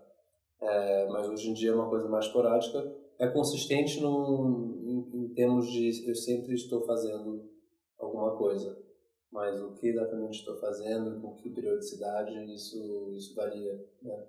Mas 1.10 1.28
hoje 1.28 1.50
em 1.50 1.54
dia 1.54 1.70
é 1.70 1.74
uma 1.74 1.88
coisa 1.88 2.08
mais 2.08 2.26
esporádica. 2.26 2.94
É 3.18 3.26
consistente 3.28 4.00
num, 4.00 4.82
em, 4.84 5.24
em 5.24 5.28
termos 5.28 5.70
de 5.70 6.08
eu 6.08 6.14
sempre 6.14 6.54
estou 6.54 6.82
fazendo 6.82 7.48
alguma 7.98 8.36
coisa, 8.36 8.78
mas 9.36 9.60
o 9.60 9.72
que 9.72 9.88
exatamente 9.88 10.38
estou 10.38 10.56
fazendo, 10.56 11.20
com 11.20 11.34
que 11.34 11.50
periodicidade, 11.50 12.32
isso, 12.54 13.12
isso 13.12 13.34
varia. 13.34 13.78
Né? 14.00 14.26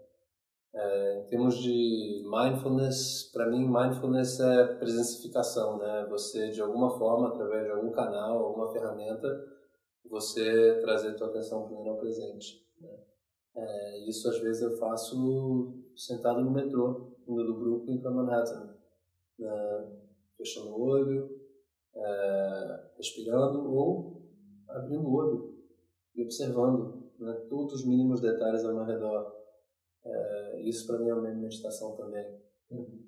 É, 0.73 1.19
em 1.21 1.29
termos 1.29 1.57
de 1.59 2.25
mindfulness, 2.29 3.31
para 3.31 3.47
mim, 3.47 3.65
mindfulness 3.65 4.37
é 4.41 4.65
presencificação, 4.75 5.77
né? 5.77 6.05
Você, 6.09 6.49
de 6.49 6.61
alguma 6.61 6.89
forma, 6.99 7.29
através 7.29 7.63
de 7.63 7.71
algum 7.71 7.89
canal, 7.89 8.37
alguma 8.37 8.69
ferramenta, 8.73 9.27
você 10.09 10.77
trazer 10.81 11.11
a 11.11 11.15
tua 11.15 11.27
atenção 11.27 11.69
plena 11.69 11.89
ao 11.89 11.97
presente. 11.97 12.67
Né? 12.81 12.99
É, 13.55 14.09
isso, 14.09 14.27
às 14.29 14.39
vezes, 14.39 14.61
eu 14.61 14.77
faço 14.77 15.73
sentado 15.95 16.41
no 16.41 16.51
metrô, 16.51 17.13
indo 17.25 17.45
do 17.45 17.57
Brooklyn 17.57 18.01
para 18.01 18.11
Manhattan, 18.11 18.75
né? 19.39 19.87
fechando 20.35 20.71
o 20.71 20.81
olho, 20.81 21.29
é, 21.95 22.89
respirando 22.97 23.73
ou 23.73 24.16
abrindo 24.69 25.07
o 25.07 25.13
olho 25.13 25.57
e 26.15 26.23
observando 26.23 27.03
né? 27.19 27.33
todos 27.49 27.73
os 27.73 27.85
mínimos 27.85 28.21
detalhes 28.21 28.63
ao 28.63 28.73
meu 28.73 28.85
redor 28.85 29.37
é, 30.07 30.61
isso 30.61 30.87
para 30.87 30.99
mim 30.99 31.09
é 31.09 31.13
uma 31.13 31.29
meditação 31.33 31.95
também. 31.95 32.25
Uhum. 32.71 33.03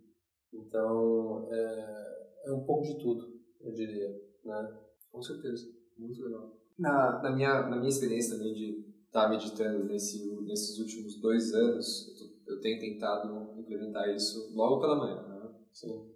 Então, 0.54 1.48
é, 1.52 2.28
é, 2.46 2.52
um 2.52 2.64
pouco 2.64 2.84
de 2.84 2.98
tudo, 2.98 3.40
eu 3.62 3.72
diria. 3.72 4.10
Né? 4.44 4.78
Com 5.12 5.22
certeza, 5.22 5.72
muito 5.98 6.22
legal. 6.24 6.58
Na, 6.78 7.22
na, 7.22 7.32
minha, 7.32 7.68
na 7.68 7.78
minha 7.78 7.90
experiência 7.90 8.38
também 8.38 8.54
de 8.54 8.86
estar 9.06 9.24
tá 9.24 9.30
meditando 9.30 9.86
nesse, 9.86 10.30
nesses 10.44 10.80
últimos 10.80 11.20
dois 11.20 11.54
anos, 11.54 12.16
eu, 12.48 12.56
eu, 12.56 12.62
tenho 12.62 12.80
tentado 12.80 13.60
implementar 13.60 14.10
isso 14.10 14.54
logo 14.56 14.80
pela 14.80 14.96
manhã. 14.96 15.22
Né? 15.28 15.54
Sim. 15.74 16.10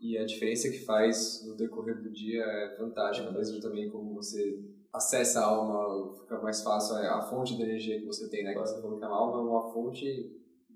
E 0.00 0.18
a 0.18 0.24
diferença 0.24 0.68
que 0.68 0.80
faz 0.80 1.44
no 1.46 1.54
decorrer 1.56 2.02
do 2.02 2.10
dia 2.10 2.42
é 2.42 2.76
fantástica, 2.76 3.30
mesmo 3.30 3.60
também 3.60 3.88
como 3.88 4.14
você 4.14 4.60
acessa 4.92 5.40
a 5.40 5.46
alma, 5.46 6.12
fica 6.14 6.38
mais 6.40 6.62
fácil 6.62 6.96
é 6.98 7.08
a 7.08 7.22
fonte 7.22 7.56
de 7.56 7.62
energia 7.62 7.98
que 7.98 8.06
você 8.06 8.28
tem, 8.28 8.44
né? 8.44 8.52
Claro. 8.52 8.68
Você 8.68 8.80
falou 8.80 8.98
que 8.98 9.04
a 9.04 9.08
alma 9.08 9.38
é 9.38 9.42
uma 9.42 9.72
fonte, 9.72 10.06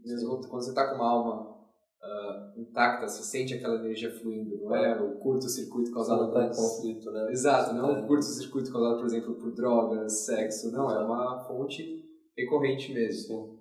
mesmo 0.04 0.40
quando 0.48 0.62
você 0.62 0.70
está 0.70 0.88
com 0.88 0.96
uma 0.96 1.10
alma 1.10 1.56
uh, 2.02 2.60
intacta, 2.60 3.06
você 3.06 3.22
sente 3.22 3.54
aquela 3.54 3.76
energia 3.76 4.10
fluindo, 4.10 4.56
não 4.62 4.74
é, 4.74 4.98
o 5.00 5.18
curto-circuito 5.18 5.92
causado 5.92 6.32
por... 6.32 6.48
conflito, 6.48 7.10
né? 7.10 7.30
Exato, 7.30 7.74
não 7.74 7.90
é 7.90 8.00
o 8.00 8.06
curto-circuito 8.06 8.72
causado, 8.72 8.96
por 8.96 9.06
exemplo, 9.06 9.34
por 9.34 9.52
drogas, 9.52 10.24
sexo, 10.24 10.72
não, 10.72 10.86
Exato. 10.86 11.02
é 11.02 11.04
uma 11.04 11.44
fonte 11.46 12.04
recorrente 12.36 12.92
mesmo. 12.92 13.60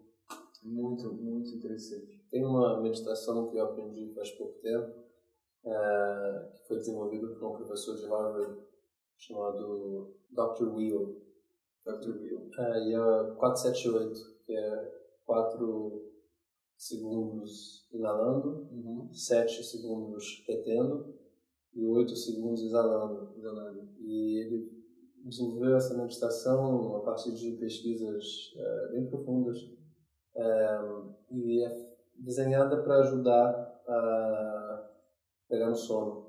Sim. 0.54 0.70
Muito, 0.70 1.14
muito 1.14 1.50
interessante. 1.50 2.26
Tem 2.32 2.44
uma 2.44 2.82
meditação 2.82 3.50
que 3.50 3.58
eu 3.58 3.66
aprendi 3.66 4.12
faz 4.16 4.32
pouco 4.32 4.60
tempo, 4.62 5.06
é, 5.66 6.50
que 6.54 6.68
foi 6.68 6.78
desenvolvida 6.78 7.28
por 7.28 7.52
um 7.52 7.56
professor 7.58 7.96
de 7.96 8.06
Harvard 8.08 8.58
chamado 9.18 10.14
Dr. 10.30 10.68
Wheel. 10.76 11.22
Dr. 11.86 12.18
Wheel. 12.18 12.50
É, 12.58 12.90
e 12.90 12.94
é 12.94 13.36
478, 13.36 14.44
que 14.46 14.54
é 14.54 14.96
4 15.26 16.12
segundos 16.78 17.88
inalando, 17.92 18.68
uhum. 18.72 19.10
7 19.14 19.64
segundos 19.64 20.44
retendo 20.48 21.16
e 21.74 21.86
8 21.86 22.16
segundos 22.16 22.64
exalando. 22.64 23.34
exalando. 23.38 23.90
E 24.00 24.40
ele 24.40 24.76
desenvolveu 25.24 25.76
essa 25.76 25.98
meditação 25.98 26.98
a 26.98 27.00
partir 27.02 27.34
de 27.34 27.58
pesquisas 27.58 28.54
é, 28.56 28.92
bem 28.92 29.08
profundas 29.08 29.58
é, 30.36 30.80
e 31.32 31.64
é 31.64 31.96
desenhada 32.18 32.84
para 32.84 33.00
ajudar 33.00 33.82
a 33.88 34.92
pegar 35.48 35.70
no 35.70 35.76
sono. 35.76 36.25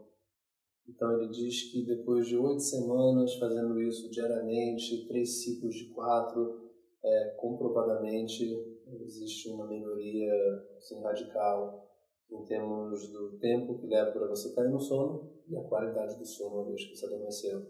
Então 0.88 1.12
ele 1.20 1.28
diz 1.30 1.70
que 1.70 1.84
depois 1.84 2.26
de 2.26 2.36
oito 2.36 2.60
semanas 2.60 3.34
fazendo 3.36 3.80
isso 3.80 4.10
diariamente, 4.10 5.06
três 5.08 5.42
ciclos 5.42 5.74
de 5.74 5.86
quatro, 5.92 6.70
é, 7.04 7.36
comprovadamente 7.38 8.44
existe 9.00 9.48
uma 9.50 9.66
melhoria 9.66 10.32
assim, 10.76 11.00
radical 11.02 11.86
em 12.30 12.44
termos 12.44 13.08
do 13.12 13.38
tempo 13.38 13.78
que 13.78 13.86
leva 13.86 14.10
para 14.12 14.28
você 14.28 14.52
cair 14.54 14.70
no 14.70 14.80
sono 14.80 15.30
e 15.48 15.56
a 15.56 15.62
qualidade 15.62 16.18
do 16.18 16.26
sono 16.26 16.56
uma 16.56 16.64
vez 16.66 16.84
que 16.84 16.96
você 16.96 17.06
adormeceu. 17.06 17.66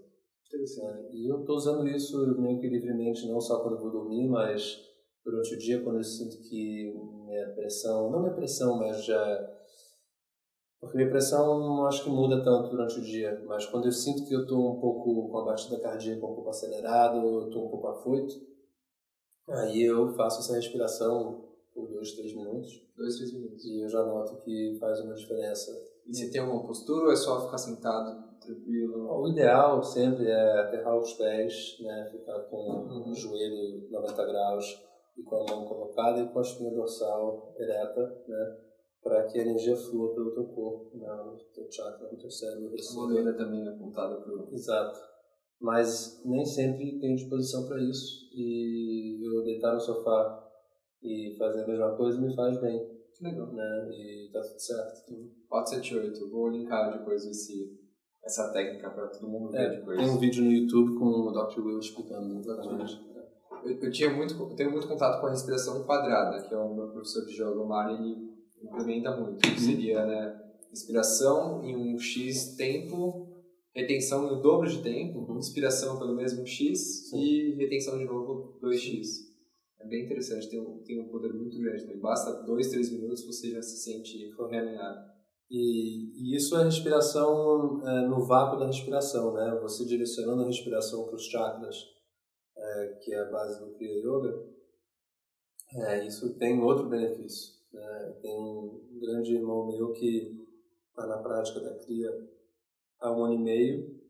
Interessante. 0.46 1.16
E 1.16 1.28
eu 1.28 1.40
estou 1.40 1.56
usando 1.56 1.88
isso 1.88 2.40
meio 2.40 2.60
que 2.60 2.68
livremente, 2.68 3.26
não 3.28 3.40
só 3.40 3.62
quando 3.62 3.74
eu 3.74 3.80
vou 3.80 3.90
dormir, 3.90 4.28
mas 4.28 4.80
durante 5.24 5.54
o 5.54 5.58
dia, 5.58 5.82
quando 5.82 5.96
eu 5.96 6.04
sinto 6.04 6.38
que 6.48 6.94
minha 7.26 7.48
pressão, 7.50 8.10
não 8.10 8.20
minha 8.20 8.34
pressão, 8.34 8.78
mas 8.78 9.04
já. 9.04 9.52
Porque 10.80 10.96
minha 10.96 11.10
pressão 11.10 11.58
não 11.58 11.86
acho 11.86 12.04
que 12.04 12.10
muda 12.10 12.42
tanto 12.44 12.70
durante 12.70 12.98
o 12.98 13.02
dia, 13.02 13.42
mas 13.46 13.66
quando 13.66 13.86
eu 13.86 13.92
sinto 13.92 14.24
que 14.26 14.34
eu 14.34 14.42
estou 14.42 14.76
um 14.76 14.80
pouco 14.80 15.28
com 15.30 15.38
a 15.38 15.44
batida 15.44 15.80
cardíaca 15.80 16.26
um 16.26 16.34
pouco 16.34 16.50
acelerado, 16.50 17.16
eu 17.26 17.46
estou 17.46 17.66
um 17.66 17.70
pouco 17.70 17.88
afoito, 17.88 18.34
aí 19.48 19.82
eu 19.82 20.12
faço 20.14 20.40
essa 20.40 20.54
respiração 20.54 21.46
por 21.76 21.88
dois, 21.88 22.12
três 22.12 22.34
minutos. 22.34 22.82
Dois, 22.96 23.16
três 23.16 23.32
minutos. 23.32 23.64
E 23.66 23.82
eu 23.82 23.88
já 23.88 24.02
noto 24.02 24.36
que 24.42 24.76
faz 24.80 25.00
uma 25.00 25.14
diferença. 25.14 25.70
E 26.06 26.14
você 26.14 26.30
tem 26.30 26.40
alguma 26.40 26.66
postura 26.66 27.06
ou 27.06 27.12
é 27.12 27.16
só 27.16 27.44
ficar 27.44 27.58
sentado 27.58 28.38
tranquilo? 28.40 29.10
O 29.20 29.28
ideal 29.28 29.82
sempre 29.82 30.26
é 30.26 30.60
aterrar 30.60 30.96
os 30.96 31.12
pés, 31.14 31.76
né? 31.80 32.08
ficar 32.10 32.40
com 32.44 32.56
uhum. 32.56 33.10
o 33.10 33.14
joelho 33.14 33.90
90 33.90 34.26
graus 34.26 34.82
e 35.16 35.22
com 35.22 35.36
a 35.36 35.44
mão 35.50 35.64
colocada 35.66 36.20
e 36.20 36.28
com 36.28 36.38
a 36.38 36.42
espinha 36.42 36.70
dorsal 36.70 37.54
ereta, 37.58 38.24
né? 38.26 38.56
Para 39.06 39.22
que 39.28 39.38
a 39.38 39.42
energia 39.42 39.76
flua 39.76 40.12
pelo 40.14 40.32
teu 40.32 40.46
corpo, 40.46 40.98
né? 40.98 41.06
no 41.06 41.36
teu 41.54 41.70
chakra, 41.70 42.10
no 42.10 42.18
teu 42.18 42.28
cérebro. 42.28 42.74
A 42.74 42.94
moleira 42.94 43.32
também 43.34 43.64
é 43.64 43.68
apontada 43.68 44.16
para 44.16 44.34
o... 44.34 44.52
Exato. 44.52 44.98
Mas 45.60 46.20
nem 46.24 46.44
sempre 46.44 46.98
tem 46.98 47.14
disposição 47.14 47.68
para 47.68 47.80
isso 47.80 48.28
e 48.34 49.24
eu 49.24 49.44
deitar 49.44 49.74
no 49.74 49.80
sofá 49.80 50.44
e 51.00 51.36
fazer 51.38 51.62
a 51.62 51.68
mesma 51.68 51.96
coisa 51.96 52.20
me 52.20 52.34
faz 52.34 52.60
bem. 52.60 52.84
Que 53.14 53.24
legal. 53.24 53.46
Né? 53.52 53.88
E 53.92 54.30
tá 54.32 54.40
tudo 54.40 54.58
certo. 54.58 55.14
478, 55.48 56.28
vou 56.28 56.48
linkar 56.48 56.98
depois 56.98 57.24
esse, 57.24 57.78
essa 58.24 58.52
técnica 58.52 58.90
para 58.90 59.06
todo 59.06 59.28
mundo 59.28 59.52
ver 59.52 59.60
é, 59.60 59.76
depois. 59.76 59.98
Tem 59.98 60.10
um 60.10 60.18
vídeo 60.18 60.44
no 60.44 60.50
YouTube 60.50 60.98
com 60.98 61.04
o 61.04 61.32
Dr. 61.32 61.60
Will 61.60 61.78
explicando 61.78 62.40
exatamente. 62.40 63.00
Eu, 63.64 63.80
eu, 63.80 63.90
tinha 63.90 64.12
muito, 64.12 64.34
eu 64.34 64.54
tenho 64.56 64.72
muito 64.72 64.88
contato 64.88 65.20
com 65.20 65.26
a 65.28 65.30
respiração 65.30 65.84
quadrada, 65.84 66.42
que 66.42 66.52
é 66.52 66.58
o 66.58 66.74
meu 66.74 66.88
professor 66.88 67.24
de 67.24 67.34
yoga, 67.40 67.64
Mário, 67.64 67.96
ele 67.96 68.25
implementa 68.62 69.16
muito. 69.16 69.46
Uhum. 69.48 69.58
Seria, 69.58 70.04
né, 70.04 70.42
respiração 70.70 71.64
em 71.64 71.76
um 71.76 71.98
X 71.98 72.56
tempo, 72.56 73.28
retenção 73.74 74.28
em 74.28 74.38
o 74.38 74.42
dobro 74.42 74.68
de 74.68 74.82
tempo, 74.82 75.20
uhum. 75.20 75.38
inspiração 75.38 75.98
pelo 75.98 76.14
mesmo 76.14 76.46
X 76.46 77.10
Sim. 77.10 77.18
e 77.18 77.54
retenção 77.56 77.98
de 77.98 78.04
novo 78.04 78.58
2X. 78.62 79.26
É 79.80 79.86
bem 79.86 80.04
interessante, 80.04 80.48
tem 80.48 80.60
um, 80.60 80.78
tem 80.82 81.00
um 81.00 81.08
poder 81.08 81.32
muito 81.32 81.58
grande 81.58 81.82
também. 81.82 82.00
Basta 82.00 82.42
dois, 82.42 82.70
três 82.70 82.90
minutos 82.90 83.24
você 83.26 83.50
já 83.50 83.62
se 83.62 83.76
sente 83.76 84.30
realinhado. 84.50 85.16
E, 85.50 86.12
e 86.16 86.36
isso 86.36 86.56
é 86.56 86.64
respiração 86.64 87.86
é, 87.86 88.08
no 88.08 88.24
vácuo 88.26 88.58
da 88.58 88.66
respiração, 88.66 89.32
né? 89.34 89.58
Você 89.62 89.84
direcionando 89.84 90.42
a 90.42 90.46
respiração 90.46 91.04
para 91.04 91.14
os 91.14 91.26
chakras, 91.26 91.76
é, 92.56 92.98
que 93.00 93.14
é 93.14 93.20
a 93.20 93.30
base 93.30 93.60
do 93.60 93.74
Kriya 93.74 93.98
Yoga, 93.98 94.56
é, 95.74 96.06
isso 96.06 96.36
tem 96.38 96.60
outro 96.60 96.88
benefício. 96.88 97.55
Né? 97.76 98.18
Tem 98.22 98.34
um 98.34 98.98
grande 98.98 99.34
irmão 99.34 99.66
meu 99.66 99.92
que 99.92 100.34
está 100.88 101.06
na 101.06 101.18
prática 101.18 101.60
da 101.60 101.78
Kriya 101.78 102.10
há 102.98 103.12
um 103.12 103.24
ano 103.24 103.34
e 103.34 103.38
meio 103.38 104.00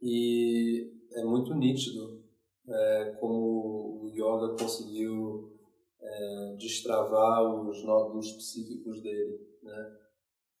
e 0.00 0.92
é 1.10 1.24
muito 1.24 1.52
nítido 1.54 2.22
é, 2.68 3.16
como 3.18 4.04
o 4.04 4.08
yoga 4.08 4.56
conseguiu 4.56 5.58
é, 6.00 6.56
destravar 6.56 7.42
os 7.44 7.84
nódulos 7.84 8.30
psíquicos 8.32 9.02
dele. 9.02 9.44
Né? 9.60 9.98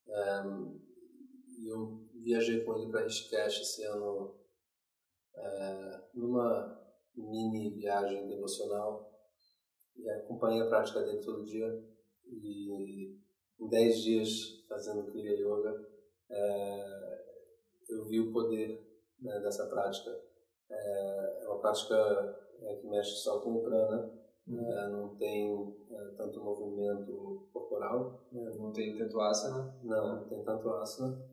É, 0.08 0.42
eu 1.64 2.04
viajei 2.24 2.64
com 2.64 2.76
ele 2.76 2.90
para 2.90 3.04
Rishikesh 3.04 3.60
esse 3.60 3.84
ano 3.84 4.34
é, 5.36 6.00
numa 6.12 6.76
mini 7.14 7.70
viagem 7.70 8.26
devocional 8.26 9.11
e 9.96 10.10
acompanhei 10.10 10.62
a 10.62 10.68
prática 10.68 11.02
dele 11.02 11.20
todo 11.20 11.44
dia 11.44 11.68
e 12.26 13.16
em 13.60 13.68
10 13.68 14.02
dias 14.02 14.64
fazendo 14.68 15.10
Kriya 15.10 15.32
Yoga 15.32 15.88
é, 16.30 17.22
eu 17.88 18.04
vi 18.06 18.20
o 18.20 18.32
poder 18.32 18.84
né, 19.20 19.40
dessa 19.40 19.66
prática 19.66 20.10
é, 20.72 21.44
é 21.44 21.48
uma 21.48 21.58
prática 21.58 21.94
é, 22.62 22.76
que 22.76 22.86
mexe 22.86 23.16
só 23.16 23.40
com 23.40 23.56
o 23.56 23.62
prana, 23.62 24.10
uhum. 24.46 24.72
é, 24.72 24.88
não 24.88 25.16
tem 25.16 25.76
é, 25.90 26.04
tanto 26.16 26.42
movimento 26.42 27.48
corporal. 27.52 28.24
Né? 28.32 28.50
Não 28.58 28.72
tem 28.72 28.96
tanto 28.96 29.20
asana? 29.20 29.76
Não, 29.82 30.16
não 30.16 30.28
tem 30.28 30.42
tanto 30.42 30.68
asana. 30.70 31.30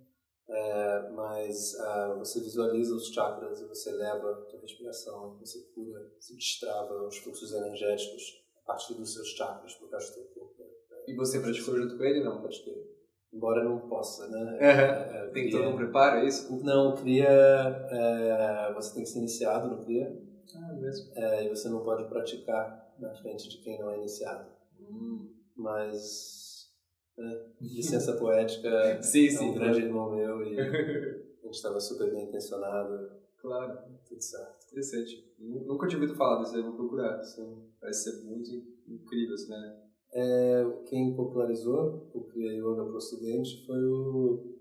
Mas 1.13 1.75
uh, 1.75 2.17
você 2.17 2.39
visualiza 2.39 2.95
os 2.95 3.09
chakras 3.13 3.61
e 3.61 3.67
você 3.67 3.91
leva 3.91 4.31
a 4.31 4.45
sua 4.45 4.59
respiração, 4.59 5.37
você 5.37 5.59
cura, 5.75 6.11
se 6.19 6.35
destrava 6.35 7.05
os 7.05 7.17
fluxos 7.19 7.53
energéticos 7.53 8.43
partir 8.69 8.93
dos 8.93 9.13
seus 9.13 9.29
chakras 9.29 9.75
o 9.81 9.89
resto 9.89 10.19
do 10.19 10.27
corpo. 10.27 10.63
E 11.07 11.15
você 11.15 11.39
praticou 11.39 11.75
junto 11.75 11.97
com 11.97 12.03
ele? 12.03 12.23
Não, 12.23 12.39
pratiquei 12.39 12.99
embora 13.33 13.63
não 13.63 13.79
possa, 13.87 14.27
né? 14.27 14.57
É, 14.59 14.69
é, 14.69 15.27
tem 15.27 15.49
todo 15.49 15.69
um 15.69 15.77
preparo, 15.77 16.17
é 16.17 16.25
isso? 16.25 16.63
Não, 16.63 16.95
cria, 16.95 17.27
é, 17.29 18.73
você 18.73 18.95
tem 18.95 19.03
que 19.03 19.09
ser 19.09 19.19
iniciado 19.19 19.69
no 19.69 19.83
cria. 19.83 20.19
Ah, 20.55 20.73
mesmo? 20.73 21.11
É, 21.15 21.45
e 21.45 21.49
você 21.49 21.69
não 21.69 21.83
pode 21.83 22.09
praticar 22.09 22.91
na 22.97 23.13
frente 23.13 23.47
de 23.49 23.57
quem 23.59 23.79
não 23.79 23.91
é 23.91 23.97
iniciado. 23.97 24.49
Hum. 24.79 25.31
Mas, 25.55 26.69
né, 27.17 27.45
licença 27.61 28.13
poética, 28.13 29.01
sim, 29.03 29.27
é 29.27 29.31
sim, 29.31 29.49
um 29.49 29.53
grande 29.53 29.81
irmão 29.81 30.15
meu 30.15 30.41
e 30.41 30.59
a 30.59 31.45
gente 31.45 31.55
estava 31.55 31.79
super 31.79 32.09
bem 32.09 32.23
intencionado. 32.23 33.11
Claro. 33.39 33.79
Tudo 34.07 34.21
certo. 34.21 34.58
Interessante. 34.69 35.33
Nunca 35.39 35.87
tinha 35.87 35.99
ouvido 35.99 36.17
falar 36.17 36.43
disso, 36.43 36.55
eu 36.55 36.63
vou 36.63 36.73
procurar. 36.73 37.21
Sim. 37.23 37.69
Parece 37.79 38.11
ser 38.11 38.25
muito 38.25 38.49
incrível, 38.87 39.35
né? 39.49 39.83
É, 40.11 40.63
quem 40.87 41.15
popularizou 41.15 42.09
o 42.13 42.23
Kriya 42.25 42.53
Yoga 42.53 42.83
para 42.83 42.93
o 42.93 42.97
Ocidente 42.97 43.65
foi 43.65 43.83
o 43.83 44.55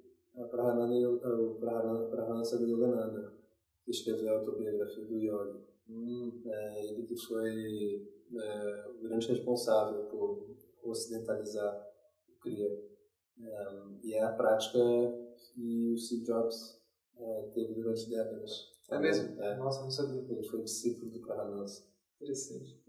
Prahansa 2.10 2.56
Yogananda, 2.62 3.32
que 3.84 3.90
escreveu 3.90 4.28
a 4.28 4.38
autobiografia 4.38 5.04
do 5.04 5.16
yoga. 5.16 5.60
Hum. 5.88 6.42
É, 6.44 6.86
ele 6.86 7.06
que 7.06 7.16
foi 7.16 8.08
é, 8.34 8.88
o 8.88 9.02
grande 9.02 9.28
responsável 9.28 10.04
por 10.04 10.46
ocidentalizar 10.82 11.86
o 12.28 12.40
Kriya. 12.40 12.70
É, 13.40 13.66
e 14.02 14.14
é 14.14 14.22
a 14.22 14.32
prática 14.32 14.78
que 15.54 15.92
o 15.92 15.98
Steve 15.98 16.24
Jobs 16.24 16.80
é, 17.16 17.50
teve 17.54 17.74
durante 17.74 18.08
décadas. 18.08 18.77
É 18.90 18.98
mesmo? 18.98 19.42
É. 19.42 19.56
Nossa, 19.56 19.82
não 19.82 19.90
sabia. 19.90 20.24
Ele 20.28 20.48
foi 20.48 20.62
discípulo 20.62 21.10
do 21.10 21.20
Prahansa. 21.20 21.84
Interessante. 22.16 22.82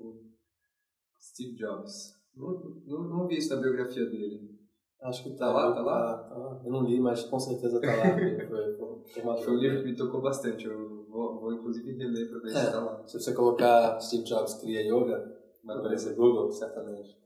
Steve 1.19 1.55
Jobs. 1.55 2.15
Não, 2.35 2.81
não, 2.85 3.03
não 3.03 3.27
vi 3.27 3.37
isso 3.37 3.53
na 3.53 3.61
biografia 3.61 4.05
dele. 4.05 4.57
Acho 5.01 5.23
que 5.23 5.31
tá, 5.31 5.47
tá 5.47 5.53
lá, 5.53 5.73
tá 5.73 5.81
lá? 5.81 6.17
Tá, 6.23 6.35
lá. 6.35 6.61
Eu 6.63 6.71
não 6.71 6.83
li, 6.83 6.99
mas 6.99 7.23
com 7.23 7.39
certeza 7.39 7.79
tá 7.79 7.87
lá. 7.87 8.15
foi, 8.15 8.75
foi, 8.77 9.43
foi 9.43 9.53
um 9.53 9.57
livro 9.57 9.79
que 9.79 9.85
me 9.85 9.95
tocou 9.95 10.21
bastante. 10.21 10.65
Eu 10.65 11.05
vou, 11.09 11.39
vou 11.39 11.53
inclusive 11.53 11.93
reler 11.93 12.29
para 12.29 12.39
ver 12.39 12.49
é, 12.49 12.65
se 12.65 12.71
tá 12.71 12.79
lá. 12.79 13.07
Se 13.07 13.19
você 13.19 13.33
colocar 13.33 13.99
Steve 14.01 14.23
Jobs 14.23 14.55
cria 14.55 14.81
yoga, 14.81 15.37
vai 15.63 15.77
aparecer 15.77 16.15
Google, 16.15 16.51
certamente. 16.51 17.17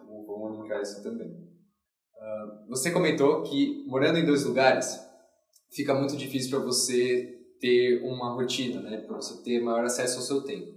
Então 0.00 0.26
vamos 0.26 0.58
linkar 0.58 0.80
isso 0.80 1.02
também. 1.02 1.30
Uh, 1.30 2.68
você 2.68 2.90
comentou 2.90 3.42
que 3.42 3.84
morando 3.86 4.18
em 4.18 4.26
dois 4.26 4.44
lugares 4.44 5.00
fica 5.70 5.94
muito 5.94 6.16
difícil 6.16 6.50
para 6.50 6.66
você 6.66 7.39
ter 7.60 8.02
uma 8.02 8.34
rotina, 8.34 8.80
né? 8.80 8.98
Para 8.98 9.16
você 9.16 9.42
ter 9.42 9.60
maior 9.60 9.84
acesso 9.84 10.18
ao 10.18 10.22
seu 10.22 10.42
tempo. 10.42 10.72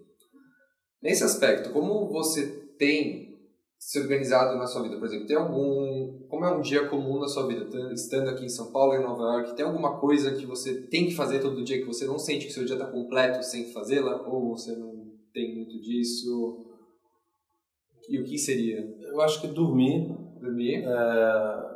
Nesse 1.02 1.24
aspecto, 1.24 1.72
como 1.72 2.08
você 2.10 2.48
tem 2.78 3.34
se 3.78 4.00
organizado 4.00 4.58
na 4.58 4.66
sua 4.66 4.84
vida? 4.84 4.98
Por 4.98 5.06
exemplo, 5.06 5.28
tem 5.28 5.36
algum. 5.36 6.26
Como 6.30 6.46
é 6.46 6.56
um 6.56 6.62
dia 6.62 6.88
comum 6.88 7.20
na 7.20 7.28
sua 7.28 7.46
vida? 7.48 7.68
Estando 7.94 8.30
aqui 8.30 8.46
em 8.46 8.50
São 8.50 8.72
Paulo, 8.72 8.94
em 8.94 9.04
Nova 9.04 9.24
York, 9.24 9.56
tem 9.56 9.66
alguma 9.66 10.00
coisa 10.00 10.34
que 10.34 10.46
você 10.46 10.88
tem 10.88 11.06
que 11.06 11.16
fazer 11.16 11.40
todo 11.40 11.64
dia 11.64 11.80
que 11.80 11.86
você 11.88 12.06
não 12.06 12.18
sente 12.18 12.46
que 12.46 12.54
seu 12.54 12.66
dia 12.66 12.76
está 12.76 12.88
completo 12.88 13.44
sem 13.44 13.72
fazê-la? 13.72 14.28
Ou 14.28 14.56
você 14.56 14.74
não 14.76 15.12
tem 15.34 15.56
muito 15.56 15.82
disso? 15.82 16.66
E 18.10 18.20
o 18.20 18.24
que 18.24 18.38
seria? 18.38 18.80
Eu 19.02 19.22
acho 19.22 19.42
que 19.42 19.48
dormir. 19.48 20.08
Dormir? 20.40 20.84
É... 20.86 21.73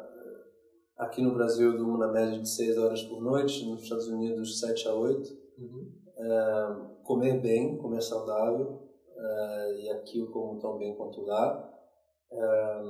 Aqui 0.98 1.22
no 1.22 1.34
Brasil 1.34 1.72
eu 1.72 1.78
durmo 1.78 1.98
na 1.98 2.08
média 2.08 2.40
de 2.40 2.50
6 2.50 2.78
horas 2.78 3.04
por 3.04 3.22
noite, 3.22 3.66
nos 3.70 3.84
Estados 3.84 4.08
Unidos 4.08 4.60
7 4.60 4.88
a 4.88 4.94
8. 4.96 5.30
uhum. 5.60 5.92
é, 6.18 6.98
comer 7.04 7.40
bem, 7.40 7.78
comer 7.78 8.02
saudável, 8.02 8.82
é, 9.16 9.82
e 9.82 9.90
aqui 9.92 10.20
eu 10.20 10.32
como 10.32 10.60
tão 10.60 10.78
bem 10.78 10.96
quanto 10.96 11.22
lá. 11.22 11.74
É, 12.32 12.82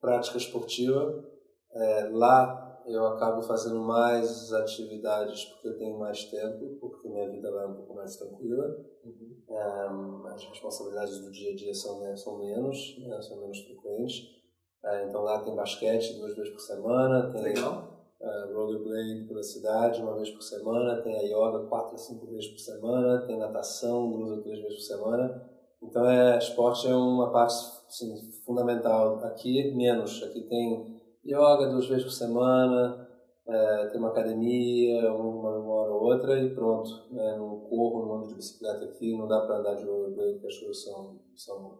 prática 0.00 0.38
esportiva, 0.38 1.24
é, 1.70 2.08
lá 2.10 2.68
eu 2.86 3.06
acabo 3.06 3.42
fazendo 3.42 3.80
mais 3.80 4.50
atividades 4.54 5.44
porque 5.44 5.68
eu 5.68 5.76
tenho 5.76 5.98
mais 5.98 6.24
tempo, 6.24 6.78
porque 6.80 7.08
minha 7.08 7.30
vida 7.30 7.50
lá 7.50 7.64
é 7.64 7.66
um 7.66 7.74
pouco 7.74 7.94
mais 7.94 8.16
tranquila. 8.16 8.64
Uhum. 9.04 9.36
Um, 9.50 10.26
as 10.26 10.42
responsabilidades 10.44 11.18
do 11.20 11.30
dia 11.30 11.52
a 11.52 11.56
dia 11.56 11.74
são, 11.74 12.00
né, 12.00 12.16
são 12.16 12.38
menos, 12.38 12.96
né, 13.06 13.20
são 13.20 13.38
menos 13.38 13.60
frequentes. 13.60 14.37
Uh, 14.84 15.08
então 15.08 15.22
lá 15.22 15.42
tem 15.42 15.54
basquete 15.54 16.18
duas 16.18 16.34
vezes 16.36 16.52
por 16.52 16.60
semana, 16.60 17.32
tem 17.32 17.52
uh, 17.58 18.54
rollerblade 18.54 19.26
pela 19.26 19.42
cidade 19.42 20.00
uma 20.00 20.14
vez 20.14 20.30
por 20.30 20.42
semana, 20.42 21.02
tem 21.02 21.16
a 21.16 21.22
yoga 21.22 21.66
quatro 21.68 21.94
a 21.94 21.98
cinco 21.98 22.26
vezes 22.26 22.48
por 22.48 22.58
semana, 22.58 23.26
tem 23.26 23.38
natação 23.38 24.10
duas 24.10 24.30
ou 24.30 24.42
três 24.42 24.60
vezes 24.60 24.76
por 24.76 24.96
semana. 24.96 25.50
Então 25.82 26.08
é, 26.08 26.38
esporte 26.38 26.88
é 26.88 26.94
uma 26.94 27.30
parte 27.30 27.54
assim, 27.88 28.30
fundamental. 28.44 29.18
Aqui 29.24 29.72
menos, 29.74 30.22
aqui 30.22 30.42
tem 30.42 31.00
yoga 31.24 31.68
duas 31.68 31.88
vezes 31.88 32.04
por 32.04 32.12
semana, 32.12 33.08
é, 33.46 33.86
tem 33.86 33.98
uma 33.98 34.10
academia, 34.10 35.12
uma, 35.12 35.56
uma 35.56 35.74
hora 35.74 35.92
ou 35.92 36.02
outra 36.02 36.38
e 36.38 36.54
pronto. 36.54 36.90
Né? 37.10 37.36
Não 37.36 37.60
corro, 37.60 38.06
não 38.06 38.14
ando 38.16 38.28
de 38.28 38.34
bicicleta 38.34 38.84
aqui, 38.84 39.16
não 39.16 39.26
dá 39.26 39.40
para 39.40 39.58
andar 39.58 39.74
de 39.74 39.84
rollerblade, 39.84 40.38
que 40.40 40.46
as 40.46 40.58
coisas 40.58 40.84
são, 40.84 41.20
são, 41.34 41.78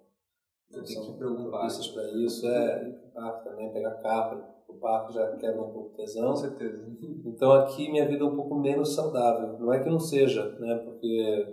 tem 0.70 0.82
que 0.84 1.18
preocupar 1.18 1.68
para 1.92 2.10
isso. 2.12 2.46
É, 2.46 2.90
parque 3.14 3.44
também, 3.44 3.72
pegar 3.72 3.94
carro, 4.02 4.44
o 4.68 4.74
parque 4.74 5.14
já 5.14 5.36
quebra 5.36 5.62
um 5.62 5.72
pouco 5.72 5.90
de 5.90 5.96
tesão. 5.96 6.28
Com 6.28 6.36
certeza. 6.36 6.86
Então 7.24 7.52
aqui 7.52 7.90
minha 7.90 8.08
vida 8.08 8.24
é 8.24 8.26
um 8.26 8.34
pouco 8.34 8.56
menos 8.56 8.94
saudável. 8.94 9.58
Não 9.58 9.72
é 9.72 9.82
que 9.82 9.88
não 9.88 10.00
seja, 10.00 10.48
né? 10.58 10.76
porque 10.78 11.46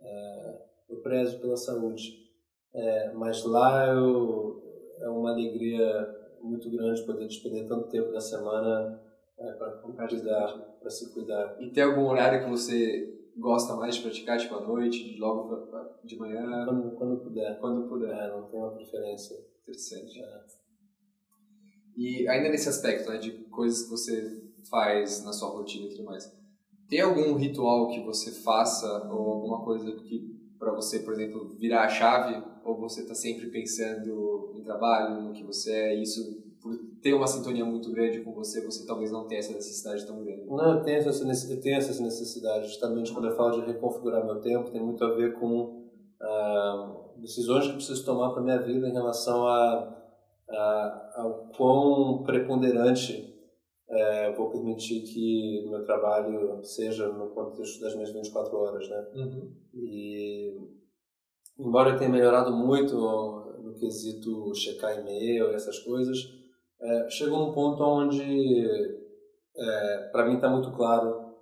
é, 0.00 0.58
eu 0.88 1.02
prezo 1.02 1.38
pela 1.40 1.56
saúde. 1.56 2.22
É, 2.74 3.12
mas 3.12 3.44
lá 3.44 3.88
eu, 3.88 4.62
é 5.00 5.08
uma 5.08 5.32
alegria 5.32 6.08
muito 6.40 6.70
grande 6.70 7.04
poder 7.04 7.26
despender 7.26 7.68
tanto 7.68 7.88
tempo 7.88 8.10
da 8.10 8.20
semana 8.20 9.00
é, 9.38 9.52
para 9.52 9.72
cuidar, 10.08 10.58
para 10.80 10.90
se 10.90 11.12
cuidar. 11.12 11.56
E 11.60 11.70
tem 11.70 11.82
algum 11.82 12.06
horário 12.06 12.44
que 12.44 12.50
você 12.50 13.21
gosta 13.36 13.74
mais 13.76 13.96
de 13.96 14.02
praticar, 14.02 14.38
tipo 14.38 14.54
à 14.54 14.60
noite, 14.60 15.16
logo 15.18 15.98
de 16.04 16.16
manhã? 16.16 16.64
Quando, 16.64 16.90
quando 16.96 17.20
puder. 17.22 17.58
Quando 17.60 17.88
puder. 17.88 18.10
É, 18.10 18.28
não 18.28 18.48
tem 18.48 18.60
uma 18.60 18.72
preferência. 18.72 19.36
Interessante. 19.62 20.22
É. 20.22 20.44
E 21.96 22.28
ainda 22.28 22.48
nesse 22.48 22.68
aspecto, 22.68 23.10
né, 23.10 23.18
de 23.18 23.30
coisas 23.44 23.84
que 23.84 23.90
você 23.90 24.42
faz 24.70 25.24
na 25.24 25.32
sua 25.32 25.50
rotina 25.50 25.86
e 25.86 25.90
tudo 25.90 26.04
mais, 26.04 26.24
tem 26.88 27.00
algum 27.00 27.34
ritual 27.34 27.88
que 27.88 28.02
você 28.02 28.30
faça 28.42 29.08
ou 29.10 29.30
alguma 29.30 29.64
coisa 29.64 29.90
que 29.92 30.32
para 30.58 30.72
você, 30.74 31.00
por 31.00 31.12
exemplo, 31.12 31.56
virar 31.58 31.84
a 31.84 31.88
chave 31.88 32.40
ou 32.64 32.78
você 32.78 33.02
está 33.02 33.14
sempre 33.14 33.50
pensando 33.50 34.52
em 34.54 34.62
trabalho, 34.62 35.22
no 35.22 35.32
que 35.32 35.42
você 35.42 35.72
é, 35.72 35.98
e 35.98 36.02
isso 36.02 36.51
por 36.62 36.78
ter 37.02 37.12
uma 37.12 37.26
sintonia 37.26 37.64
muito 37.64 37.90
grande 37.90 38.20
com 38.20 38.32
você, 38.32 38.64
você 38.64 38.86
talvez 38.86 39.10
não 39.10 39.26
tenha 39.26 39.40
essa 39.40 39.52
necessidade 39.52 40.06
tão 40.06 40.22
grande. 40.22 40.46
Não, 40.46 40.78
eu 40.78 40.82
tenho 40.82 40.98
essa, 40.98 41.52
eu 41.52 41.60
tenho 41.60 41.76
essa 41.76 42.02
necessidade, 42.02 42.68
justamente 42.68 43.12
quando 43.12 43.28
eu 43.28 43.36
falo 43.36 43.60
de 43.60 43.66
reconfigurar 43.66 44.24
meu 44.24 44.40
tempo, 44.40 44.70
tem 44.70 44.80
muito 44.80 45.04
a 45.04 45.14
ver 45.14 45.34
com 45.38 45.90
ah, 46.20 46.96
decisões 47.16 47.64
que 47.64 47.70
eu 47.70 47.76
preciso 47.76 48.04
tomar 48.04 48.30
para 48.30 48.42
minha 48.42 48.62
vida 48.62 48.88
em 48.88 48.92
relação 48.92 49.46
a, 49.46 50.04
a, 50.48 51.12
ao 51.16 51.48
quão 51.56 52.22
preponderante 52.22 53.32
é, 53.92 54.32
vou 54.32 54.50
permitir 54.50 55.02
que 55.02 55.64
o 55.66 55.70
meu 55.70 55.84
trabalho 55.84 56.64
seja 56.64 57.08
no 57.08 57.28
contexto 57.30 57.80
das 57.80 57.94
minhas 57.94 58.10
24 58.10 58.56
horas, 58.56 58.88
né? 58.88 59.06
Uhum. 59.14 59.52
E 59.74 60.56
embora 61.58 61.90
eu 61.90 61.98
tenha 61.98 62.08
melhorado 62.08 62.52
muito 62.52 62.94
no 62.94 63.74
quesito 63.74 64.54
checar 64.54 64.98
e-mail 64.98 65.50
e 65.50 65.54
essas 65.54 65.78
coisas, 65.80 66.41
é, 66.82 67.10
chegou 67.10 67.38
num 67.38 67.52
ponto 67.52 67.82
onde 67.82 68.22
é, 69.56 70.08
para 70.12 70.26
mim 70.26 70.36
está 70.36 70.50
muito 70.50 70.72
claro 70.72 71.32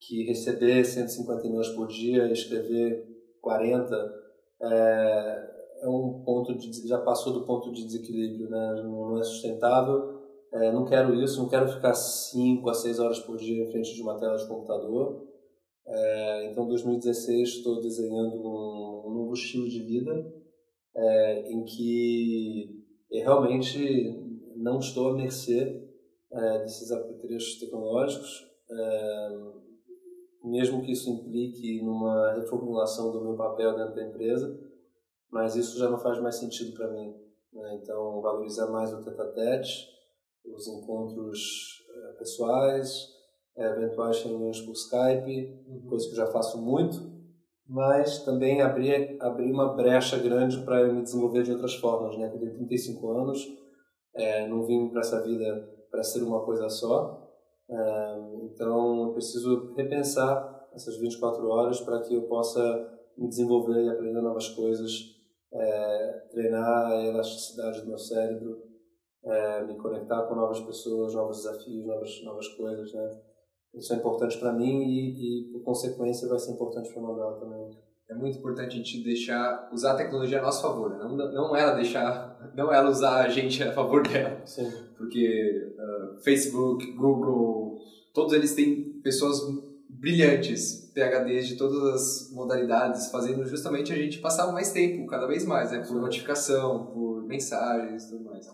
que 0.00 0.24
receber 0.24 0.84
150 0.84 1.46
e-mails 1.46 1.68
por 1.70 1.88
dia 1.88 2.26
e 2.26 2.32
escrever 2.32 3.06
40 3.40 4.14
é, 4.62 5.50
é 5.82 5.88
um 5.88 6.22
ponto 6.24 6.54
de, 6.54 6.86
já 6.86 6.98
passou 6.98 7.32
do 7.32 7.46
ponto 7.46 7.72
de 7.72 7.84
desequilíbrio, 7.84 8.50
né? 8.50 8.82
não 8.82 9.18
é 9.18 9.24
sustentável 9.24 10.20
é, 10.52 10.72
não 10.72 10.84
quero 10.84 11.14
isso, 11.14 11.40
não 11.40 11.48
quero 11.48 11.68
ficar 11.68 11.94
5 11.94 12.68
a 12.68 12.74
6 12.74 12.98
horas 12.98 13.20
por 13.20 13.36
dia 13.36 13.62
em 13.62 13.70
frente 13.70 13.94
de 13.94 14.02
uma 14.02 14.18
tela 14.18 14.36
de 14.36 14.48
computador. 14.48 15.28
É, 15.86 16.50
então, 16.50 16.64
em 16.64 16.68
2016, 16.68 17.48
estou 17.48 17.80
desenhando 17.80 18.36
um, 18.36 19.02
um, 19.06 19.14
novo 19.14 19.32
estilo 19.32 19.68
de 19.68 19.80
vida 19.82 20.32
é, 20.96 21.52
em 21.52 21.64
que 21.64 22.84
realmente 23.12 24.19
não 24.60 24.78
estou 24.78 25.08
à 25.08 25.14
mercê 25.14 25.82
é, 26.30 26.58
desses 26.58 26.90
apetrechos 26.92 27.58
tecnológicos, 27.58 28.46
é, 28.70 29.28
mesmo 30.44 30.82
que 30.82 30.92
isso 30.92 31.10
implique 31.10 31.82
numa 31.82 32.34
reformulação 32.34 33.10
do 33.10 33.22
meu 33.22 33.34
papel 33.34 33.76
dentro 33.76 33.94
da 33.94 34.06
empresa, 34.06 34.58
mas 35.30 35.56
isso 35.56 35.78
já 35.78 35.88
não 35.88 35.98
faz 35.98 36.20
mais 36.20 36.36
sentido 36.36 36.72
para 36.74 36.90
mim. 36.90 37.14
Né? 37.52 37.80
Então, 37.82 38.20
valorizar 38.20 38.68
mais 38.68 38.92
o 38.92 39.02
tete-a-tete, 39.02 39.88
os 40.44 40.66
encontros 40.68 41.84
uh, 41.90 42.18
pessoais, 42.18 43.08
eventuais 43.56 44.22
reuniões 44.22 44.60
por 44.60 44.72
Skype, 44.72 45.62
uhum. 45.66 45.86
coisa 45.88 46.06
que 46.06 46.12
eu 46.12 46.16
já 46.16 46.26
faço 46.26 46.60
muito, 46.62 47.10
mas 47.68 48.24
também 48.24 48.62
abrir, 48.62 49.16
abrir 49.20 49.52
uma 49.52 49.74
brecha 49.74 50.18
grande 50.18 50.62
para 50.64 50.80
eu 50.80 50.94
me 50.94 51.02
desenvolver 51.02 51.42
de 51.42 51.52
outras 51.52 51.74
formas. 51.74 52.16
Né? 52.16 52.26
Eu 52.26 52.38
tenho 52.38 52.54
35 52.54 53.10
anos, 53.10 53.46
é, 54.14 54.46
não 54.46 54.64
vim 54.64 54.88
para 54.88 55.00
essa 55.00 55.22
vida 55.22 55.68
para 55.90 56.02
ser 56.02 56.22
uma 56.22 56.44
coisa 56.44 56.68
só, 56.68 57.28
então 58.42 59.04
eu 59.04 59.12
preciso 59.12 59.72
repensar 59.74 60.68
essas 60.74 60.96
24 60.98 61.46
horas 61.48 61.80
para 61.80 62.00
que 62.00 62.14
eu 62.14 62.22
possa 62.22 62.60
me 63.16 63.28
desenvolver 63.28 63.84
e 63.84 63.88
aprender 63.88 64.20
novas 64.20 64.48
coisas, 64.48 64.90
é, 65.52 66.26
treinar 66.30 66.92
a 66.92 67.04
elasticidade 67.04 67.82
do 67.82 67.88
meu 67.88 67.98
cérebro, 67.98 68.62
é, 69.24 69.64
me 69.64 69.76
conectar 69.76 70.22
com 70.22 70.34
novas 70.34 70.60
pessoas, 70.60 71.14
novos 71.14 71.38
desafios, 71.38 71.86
novas, 71.86 72.24
novas 72.24 72.48
coisas, 72.48 72.92
né? 72.94 73.20
Isso 73.74 73.92
é 73.92 73.96
importante 73.96 74.38
para 74.38 74.52
mim 74.52 74.82
e, 74.82 75.48
e, 75.48 75.52
por 75.52 75.62
consequência, 75.62 76.28
vai 76.28 76.38
ser 76.38 76.52
importante 76.52 76.92
para 76.92 77.00
o 77.00 77.06
Mabel 77.06 77.38
também. 77.38 77.70
É 78.10 78.14
muito 78.14 78.38
importante 78.38 78.74
a 78.74 78.76
gente 78.76 79.04
deixar, 79.04 79.70
usar 79.72 79.92
a 79.92 79.96
tecnologia 79.96 80.40
a 80.40 80.42
nosso 80.42 80.62
favor, 80.62 80.90
né? 80.90 80.98
não, 80.98 81.16
não 81.16 81.54
ela 81.54 81.74
deixar, 81.74 82.29
não 82.54 82.72
ela 82.72 82.90
usar 82.90 83.24
a 83.24 83.28
gente 83.28 83.62
a 83.62 83.72
favor 83.72 84.06
dela. 84.06 84.40
Sim. 84.44 84.70
Porque 84.96 85.72
uh, 85.78 86.22
Facebook, 86.22 86.92
Google, 86.92 87.78
todos 88.12 88.32
eles 88.32 88.54
têm 88.54 89.00
pessoas 89.02 89.40
brilhantes, 89.88 90.90
PHDs 90.94 91.48
de 91.48 91.56
todas 91.56 91.82
as 91.94 92.32
modalidades, 92.32 93.10
fazendo 93.10 93.44
justamente 93.44 93.92
a 93.92 93.96
gente 93.96 94.18
passar 94.18 94.50
mais 94.52 94.72
tempo, 94.72 95.06
cada 95.06 95.26
vez 95.26 95.44
mais, 95.44 95.70
né? 95.70 95.84
Por 95.86 96.00
notificação, 96.00 96.86
por 96.86 97.26
mensagens 97.26 98.04
e 98.04 98.10
tudo 98.10 98.24
mais. 98.24 98.46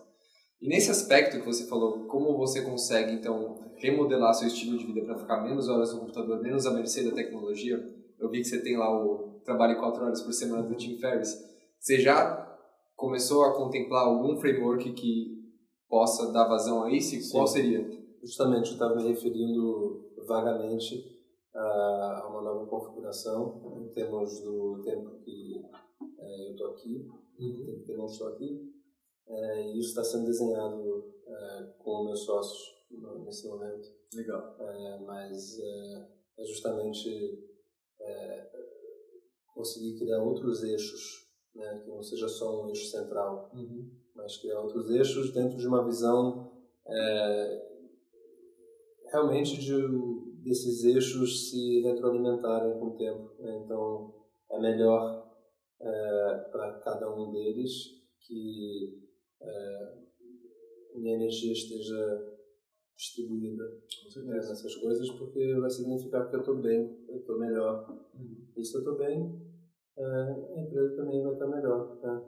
E 0.61 0.69
nesse 0.69 0.91
aspecto 0.91 1.39
que 1.39 1.47
você 1.47 1.67
falou, 1.67 2.07
como 2.07 2.37
você 2.37 2.63
consegue, 2.63 3.13
então, 3.13 3.61
remodelar 3.77 4.35
seu 4.35 4.49
estilo 4.49 4.79
de 4.79 4.87
vida 4.87 5.03
para 5.03 5.19
ficar 5.19 5.43
menos 5.43 5.69
horas 5.69 5.93
no 5.93 6.01
computador, 6.01 6.41
menos 6.43 6.67
à 6.67 6.73
mercê 6.73 7.05
da 7.05 7.15
tecnologia, 7.15 7.79
eu 8.19 8.31
vi 8.31 8.39
que 8.39 8.49
você 8.49 8.61
tem 8.61 8.77
lá 8.77 8.91
o 8.91 9.41
trabalho 9.45 9.79
quatro 9.79 10.05
horas 10.05 10.23
por 10.23 10.33
semana 10.33 10.63
do 10.63 10.75
Tim 10.75 10.99
Ferriss. 10.99 11.39
Você 11.79 12.01
já 12.01 12.56
começou 12.97 13.45
a 13.45 13.55
contemplar 13.55 14.07
algum 14.07 14.37
framework 14.37 14.93
que 14.95 15.37
possa 15.89 16.33
dar 16.33 16.49
vazão 16.49 16.83
a 16.83 16.91
isso? 16.91 17.21
Sim. 17.21 17.33
Qual 17.33 17.47
seria? 17.47 17.89
Justamente, 18.23 18.69
eu 18.69 18.73
estava 18.73 18.97
me 18.97 19.07
referindo 19.07 20.11
vagamente 20.27 21.15
a 21.55 22.27
uma 22.29 22.43
nova 22.43 22.67
configuração 22.67 23.63
em 23.81 23.89
termos 23.93 24.41
do 24.41 24.83
tempo 24.83 25.19
que 25.25 25.63
é, 26.19 26.49
eu 26.49 26.53
estou 26.53 26.71
aqui, 26.73 27.09
uhum. 27.39 27.83
que 27.85 27.93
eu 27.93 27.97
não 27.97 28.07
estou 28.07 28.29
aqui 28.29 28.73
é, 29.29 29.69
e 29.69 29.79
isso 29.79 29.89
está 29.89 30.05
sendo 30.05 30.27
desenhado 30.27 31.15
é, 31.27 31.63
com 31.79 32.05
meus 32.05 32.25
sócios 32.25 32.77
nesse 33.25 33.49
momento. 33.49 33.89
Legal. 34.15 34.57
Mas 35.07 35.59
é, 35.59 36.09
justamente 36.45 37.43
conseguir 39.55 39.99
criar 39.99 40.23
outros 40.23 40.63
eixos, 40.63 41.26
né, 41.57 41.81
que 41.83 41.91
não 41.91 42.03
seja 42.03 42.29
só 42.29 42.65
um 42.65 42.69
eixo 42.69 42.91
central, 42.91 43.51
uhum. 43.55 43.91
mas 44.15 44.37
criar 44.37 44.61
outros 44.61 44.91
eixos 44.91 45.33
dentro 45.33 45.57
de 45.57 45.67
uma 45.67 45.85
visão 45.85 46.53
é, 46.87 47.67
realmente 49.11 49.59
de, 49.59 49.73
desses 50.43 50.85
eixos 50.85 51.51
se 51.51 51.81
retroalimentarem 51.81 52.79
com 52.79 52.87
o 52.87 52.97
tempo. 52.97 53.35
Né? 53.39 53.63
Então, 53.65 54.15
é 54.51 54.61
melhor 54.61 55.27
para 56.51 56.81
cada 56.83 57.15
um 57.15 57.31
deles 57.31 57.97
que 58.21 59.03
é, 59.41 59.95
minha 60.95 61.15
energia 61.15 61.53
esteja 61.53 62.37
distribuída 62.97 63.63
nessas 64.25 64.75
coisas, 64.77 65.11
porque 65.11 65.55
vai 65.57 65.69
significar 65.69 66.29
que 66.31 66.37
eu 66.37 66.41
estou 66.41 66.57
bem, 66.57 66.99
eu 67.09 67.19
estou 67.19 67.39
melhor. 67.39 67.87
Uhum. 68.15 68.47
E 68.57 68.65
se 68.65 68.75
eu 68.75 68.81
estou 68.81 68.97
bem, 68.97 69.21
é, 69.21 69.46
a 69.99 70.61
empresa 70.61 70.97
também 70.97 71.23
vai 71.23 71.33
estar 71.33 71.47
melhor. 71.47 71.99
Né? 72.03 72.23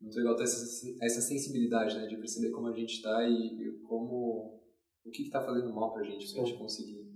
Muito 0.00 0.16
legal 0.16 0.36
ter 0.36 0.44
essa, 0.44 0.88
essa 1.02 1.20
sensibilidade, 1.20 1.96
né, 1.96 2.06
de 2.06 2.16
perceber 2.16 2.50
como 2.50 2.68
a 2.68 2.72
gente 2.72 2.94
está 2.94 3.28
e, 3.28 3.78
como 3.86 4.60
o 5.04 5.10
que 5.10 5.22
está 5.22 5.42
fazendo 5.42 5.72
mal 5.74 5.92
para 5.92 6.02
a 6.02 6.04
gente, 6.04 6.32
para 6.32 6.42
a 6.42 6.46
gente 6.46 6.58
conseguir. 6.58 7.06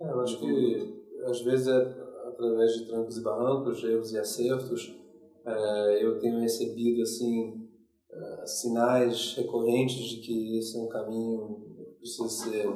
É, 0.00 0.10
eu 0.10 0.20
acho 0.20 0.38
que 0.38 1.00
às 1.24 1.40
vezes 1.42 1.66
é 1.68 2.10
através 2.28 2.72
de 2.72 2.86
trancos 2.86 3.18
e 3.18 3.22
barrancos, 3.22 3.84
erros 3.84 4.12
e 4.12 4.18
acertos, 4.18 4.96
é, 5.44 6.04
eu 6.04 6.18
tenho 6.18 6.40
recebido 6.40 7.02
assim 7.02 7.68
uh, 8.10 8.46
sinais 8.46 9.34
recorrentes 9.36 9.96
de 9.96 10.20
que 10.20 10.58
esse 10.58 10.78
é 10.78 10.80
um 10.80 10.88
caminho 10.88 11.60
que 11.66 11.98
precisa 11.98 12.28
ser 12.28 12.68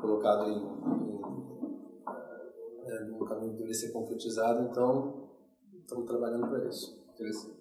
colocado 0.00 0.50
em, 0.50 0.58
em 0.58 1.20
é, 2.86 3.04
no 3.04 3.24
caminho 3.24 3.56
deve 3.56 3.72
ser 3.72 3.92
concretizado, 3.92 4.68
então 4.68 5.30
estamos 5.90 6.06
trabalhando 6.06 6.48
para 6.48 6.68
isso. 6.68 6.96
Interessante. 7.14 7.58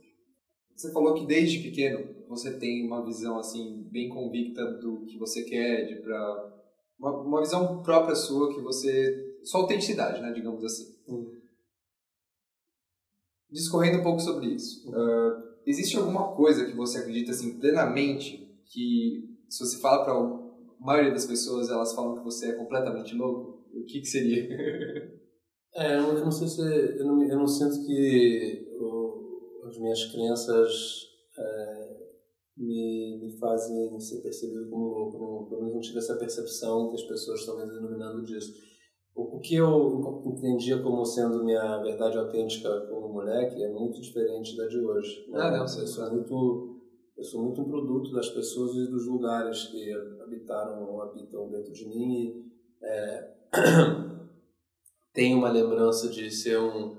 Você 0.75 0.93
falou 0.93 1.15
que 1.15 1.25
desde 1.25 1.59
pequeno 1.59 2.15
você 2.27 2.57
tem 2.57 2.85
uma 2.85 3.03
visão 3.03 3.39
assim 3.39 3.83
bem 3.91 4.07
convicta 4.07 4.63
do 4.73 5.05
que 5.05 5.17
você 5.17 5.43
quer, 5.43 5.87
de 5.87 5.95
para 5.95 6.63
uma, 6.97 7.21
uma 7.21 7.41
visão 7.41 7.81
própria 7.81 8.15
sua 8.15 8.53
que 8.53 8.61
você 8.61 9.25
sua 9.43 9.61
autenticidade, 9.61 10.21
né, 10.21 10.31
digamos 10.31 10.63
assim. 10.63 10.95
Hum. 11.07 11.37
Discorrendo 13.49 13.99
um 13.99 14.03
pouco 14.03 14.19
sobre 14.19 14.47
isso, 14.47 14.87
uh, 14.89 15.55
existe 15.65 15.97
alguma 15.97 16.35
coisa 16.35 16.65
que 16.65 16.75
você 16.75 16.99
acredita 16.99 17.31
assim 17.31 17.57
plenamente 17.57 18.47
que 18.65 19.37
se 19.49 19.65
você 19.65 19.79
fala 19.79 20.03
para 20.03 20.13
a 20.13 20.85
maioria 20.85 21.11
das 21.11 21.25
pessoas 21.25 21.69
elas 21.69 21.93
falam 21.95 22.15
que 22.17 22.23
você 22.23 22.51
é 22.51 22.53
completamente 22.53 23.15
louco? 23.15 23.65
O 23.73 23.83
que 23.85 24.01
que 24.01 24.05
seria? 24.05 24.47
é, 25.75 25.95
eu 25.97 26.25
não 26.25 26.31
sei 26.31 26.47
se 26.47 26.61
eu 26.61 27.05
não, 27.05 27.23
eu 27.23 27.37
não 27.37 27.47
sinto 27.47 27.85
que 27.85 28.67
as 29.69 29.77
minhas 29.77 30.05
crenças 30.05 31.07
é, 31.37 31.97
me, 32.57 33.19
me 33.21 33.37
fazem 33.37 33.99
ser 33.99 34.21
percebido 34.21 34.69
como 34.69 34.89
louco. 34.89 35.49
Pelo 35.49 35.61
menos 35.61 35.75
não 35.75 35.81
tive 35.81 35.99
essa 35.99 36.17
percepção 36.17 36.89
que 36.89 36.95
as 36.95 37.03
pessoas 37.03 37.39
estão 37.39 37.57
me 37.57 37.65
denominando 37.65 38.23
disso. 38.23 38.53
O, 39.15 39.37
o 39.37 39.39
que 39.39 39.55
eu 39.55 40.01
entendia 40.25 40.81
como 40.81 41.05
sendo 41.05 41.43
minha 41.43 41.77
verdade 41.81 42.17
autêntica 42.17 42.69
como 42.87 43.13
moleque 43.13 43.63
é 43.63 43.71
muito 43.71 44.01
diferente 44.01 44.57
da 44.57 44.67
de 44.67 44.79
hoje. 44.79 45.29
Né? 45.29 45.39
Ah, 45.39 45.51
não, 45.51 45.61
eu 45.61 45.67
sou 45.67 46.11
muito 46.11 46.75
eu 47.17 47.23
sou 47.23 47.43
muito 47.43 47.61
um 47.61 47.69
produto 47.69 48.13
das 48.13 48.29
pessoas 48.29 48.77
e 48.77 48.89
dos 48.89 49.05
lugares 49.05 49.65
que 49.65 49.91
habitaram 50.23 50.89
ou 50.89 51.01
habitam 51.01 51.49
dentro 51.49 51.73
de 51.73 51.85
mim 51.85 52.13
e 52.13 52.45
é, 52.81 53.33
tenho 55.13 55.37
uma 55.37 55.49
lembrança 55.49 56.09
de 56.09 56.29
ser 56.31 56.59
um, 56.59 56.97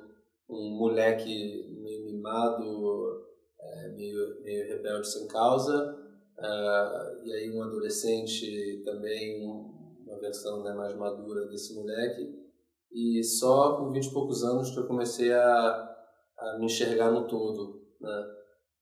um 0.48 0.76
moleque 0.76 1.68
meio 1.80 2.04
mimado, 2.04 3.24
é, 3.61 3.88
meio, 3.90 4.42
meio 4.42 4.68
rebelde 4.68 5.08
sem 5.08 5.26
causa, 5.28 5.96
uh, 6.38 7.26
e 7.26 7.32
aí 7.32 7.50
um 7.50 7.62
adolescente 7.62 8.82
também, 8.84 9.44
uma 9.44 10.18
versão 10.20 10.62
né, 10.62 10.74
mais 10.74 10.94
madura 10.96 11.46
desse 11.46 11.74
moleque, 11.74 12.38
e 12.92 13.22
só 13.22 13.76
com 13.76 13.90
20 13.90 14.06
e 14.06 14.12
poucos 14.12 14.42
anos 14.42 14.70
que 14.70 14.78
eu 14.78 14.86
comecei 14.86 15.32
a, 15.32 15.96
a 16.38 16.58
me 16.58 16.66
enxergar 16.66 17.12
no 17.12 17.28
todo, 17.28 17.80
né? 18.00 18.36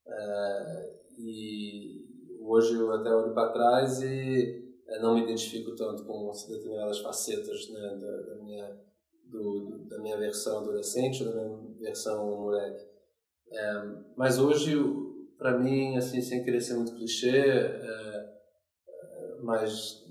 Uh, 0.07 0.99
e 1.19 2.07
hoje 2.41 2.75
eu 2.75 2.91
até 2.93 3.15
olho 3.15 3.35
para 3.35 3.53
trás 3.53 4.01
e 4.01 4.69
é, 4.89 4.99
não 5.01 5.15
me 5.15 5.23
identifico 5.23 5.75
tanto 5.75 6.05
com 6.05 6.33
determinadas 6.49 7.01
facetas 7.01 7.69
né, 7.69 7.99
da, 8.01 8.23
da 8.23 8.35
minha 8.37 8.88
do, 9.29 9.87
da 9.89 9.99
minha 9.99 10.17
versão 10.17 10.59
adolescente, 10.59 11.25
da 11.25 11.33
minha 11.33 11.75
versão 11.81 12.27
moleque. 12.27 12.87
É, 13.51 13.73
mas 14.17 14.39
hoje, 14.39 14.77
para 15.39 15.59
mim, 15.59 15.97
assim, 15.97 16.21
sem 16.21 16.45
querer 16.45 16.61
ser 16.61 16.75
muito 16.75 16.95
clichê, 16.95 17.39
é, 17.39 18.39
é, 18.89 19.41
mas 19.43 20.05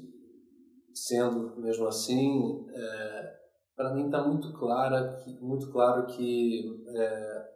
sendo 0.93 1.55
mesmo 1.57 1.87
assim, 1.87 2.67
é, 2.73 3.37
para 3.75 3.93
mim 3.93 4.05
está 4.05 4.23
muito 4.25 4.51
clara, 4.53 5.23
muito 5.39 5.71
claro 5.71 6.07
que 6.07 6.83
é, 6.87 7.47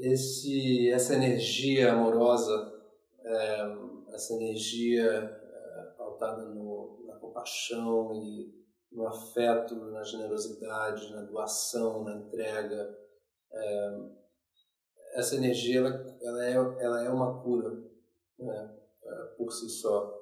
esse, 0.00 0.90
essa 0.90 1.14
energia 1.14 1.92
amorosa, 1.92 2.72
é, 3.22 4.14
essa 4.14 4.34
energia 4.34 5.36
pautada 5.98 6.44
no, 6.46 7.04
na 7.06 7.16
compaixão 7.16 8.14
e 8.14 8.57
no 8.90 9.06
afeto, 9.06 9.74
na 9.74 10.02
generosidade, 10.02 11.12
na 11.12 11.22
doação, 11.22 12.04
na 12.04 12.16
entrega. 12.16 12.98
É, 13.50 14.00
essa 15.14 15.36
energia 15.36 15.80
ela, 15.80 16.18
ela, 16.20 16.44
é, 16.44 16.52
ela 16.52 17.04
é 17.04 17.10
uma 17.10 17.42
cura 17.42 17.70
né, 18.38 18.78
é, 19.02 19.24
por 19.36 19.52
si 19.52 19.68
só. 19.68 20.16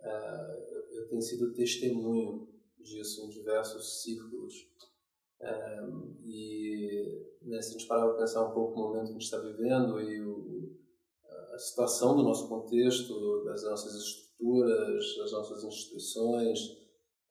É, 0.00 0.74
eu 0.92 1.08
tenho 1.08 1.22
sido 1.22 1.52
testemunho 1.54 2.48
disso 2.78 3.22
em 3.22 3.30
diversos 3.30 4.02
círculos. 4.02 4.54
É, 5.40 5.80
e 6.24 7.26
né, 7.42 7.60
se 7.60 7.70
a 7.70 7.72
gente 7.72 7.86
parar 7.86 8.06
para 8.08 8.18
pensar 8.18 8.48
um 8.48 8.52
pouco 8.52 8.78
no 8.78 8.88
momento 8.88 9.04
que 9.04 9.10
a 9.10 9.12
gente 9.12 9.24
está 9.24 9.38
vivendo 9.38 10.00
e 10.00 10.20
o, 10.20 10.74
a 11.52 11.58
situação 11.58 12.16
do 12.16 12.22
nosso 12.22 12.48
contexto, 12.48 13.44
das 13.44 13.62
nossas 13.62 13.94
estruturas, 13.94 15.16
das 15.16 15.32
nossas 15.32 15.64
instituições, 15.64 16.83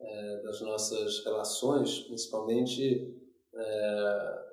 é, 0.04 0.42
das 0.44 0.62
nossas 0.62 1.24
relações, 1.24 2.00
principalmente, 2.02 3.16
é, 3.54 4.44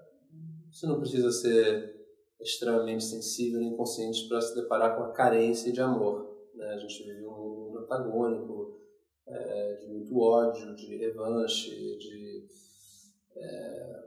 você 0.71 0.87
não 0.87 1.01
precisa 1.01 1.33
ser 1.33 2.01
extremamente 2.41 3.05
sensível 3.05 3.61
nem 3.61 3.77
consciente 3.77 4.27
para 4.29 4.41
se 4.41 4.55
deparar 4.55 4.97
com 4.97 5.03
a 5.03 5.13
carência 5.13 5.73
de 5.73 5.81
amor. 5.81 6.49
Né? 6.55 6.67
A 6.69 6.79
gente 6.79 7.03
vive 7.03 7.27
um 7.27 7.31
mundo 7.31 7.79
antagônico, 7.81 8.81
é, 9.27 9.75
de 9.77 9.89
muito 9.89 10.19
ódio, 10.19 10.75
de 10.75 10.97
revanche, 10.97 11.71
de 11.99 12.47
é, 13.37 14.05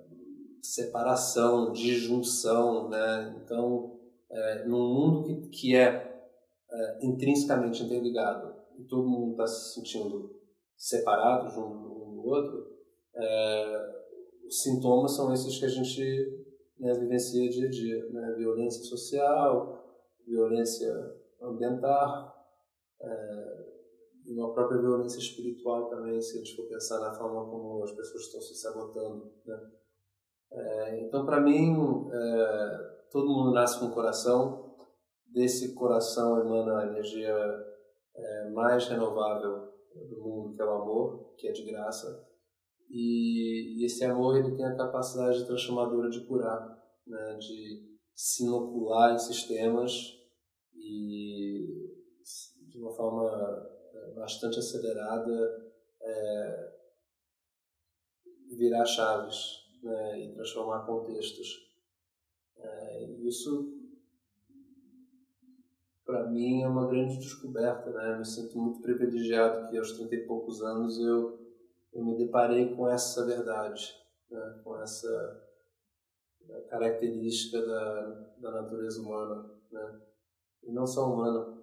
separação, 0.62 1.72
disjunção. 1.72 2.90
Né? 2.90 3.42
Então, 3.44 4.00
é, 4.30 4.66
num 4.66 4.94
mundo 4.94 5.24
que, 5.24 5.50
que 5.50 5.76
é, 5.76 6.26
é 6.72 7.06
intrinsecamente 7.06 7.84
interligado 7.84 8.56
e 8.80 8.84
todo 8.84 9.08
mundo 9.08 9.32
está 9.32 9.46
se 9.46 9.76
sentindo 9.76 10.43
separados 10.78 11.56
um, 11.58 12.16
do 12.16 12.26
outro, 12.26 12.74
é, 13.16 14.04
os 14.48 14.62
sintomas 14.62 15.16
são 15.16 15.34
esses 15.34 15.58
que 15.58 15.66
a 15.66 15.70
gente 15.70 16.46
né, 16.80 16.94
vivencia 16.94 17.50
dia 17.50 17.68
a 17.68 17.72
dia. 17.72 18.10
Né? 18.10 18.36
Violência 18.38 18.84
social, 18.84 19.84
violência 20.26 20.94
ambiental, 21.42 22.34
é, 23.02 23.74
uma 24.28 24.54
própria 24.54 24.80
violência 24.80 25.20
espiritual 25.20 25.90
também, 25.90 26.22
se 26.22 26.36
a 26.36 26.40
gente 26.40 26.56
for 26.56 26.68
pensar 26.68 27.00
na 27.00 27.14
forma 27.14 27.46
como 27.50 27.84
as 27.84 27.92
pessoas 27.92 28.24
estão 28.24 28.42
se 28.42 28.56
sabotando. 28.56 29.32
Né? 29.46 29.72
É, 30.52 31.02
então, 31.02 31.26
para 31.26 31.42
mim, 31.42 31.76
é, 32.12 33.08
todo 33.12 33.30
mundo 33.30 33.52
nasce 33.52 33.80
com 33.80 33.88
um 33.88 33.92
coração, 33.92 34.76
desse 35.28 35.74
coração 35.74 36.40
emana 36.40 36.80
a 36.80 36.86
energia 36.88 37.36
é, 38.16 38.50
mais 38.52 38.88
renovável 38.88 39.73
do 39.96 40.22
mundo, 40.22 40.56
que 40.56 40.62
é 40.62 40.66
o 40.66 40.72
amor, 40.72 41.34
que 41.38 41.48
é 41.48 41.52
de 41.52 41.64
graça. 41.64 42.28
E, 42.90 43.84
esse 43.86 44.04
amor 44.06 44.38
ele 44.38 44.56
tem 44.56 44.66
a 44.66 44.76
capacidade 44.76 45.46
transformadora 45.46 46.10
de 46.10 46.26
curar, 46.26 46.82
né, 47.06 47.38
de 47.38 47.98
se 48.16 48.44
inocular 48.44 49.14
em 49.14 49.18
sistemas 49.18 49.92
e 50.76 51.92
de 52.70 52.80
uma 52.80 52.92
forma 52.92 53.30
é, 53.94 54.14
bastante 54.14 54.60
acelerada 54.60 55.72
é, 56.02 56.74
virar 58.56 58.86
chaves 58.86 59.64
né, 59.82 60.20
e 60.20 60.34
transformar 60.34 60.86
contextos. 60.86 61.48
É, 62.58 63.12
isso 63.28 63.83
para 66.06 66.26
mim 66.30 66.62
é 66.62 66.68
uma 66.68 66.88
grande 66.88 67.18
descoberta, 67.18 67.90
né? 67.92 68.14
Eu 68.14 68.18
me 68.20 68.26
sinto 68.26 68.58
muito 68.58 68.82
privilegiado 68.82 69.70
que 69.70 69.78
aos 69.78 69.94
30 69.94 70.16
e 70.16 70.28
poucos 70.28 70.62
anos 70.62 71.00
eu, 71.00 71.40
eu 71.94 72.04
me 72.04 72.18
deparei 72.18 72.76
com 72.76 72.88
essa 72.88 73.26
verdade, 73.26 73.94
né? 74.30 74.62
com 74.64 74.78
essa 74.78 75.48
né, 76.42 76.62
característica 76.70 77.66
da, 77.66 78.02
da 78.38 78.52
natureza 78.52 79.02
humana, 79.02 79.50
né? 79.72 80.02
E 80.64 80.72
não 80.72 80.86
só 80.86 81.12
humana, 81.12 81.62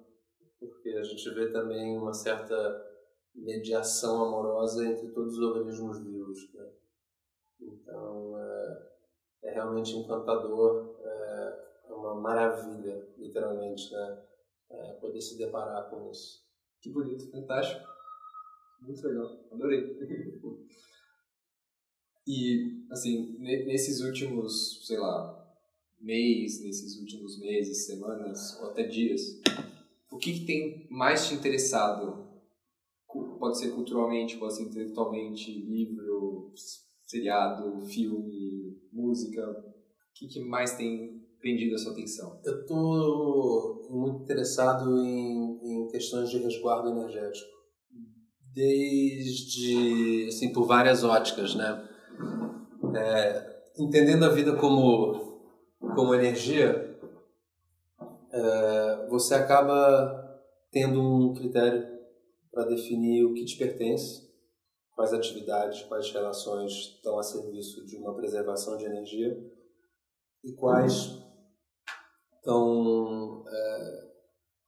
porque 0.58 0.90
a 0.90 1.02
gente 1.02 1.30
vê 1.30 1.50
também 1.50 1.96
uma 1.96 2.12
certa 2.12 2.86
mediação 3.34 4.24
amorosa 4.24 4.86
entre 4.86 5.08
todos 5.08 5.38
os 5.38 5.44
organismos 5.44 5.98
vivos, 5.98 6.52
né? 6.54 6.70
Então, 7.60 8.38
é, 8.38 8.90
é 9.44 9.50
realmente 9.52 9.96
encantador, 9.96 10.96
é, 11.02 11.66
é 11.88 11.92
uma 11.92 12.14
maravilha, 12.14 13.06
literalmente, 13.18 13.92
né? 13.92 14.29
É, 14.70 14.92
poder 14.94 15.20
se 15.20 15.36
deparar 15.36 15.90
com 15.90 16.10
isso. 16.10 16.44
Que 16.80 16.90
bonito, 16.90 17.30
fantástico. 17.30 17.86
Muito 18.80 19.06
legal, 19.06 19.44
adorei. 19.52 19.98
e, 22.26 22.86
assim, 22.90 23.36
nesses 23.38 24.00
últimos, 24.00 24.86
sei 24.86 24.98
lá, 24.98 25.36
mês, 26.00 26.62
nesses 26.62 26.98
últimos 26.98 27.38
meses, 27.38 27.86
semanas, 27.86 28.58
ou 28.60 28.70
até 28.70 28.84
dias, 28.84 29.40
o 30.10 30.16
que, 30.16 30.32
que 30.32 30.46
tem 30.46 30.86
mais 30.90 31.28
te 31.28 31.34
interessado? 31.34 32.28
Pode 33.38 33.58
ser 33.58 33.72
culturalmente, 33.72 34.38
pode 34.38 34.56
ser 34.56 34.62
intelectualmente, 34.62 35.52
livro, 35.52 36.52
seriado, 37.02 37.80
filme, 37.86 38.80
música. 38.92 39.50
O 39.50 40.12
que, 40.14 40.28
que 40.28 40.40
mais 40.40 40.76
tem 40.76 41.20
prendido 41.40 41.74
a 41.74 41.78
sua 41.78 41.92
atenção? 41.92 42.40
Eu 42.44 42.60
estou 42.60 43.88
muito 43.90 44.22
interessado 44.22 44.96
em, 44.98 45.60
em 45.62 45.88
questões 45.88 46.30
de 46.30 46.38
resguardo 46.38 46.88
energético. 46.90 47.50
Desde, 48.52 50.26
assim, 50.28 50.52
por 50.52 50.66
várias 50.66 51.04
óticas, 51.04 51.54
né? 51.54 51.88
É, 52.96 53.62
entendendo 53.78 54.24
a 54.24 54.28
vida 54.28 54.56
como, 54.56 55.40
como 55.94 56.14
energia, 56.14 56.98
é, 58.32 59.06
você 59.08 59.34
acaba 59.34 60.40
tendo 60.70 61.00
um 61.00 61.34
critério 61.34 61.88
para 62.52 62.64
definir 62.64 63.24
o 63.24 63.34
que 63.34 63.44
te 63.44 63.56
pertence, 63.56 64.28
quais 64.94 65.12
atividades, 65.12 65.82
quais 65.82 66.10
relações 66.12 66.72
estão 66.72 67.18
a 67.18 67.22
serviço 67.22 67.84
de 67.86 67.96
uma 67.96 68.14
preservação 68.14 68.76
de 68.76 68.84
energia 68.84 69.36
e 70.44 70.52
quais 70.52 71.18
estão, 72.40 73.44
é, 73.46 74.08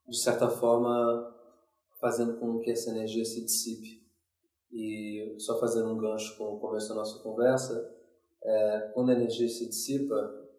de 0.08 0.22
certa 0.22 0.48
forma, 0.48 1.34
fazendo 2.00 2.38
com 2.38 2.60
que 2.60 2.70
essa 2.70 2.90
energia 2.90 3.24
se 3.24 3.44
dissipe. 3.44 4.02
E 4.70 5.34
só 5.38 5.58
fazendo 5.58 5.90
um 5.90 5.98
gancho 5.98 6.36
com 6.36 6.54
o 6.54 6.60
começo 6.60 6.88
da 6.88 6.94
nossa 6.94 7.22
conversa, 7.22 7.94
é, 8.42 8.90
quando 8.94 9.10
a 9.10 9.14
energia 9.14 9.48
se 9.48 9.68
dissipa, 9.68 10.14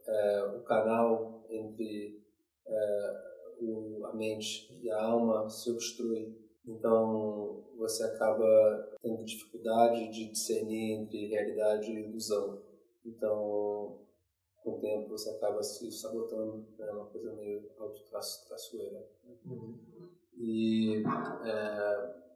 é, 0.05 0.43
o 0.55 0.63
canal 0.63 1.45
entre 1.49 2.21
é, 2.65 3.33
o, 3.59 4.05
a 4.05 4.13
mente 4.13 4.79
e 4.81 4.89
a 4.89 5.01
alma 5.01 5.49
se 5.49 5.71
obstrui. 5.71 6.37
Então 6.65 7.63
você 7.77 8.03
acaba 8.03 8.97
tendo 9.01 9.23
dificuldade 9.25 10.09
de 10.11 10.31
discernir 10.31 10.93
entre 10.93 11.27
realidade 11.27 11.91
e 11.91 12.05
ilusão. 12.05 12.61
Então 13.05 13.99
com 14.63 14.77
o 14.77 14.79
tempo 14.79 15.09
você 15.09 15.29
acaba 15.29 15.61
se 15.61 15.91
sabotando, 15.91 16.65
é 16.79 16.85
né? 16.85 16.91
uma 16.91 17.05
coisa 17.05 17.33
meio 17.33 17.69
autotraçoeira. 17.77 19.05
Uhum. 19.45 19.77
E 20.37 21.03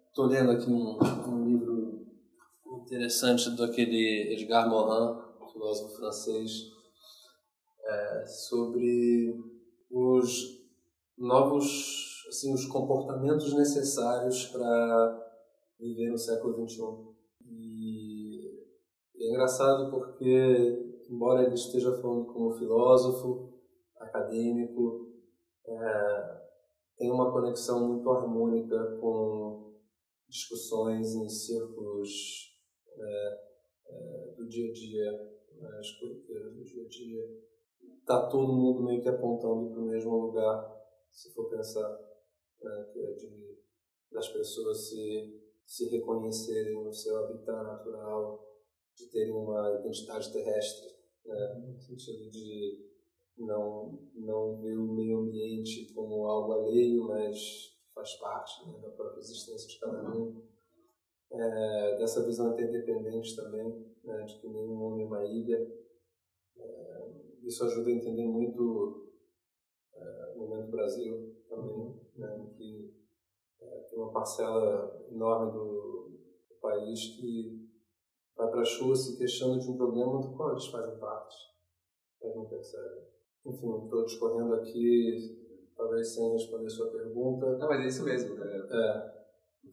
estou 0.07 0.25
é, 0.25 0.30
lendo 0.30 0.51
aqui 0.51 0.69
um, 0.69 0.99
um, 0.99 1.45
livro 1.45 2.05
interessante 2.65 3.49
do 3.51 3.63
aquele 3.63 4.34
Edgar 4.34 4.69
Morin, 4.69 5.21
filósofo 5.51 5.95
francês, 5.95 6.71
é, 7.84 8.25
sobre 8.25 9.34
os 9.89 10.57
novos, 11.17 12.25
assim, 12.28 12.53
os 12.53 12.65
comportamentos 12.65 13.53
necessários 13.53 14.45
para 14.47 15.28
viver 15.80 16.11
no 16.11 16.17
século 16.17 16.67
XXI. 16.67 16.84
E 17.49 18.16
é 19.20 19.30
engraçado 19.30 19.89
porque 19.89 20.88
embora 21.09 21.43
ele 21.43 21.55
esteja 21.55 21.91
falando 22.01 22.26
como 22.26 22.53
filósofo, 22.53 23.53
acadêmico, 23.97 25.11
é, 25.65 26.41
tem 26.97 27.11
uma 27.11 27.32
conexão 27.32 27.88
muito 27.88 28.09
harmônica 28.09 28.97
com 28.99 29.76
discussões 30.28 31.15
em 31.15 31.30
círculos 31.30 32.59
é, 32.97 33.39
é, 33.88 34.34
do 34.36 34.47
dia 34.47 34.70
a 34.70 34.74
dia, 34.74 35.11
né, 35.55 35.78
as 35.80 35.91
corriqueiras 35.99 36.53
do 36.53 36.63
dia 36.63 36.84
a 36.84 36.88
dia. 36.88 37.47
Está 37.99 38.28
todo 38.28 38.53
mundo 38.53 38.84
meio 38.84 39.01
que 39.01 39.09
apontando 39.09 39.70
para 39.70 39.80
o 39.80 39.86
mesmo 39.86 40.15
lugar, 40.18 40.76
se 41.11 41.34
for 41.34 41.49
pensar, 41.49 41.89
né, 42.61 42.89
que 42.91 42.99
é 42.99 43.11
de, 43.13 43.57
das 44.11 44.28
pessoas 44.30 44.89
se, 44.89 45.41
se 45.65 45.89
reconhecerem 45.89 46.84
no 46.84 46.93
seu 46.93 47.18
habitat 47.18 47.63
natural, 47.63 48.47
de 48.97 49.05
terem 49.11 49.31
uma 49.31 49.79
identidade 49.79 50.33
terrestre 50.33 50.89
né? 51.23 51.63
no 51.67 51.79
sentido 51.79 52.31
de 52.31 52.87
não, 53.37 53.99
não 54.15 54.57
ver 54.59 54.75
o 54.75 54.91
meio 54.93 55.19
ambiente 55.19 55.93
como 55.93 56.25
algo 56.25 56.53
alheio, 56.53 57.03
mas 57.03 57.77
faz 57.93 58.15
parte 58.15 58.67
né, 58.67 58.79
da 58.79 58.89
própria 58.89 59.19
existência 59.19 59.67
de 59.67 59.79
cada 59.79 60.09
um. 60.09 60.43
É, 61.29 61.97
dessa 61.97 62.25
visão 62.25 62.53
interdependente 62.53 63.35
também, 63.35 63.85
né, 64.03 64.23
de 64.23 64.39
que 64.39 64.47
nenhum 64.47 64.81
homem 64.81 65.03
é 65.03 65.07
uma 65.07 65.25
ilha. 65.25 65.59
É, 66.57 67.11
isso 67.43 67.63
ajuda 67.65 67.89
a 67.89 67.93
entender 67.93 68.25
muito 68.25 69.11
é, 69.93 70.33
o 70.35 70.39
momento 70.39 70.71
Brasil 70.71 71.35
também, 71.47 71.99
né, 72.15 72.49
que 72.55 72.93
é, 73.59 73.79
tem 73.89 73.99
uma 73.99 74.11
parcela 74.11 75.05
enorme 75.11 75.51
do, 75.51 76.17
do 76.49 76.55
país 76.61 77.17
que 77.17 77.66
vai 78.38 78.49
para 78.51 78.61
a 78.61 78.65
chuva 78.65 78.95
se 78.95 79.17
queixando 79.17 79.59
de 79.59 79.69
um 79.69 79.75
problema 79.75 80.21
do 80.21 80.35
qual 80.35 80.51
eles 80.51 80.67
fazem 80.67 80.97
parte. 80.99 81.35
Mas 82.21 82.35
não 82.35 82.45
percebem. 82.45 83.07
Enfim, 83.45 83.83
estou 83.83 84.05
discorrendo 84.05 84.53
aqui, 84.53 85.73
talvez 85.75 86.13
sem 86.13 86.31
responder 86.31 86.69
sua 86.69 86.91
pergunta. 86.91 87.57
Não, 87.57 87.67
mas 87.67 87.83
é 87.83 87.88
isso 87.88 88.03
mesmo. 88.03 88.35
Né? 88.35 88.67
É. 88.71 89.17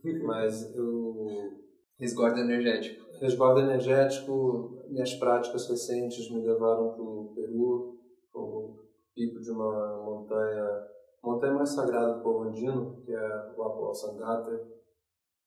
Mas 0.24 0.74
eu. 0.74 1.62
Resguardo 1.98 2.40
energético. 2.40 3.04
Resguardo 3.20 3.60
energético, 3.60 4.84
minhas 4.88 5.14
práticas 5.14 5.68
recentes 5.68 6.28
me 6.30 6.44
levaram 6.44 6.92
para 6.92 7.02
o 7.02 7.32
Peru, 7.34 7.96
como 8.32 8.80
pico 9.14 9.40
de 9.40 9.50
uma 9.52 10.02
montanha, 10.02 10.88
montanha 11.22 11.54
mais 11.54 11.70
sagrada 11.70 12.14
do 12.14 12.22
povo 12.22 12.48
andino, 12.48 13.00
que 13.04 13.12
é 13.12 13.54
o 13.56 13.62
Apual 13.62 13.94
Sangate, 13.94 14.60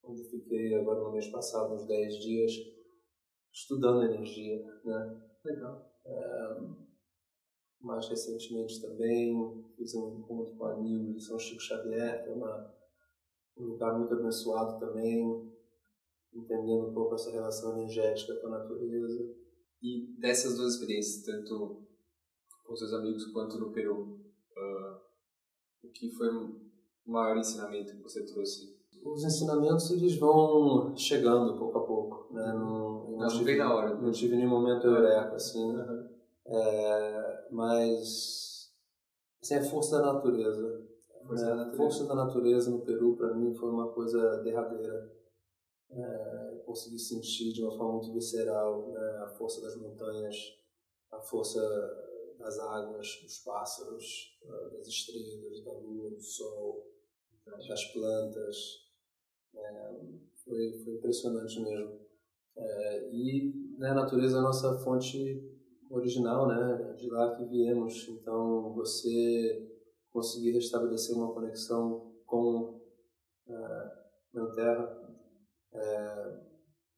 onde 0.06 0.24
fiquei 0.24 0.74
agora 0.76 1.02
no 1.02 1.12
mês 1.12 1.28
passado 1.28 1.74
uns 1.74 1.86
10 1.86 2.14
dias 2.16 2.52
estudando 3.58 4.04
energia, 4.04 4.64
né? 4.86 5.22
Legal. 5.44 5.92
Mais 7.82 8.08
recentemente 8.08 8.82
também 8.82 9.64
fiz 9.76 9.96
um 9.96 10.20
encontro 10.20 10.56
com 10.56 10.66
amigos 10.66 11.16
de 11.16 11.24
São 11.24 11.40
Chico 11.40 11.62
Xavier, 11.62 12.24
que 12.24 12.30
é 12.30 12.34
uma, 12.34 12.76
um 13.58 13.66
lugar 13.66 13.98
muito 13.98 14.14
abençoado 14.14 14.80
também, 14.80 15.52
entendendo 16.34 16.90
um 16.90 16.94
pouco 16.94 17.16
essa 17.16 17.32
relação 17.32 17.78
energética 17.78 18.36
com 18.36 18.48
a 18.48 18.60
natureza. 18.60 19.36
E 19.82 20.16
dessas 20.20 20.56
duas 20.56 20.74
experiências, 20.74 21.24
tanto 21.24 21.88
com 22.66 22.76
seus 22.76 22.94
amigos 22.94 23.26
quanto 23.32 23.60
no 23.60 23.72
Peru, 23.72 24.20
uh, 24.56 25.02
o 25.84 25.90
que 25.92 26.12
foi 26.12 26.30
o 26.30 26.62
maior 27.06 27.38
ensinamento 27.38 27.96
que 27.96 28.04
você 28.04 28.26
trouxe 28.26 28.78
os 29.14 29.24
ensinamentos 29.24 29.90
eles 29.92 30.18
vão 30.18 30.96
chegando 30.96 31.58
pouco 31.58 31.78
a 31.78 31.86
pouco, 31.86 32.07
né? 32.32 32.54
Não, 32.54 33.10
não, 33.10 33.18
não 33.18 33.28
tive, 33.28 33.58
na 33.58 33.74
hora. 33.74 33.96
Não 33.96 34.12
tive 34.12 34.36
nenhum 34.36 34.50
momento 34.50 34.88
eureka, 34.88 35.36
assim, 35.36 35.76
uhum. 35.76 36.10
é, 36.46 37.48
mas 37.52 38.74
assim, 39.42 39.56
é 39.56 39.64
força 39.64 39.98
da 40.00 40.14
natureza. 40.14 40.88
Força, 41.26 41.44
né? 41.44 41.50
da 41.50 41.56
natureza. 41.56 41.78
força 41.78 42.06
da 42.06 42.16
natureza 42.16 42.72
no 42.72 42.82
Peru 42.82 43.16
para 43.16 43.34
mim 43.34 43.54
foi 43.54 43.70
uma 43.70 43.92
coisa 43.92 44.42
derradeira. 44.44 45.16
É, 45.90 46.62
consegui 46.66 47.00
sentir 47.00 47.54
de 47.54 47.64
uma 47.64 47.72
forma 47.72 47.94
muito 47.94 48.12
visceral 48.12 48.92
né? 48.92 49.24
a 49.24 49.28
força 49.30 49.62
das 49.62 49.78
montanhas, 49.78 50.36
a 51.10 51.20
força 51.20 51.62
das 52.38 52.60
águas, 52.60 53.20
dos 53.24 53.40
pássaros, 53.40 54.38
das 54.74 54.88
estrelas, 54.88 55.64
da 55.64 55.72
lua, 55.72 56.12
do 56.12 56.22
sol, 56.22 56.88
das 57.46 57.86
plantas, 57.94 58.88
é, 59.56 59.92
foi, 60.44 60.84
foi 60.84 60.94
impressionante 60.96 61.60
mesmo. 61.62 62.07
É, 62.58 63.10
e 63.14 63.76
né, 63.78 63.90
a 63.90 63.96
natureza 63.96 64.38
é 64.38 64.40
a 64.40 64.44
nossa 64.44 64.78
fonte 64.80 65.42
original, 65.90 66.48
né? 66.48 66.94
De 66.98 67.10
lá 67.10 67.36
que 67.36 67.46
viemos. 67.46 68.08
Então, 68.10 68.74
você 68.74 69.68
conseguir 70.12 70.52
restabelecer 70.52 71.16
uma 71.16 71.34
conexão 71.34 72.12
com 72.26 72.82
é, 73.48 74.40
a 74.40 74.46
Terra 74.56 75.08
é, 75.74 76.40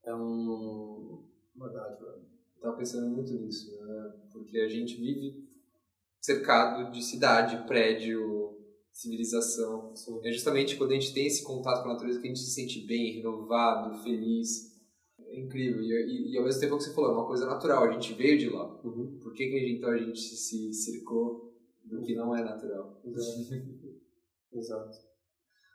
é 0.06 0.16
um, 0.16 1.26
uma 1.56 1.70
dádiva. 1.70 2.22
Estava 2.56 2.76
pensando 2.76 3.10
muito 3.10 3.34
nisso, 3.34 3.72
né? 3.86 4.14
porque 4.32 4.60
a 4.60 4.68
gente 4.68 4.96
vive 4.96 5.48
cercado 6.20 6.92
de 6.92 7.02
cidade, 7.02 7.66
prédio, 7.66 8.58
civilização. 8.92 9.96
Sim. 9.96 10.20
É 10.24 10.32
justamente 10.32 10.76
quando 10.76 10.92
a 10.92 10.96
gente 10.96 11.14
tem 11.14 11.28
esse 11.28 11.44
contato 11.44 11.84
com 11.84 11.90
a 11.90 11.94
natureza 11.94 12.20
que 12.20 12.28
a 12.28 12.30
gente 12.30 12.42
se 12.42 12.52
sente 12.52 12.86
bem, 12.86 13.16
renovado, 13.16 14.04
feliz. 14.04 14.69
É 15.30 15.40
incrível. 15.40 15.82
E, 15.82 15.92
e, 15.92 16.34
e 16.34 16.38
ao 16.38 16.44
mesmo 16.44 16.60
tempo 16.60 16.78
que 16.78 16.84
você 16.84 16.94
falou, 16.94 17.12
é 17.12 17.14
uma 17.14 17.28
coisa 17.28 17.46
natural, 17.46 17.84
a 17.84 17.92
gente 17.92 18.14
veio 18.14 18.38
de 18.38 18.50
lá. 18.50 18.80
Uhum. 18.84 19.20
Por 19.22 19.34
que, 19.34 19.48
que 19.48 19.74
então 19.74 19.92
a 19.92 19.98
gente 19.98 20.20
se 20.20 20.74
cercou 20.74 21.54
do 21.86 22.02
que 22.02 22.16
não 22.16 22.36
é 22.36 22.44
natural? 22.44 23.00
Exato. 23.06 24.00
Exato. 24.52 24.98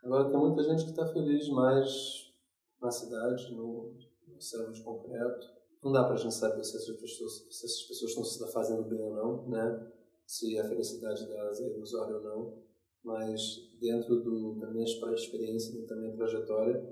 Agora 0.03 0.29
tem 0.29 0.37
muita 0.37 0.63
gente 0.63 0.83
que 0.83 0.91
está 0.91 1.07
feliz 1.07 1.47
mais 1.49 2.33
na 2.81 2.91
cidade, 2.91 3.55
no, 3.55 3.93
no 4.27 4.41
céu 4.41 4.71
de 4.71 4.83
concreto. 4.83 5.47
Não 5.83 5.91
dá 5.91 6.03
para 6.03 6.15
a 6.15 6.17
gente 6.17 6.33
saber 6.33 6.63
se 6.63 6.75
essas 6.75 6.95
pessoas, 6.97 7.47
se 7.49 7.65
essas 7.65 7.83
pessoas 7.83 8.11
estão 8.11 8.23
se 8.23 8.53
fazendo 8.53 8.83
bem 8.83 9.01
ou 9.01 9.13
não, 9.13 9.49
né? 9.49 9.91
Se 10.25 10.57
a 10.59 10.67
felicidade 10.67 11.25
delas 11.27 11.61
é 11.61 11.69
ilusória 11.69 12.17
ou 12.17 12.23
não. 12.23 12.65
Mas 13.03 13.71
dentro 13.79 14.21
do, 14.21 14.55
da 14.59 14.69
minha 14.71 14.83
experiência, 14.83 15.85
da 15.85 15.95
minha 15.95 16.15
trajetória, 16.15 16.83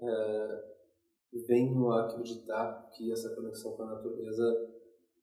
é, 0.00 0.75
venho 1.46 1.90
a 1.90 2.06
acreditar 2.06 2.90
que 2.94 3.12
essa 3.12 3.34
conexão 3.34 3.72
com 3.72 3.82
a 3.82 3.94
natureza 3.94 4.70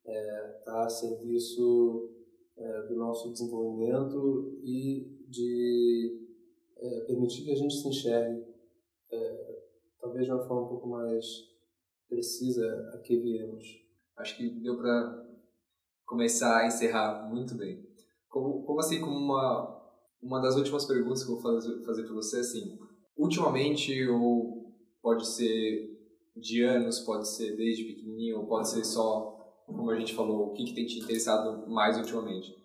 está 0.05 0.11
é, 0.11 0.61
tá 0.66 0.86
a 0.86 0.89
serviço 0.89 2.09
é, 2.57 2.82
do 2.84 2.95
nosso 2.95 3.32
desenvolvimento 3.32 4.59
e 4.64 5.26
de 5.28 6.22
é, 6.78 6.99
permitir 7.01 7.43
que 7.43 7.51
a 7.51 7.55
gente 7.55 7.74
se 7.74 7.88
enxergue, 7.88 8.45
é, 9.11 9.64
talvez 9.99 10.26
de 10.26 10.32
uma 10.32 10.45
forma 10.45 10.64
um 10.64 10.68
pouco 10.68 10.88
mais 10.88 11.26
precisa 12.09 12.91
a 12.93 12.97
que 12.99 13.18
viemos. 13.18 13.82
Acho 14.18 14.38
que 14.38 14.49
deu 14.49 14.78
para 14.78 15.26
começar 16.05 16.59
a 16.59 16.68
encerrar 16.68 17.28
muito 17.30 17.55
bem. 17.55 17.84
Como, 18.30 18.64
como 18.64 18.80
assim, 18.80 18.99
como 18.99 19.18
uma, 19.18 19.82
uma 20.22 20.41
das 20.41 20.55
últimas 20.55 20.86
perguntas 20.86 21.24
que 21.24 21.32
eu 21.32 21.36
vou 21.36 21.41
fazer, 21.41 21.84
fazer 21.84 22.03
para 22.03 22.14
você, 22.14 22.39
assim, 22.39 22.78
ultimamente, 23.18 24.07
ou 24.09 24.72
pode 25.01 25.28
ser 25.28 25.93
de 26.36 26.64
anos, 26.64 27.00
pode 27.00 27.28
ser 27.28 27.56
desde 27.56 27.84
pequenininho, 27.84 28.40
ou 28.40 28.48
pode 28.48 28.70
ser 28.70 28.84
só, 28.84 29.64
como 29.66 29.90
a 29.90 30.00
gente 30.00 30.14
falou, 30.14 30.48
o 30.48 30.54
que, 30.54 30.66
que 30.66 30.74
tem 30.74 30.86
te 30.86 31.00
interessado 31.00 31.68
mais 31.70 31.98
ultimamente? 31.98 32.56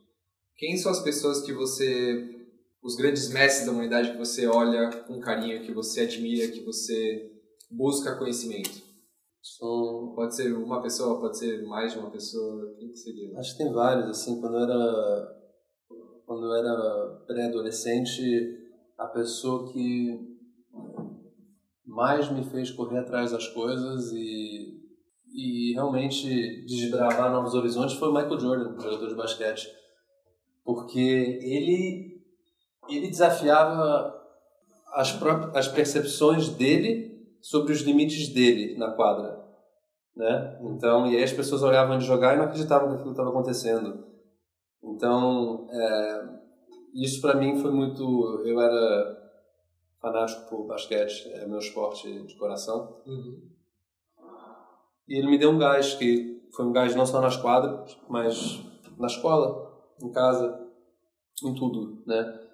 Quem 0.57 0.77
são 0.77 0.91
as 0.91 1.03
pessoas 1.03 1.43
que 1.43 1.53
você 1.53 2.35
os 2.83 2.95
grandes 2.95 3.29
mestres 3.29 3.67
da 3.67 3.73
humanidade 3.73 4.13
que 4.13 4.19
você 4.19 4.47
olha 4.47 4.89
com 5.03 5.21
carinho, 5.21 5.63
que 5.63 5.73
você 5.73 6.03
admira, 6.03 6.51
que 6.51 6.65
você 6.65 7.31
busca 7.71 8.17
conhecimento? 8.17 8.87
São, 9.43 10.13
pode 10.15 10.35
ser 10.35 10.53
uma 10.53 10.83
pessoa, 10.83 11.21
pode 11.21 11.39
ser 11.39 11.63
mais 11.67 11.93
de 11.93 11.99
uma 11.99 12.11
pessoa, 12.11 12.75
quem 12.79 12.91
que 12.91 12.99
seria? 12.99 13.39
Acho 13.39 13.53
que 13.53 13.65
tem 13.65 13.73
vários, 13.73 14.09
assim, 14.09 14.41
quando 14.41 14.57
eu 14.57 14.63
era 14.63 15.39
quando 16.27 16.45
eu 16.45 16.55
era 16.55 17.25
pré-adolescente, 17.27 18.23
a 18.99 19.07
pessoa 19.07 19.73
que 19.73 20.38
mais 21.99 22.31
me 22.31 22.45
fez 22.45 22.71
correr 22.71 22.99
atrás 23.01 23.33
das 23.33 23.49
coisas 23.49 24.13
e 24.13 24.79
e 25.35 25.73
realmente 25.75 26.65
desbravar 26.65 27.31
novos 27.31 27.55
horizontes 27.55 27.97
foi 27.97 28.09
o 28.09 28.15
Michael 28.15 28.41
Jordan, 28.41 28.81
jogador 28.81 29.09
de 29.09 29.15
basquete. 29.15 29.69
Porque 30.65 30.99
ele 31.43 32.23
ele 32.89 33.09
desafiava 33.09 34.15
as, 34.95 35.13
próprias, 35.13 35.55
as 35.55 35.69
percepções 35.69 36.49
dele 36.49 37.29
sobre 37.43 37.73
os 37.73 37.83
limites 37.83 38.29
dele 38.29 38.79
na 38.79 38.93
quadra. 38.93 39.45
Né? 40.17 40.59
Então, 40.63 41.07
e 41.07 41.17
aí 41.17 41.23
as 41.23 41.33
pessoas 41.33 41.63
olhavam 41.63 41.95
ele 41.95 42.05
jogar 42.05 42.35
e 42.35 42.39
não 42.39 42.47
acreditavam 42.47 42.89
que 42.89 42.95
aquilo 42.95 43.11
estava 43.11 43.29
acontecendo. 43.29 44.05
Então, 44.83 45.69
é, 45.71 46.29
isso 46.95 47.21
para 47.21 47.37
mim 47.37 47.61
foi 47.61 47.71
muito. 47.71 48.43
Eu 48.45 48.59
era 48.61 49.28
fanático 50.01 50.49
por 50.49 50.67
basquete, 50.67 51.29
é 51.33 51.47
meu 51.47 51.59
esporte 51.59 52.27
de 52.27 52.37
coração. 52.37 53.03
Uhum. 53.07 53.49
E 55.09 55.19
ele 55.19 55.29
me 55.29 55.39
deu 55.39 55.51
um 55.51 55.59
gás, 55.59 55.95
que 55.95 56.49
foi 56.55 56.67
um 56.67 56.73
gás 56.73 56.95
não 56.95 57.07
só 57.07 57.21
nas 57.21 57.37
quadras, 57.37 57.99
mas 58.09 58.61
na 58.99 59.07
escola, 59.07 59.69
em 60.03 60.11
casa, 60.13 60.67
em 61.45 61.55
tudo, 61.55 62.03
né? 62.07 62.49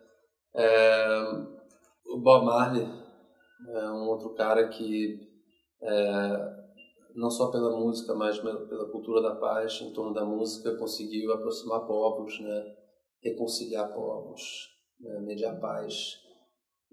É, 0.55 1.19
o 2.07 2.19
Bob 2.21 2.45
Marley 2.45 2.87
é 3.69 3.91
um 3.91 4.09
outro 4.09 4.35
cara 4.35 4.69
que, 4.69 5.19
é, 5.83 6.65
não 7.15 7.31
só 7.31 7.51
pela 7.51 7.77
música, 7.77 8.15
mas 8.15 8.39
pela 8.39 8.91
cultura 8.91 9.21
da 9.21 9.35
paz 9.35 9.81
em 9.81 9.93
torno 9.93 10.15
da 10.15 10.25
música, 10.25 10.77
conseguiu 10.77 11.33
aproximar 11.33 11.87
povos, 11.87 12.39
né? 12.41 12.75
reconciliar 13.23 13.93
povos, 13.93 14.69
né? 15.01 15.19
mediar 15.21 15.59
paz. 15.61 16.21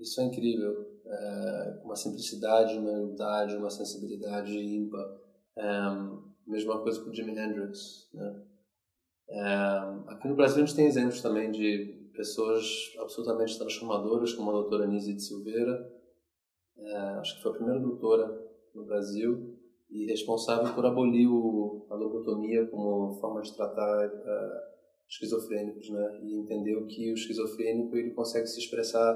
Isso 0.02 0.20
é 0.20 0.26
incrível. 0.26 1.00
É, 1.06 1.82
uma 1.84 1.96
simplicidade, 1.96 2.78
uma 2.78 2.92
humildade, 2.92 3.56
uma 3.56 3.70
sensibilidade 3.70 4.58
ímpar. 4.58 5.06
É, 5.56 5.62
mesma 6.48 6.82
coisa 6.82 7.02
com 7.04 7.10
o 7.10 7.14
Jimi 7.14 7.38
Hendrix. 7.38 8.10
Né? 8.14 8.42
É, 9.30 9.44
aqui 10.08 10.28
no 10.28 10.36
Brasil 10.36 10.64
a 10.64 10.66
gente 10.66 10.76
tem 10.76 10.88
exemplos 10.88 11.22
também 11.22 11.52
de 11.52 12.10
pessoas 12.14 12.94
absolutamente 13.00 13.58
transformadoras, 13.58 14.34
como 14.34 14.50
a 14.50 14.54
doutora 14.54 14.88
Nise 14.88 15.14
de 15.14 15.24
Silveira, 15.24 15.90
é, 16.78 16.96
acho 17.20 17.36
que 17.36 17.44
foi 17.44 17.52
a 17.52 17.56
primeira 17.56 17.80
doutora 17.80 18.28
no 18.74 18.86
Brasil 18.86 19.58
e 19.90 20.06
responsável 20.06 20.74
por 20.74 20.86
abolir 20.86 21.28
o, 21.28 21.86
a 21.90 21.96
lobotomia 21.96 22.66
como 22.68 23.14
forma 23.20 23.42
de 23.42 23.54
tratar 23.56 24.06
é, 24.06 24.72
esquizofrênicos, 25.08 25.90
né? 25.90 26.20
E 26.24 26.36
entendeu 26.38 26.86
que 26.88 27.12
o 27.12 27.14
esquizofrênico 27.14 27.96
ele 27.96 28.12
consegue 28.12 28.48
se 28.48 28.60
expressar 28.60 29.14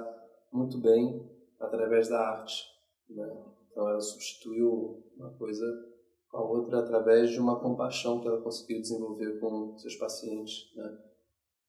muito 0.55 0.79
bem 0.79 1.29
através 1.59 2.09
da 2.09 2.19
arte, 2.19 2.63
né? 3.09 3.45
Então 3.71 3.89
ela 3.89 3.99
substituiu 3.99 5.03
uma 5.17 5.31
coisa 5.31 5.65
com 6.29 6.37
a 6.37 6.43
outra 6.43 6.79
através 6.79 7.29
de 7.29 7.39
uma 7.39 7.59
compaixão 7.59 8.21
que 8.21 8.27
ela 8.27 8.41
conseguiu 8.41 8.81
desenvolver 8.81 9.39
com 9.39 9.77
seus 9.77 9.95
pacientes, 9.95 10.73
né? 10.75 10.97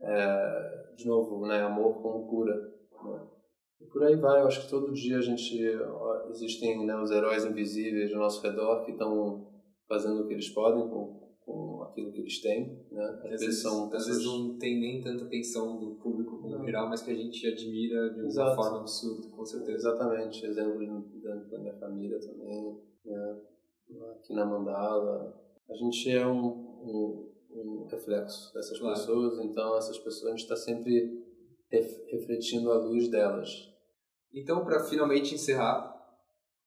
é, 0.01 0.93
de 0.97 1.07
novo, 1.07 1.47
né, 1.47 1.63
amor 1.63 2.01
como 2.01 2.29
cura. 2.29 2.55
Né? 2.55 3.27
E 3.81 3.87
por 3.87 4.05
aí 4.05 4.17
vai, 4.17 4.41
eu 4.41 4.47
acho 4.47 4.63
que 4.63 4.71
todo 4.71 4.93
dia 4.93 5.19
a 5.19 5.23
gente 5.23 5.59
existem 6.31 6.87
né, 6.87 6.97
os 6.97 7.11
heróis 7.11 7.45
invisíveis 7.45 8.13
ao 8.13 8.21
nosso 8.21 8.43
redor 8.43 8.85
que 8.85 8.93
estão 8.93 9.53
fazendo 9.89 10.23
o 10.23 10.27
que 10.27 10.35
eles 10.35 10.49
podem 10.51 10.89
com, 10.89 11.26
aquilo 11.87 12.13
que 12.13 12.21
eles 12.21 12.41
têm, 12.41 12.87
né? 12.91 13.05
Às, 13.05 13.33
às 13.33 13.41
vezes, 13.41 13.63
são 13.63 13.89
pessoas... 13.89 14.03
às 14.03 14.07
vezes 14.09 14.25
não 14.25 14.59
tem 14.59 14.81
nem 14.81 15.01
tanta 15.01 15.25
atenção 15.25 15.79
do 15.79 15.95
público 15.97 16.39
como 16.41 16.65
geral, 16.65 16.89
mas 16.89 17.03
que 17.03 17.11
a 17.11 17.15
gente 17.15 17.47
admira 17.47 18.11
de 18.11 18.21
uma 18.21 18.27
Exato. 18.27 18.57
forma 18.57 18.81
absurda, 18.81 19.29
com 19.29 19.45
certeza. 19.45 19.89
Exatamente, 19.89 20.47
exemplos 20.47 21.23
dentro 21.23 21.51
da 21.51 21.59
minha 21.59 21.75
família 21.75 22.19
também, 22.21 22.81
né? 23.05 23.41
aqui 24.13 24.35
na 24.35 24.45
Mandala. 24.45 25.43
A 25.69 25.75
gente 25.75 26.11
é 26.11 26.27
um, 26.27 26.47
um 26.47 27.27
um 27.59 27.87
reflexo 27.87 28.53
dessas 28.53 28.79
claro. 28.79 28.95
pessoas, 28.95 29.39
então 29.39 29.77
essas 29.77 29.99
pessoas 29.99 30.27
a 30.27 30.31
gente 30.31 30.43
está 30.43 30.57
sempre 30.57 31.25
refletindo 32.11 32.71
a 32.71 32.79
luz 32.79 33.09
delas. 33.09 33.49
Então, 34.33 34.65
para 34.65 34.85
finalmente 34.85 35.35
encerrar, 35.35 35.95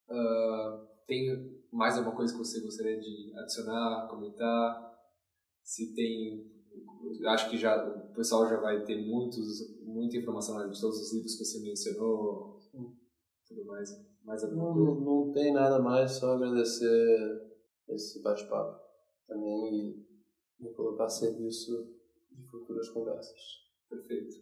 uh, 0.10 0.88
tem 1.08 1.60
mais 1.72 1.98
alguma 1.98 2.16
coisa 2.16 2.34
que 2.34 2.40
você 2.40 2.60
gostaria 2.62 3.00
de 3.00 3.32
adicionar, 3.38 4.08
comentar? 4.10 4.89
Se 5.70 5.94
tem, 5.94 6.52
acho 7.28 7.48
que 7.48 7.56
já 7.56 7.88
o 7.88 8.12
pessoal 8.16 8.50
já 8.50 8.60
vai 8.60 8.84
ter 8.86 9.06
muitos, 9.06 9.80
muita 9.84 10.18
informação 10.18 10.58
de 10.68 10.82
todos 10.82 11.00
os 11.00 11.14
livros 11.14 11.36
que 11.36 11.46
você 11.46 11.60
mencionou, 11.60 12.58
tudo 13.48 13.66
mais. 13.66 13.90
mais 14.26 14.42
não, 14.52 14.76
não, 14.76 15.00
não 15.00 15.32
tem 15.32 15.54
nada 15.54 15.78
mais, 15.78 16.14
só 16.14 16.34
agradecer 16.34 17.52
esse 17.88 18.20
bate-papo 18.24 18.80
também 19.28 20.04
me 20.60 20.74
colocar 20.74 21.06
a 21.06 21.10
serviço 21.10 21.88
de 22.32 22.44
futuras 22.48 22.90
conversas. 22.90 23.40
Perfeito. 23.88 24.38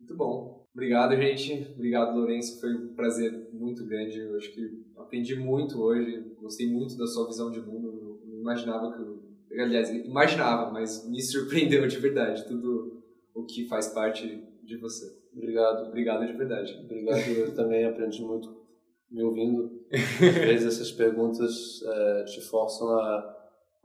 Muito 0.00 0.16
bom. 0.16 0.66
Obrigado, 0.72 1.14
gente. 1.16 1.70
Obrigado, 1.74 2.16
Lourenço. 2.16 2.58
Foi 2.60 2.74
um 2.74 2.94
prazer 2.94 3.52
muito 3.52 3.84
grande. 3.84 4.20
Eu 4.20 4.36
acho 4.36 4.50
que 4.54 4.86
aprendi 4.96 5.36
muito 5.36 5.78
hoje. 5.82 6.34
Gostei 6.40 6.66
muito 6.72 6.96
da 6.96 7.06
sua 7.06 7.26
visão 7.26 7.50
de 7.50 7.60
mundo. 7.60 8.22
Não 8.24 8.40
imaginava 8.40 8.90
que. 8.92 9.15
Aliás, 9.60 9.90
imaginava, 9.90 10.70
mas 10.70 11.08
me 11.08 11.20
surpreendeu 11.22 11.86
de 11.86 11.98
verdade 11.98 12.46
tudo 12.46 13.02
o 13.34 13.44
que 13.44 13.66
faz 13.68 13.88
parte 13.88 14.26
de 14.62 14.76
você. 14.78 15.06
Obrigado. 15.34 15.88
Obrigado 15.88 16.26
de 16.26 16.32
verdade. 16.32 16.80
Obrigado. 16.84 17.28
Eu 17.28 17.54
também 17.54 17.84
aprendi 17.84 18.22
muito 18.22 18.64
me 19.10 19.22
ouvindo. 19.22 19.84
Às 19.92 20.18
vezes 20.46 20.74
essas 20.74 20.92
perguntas 20.92 21.82
é, 21.84 22.24
te 22.24 22.40
forçam 22.40 22.88
a 22.98 23.36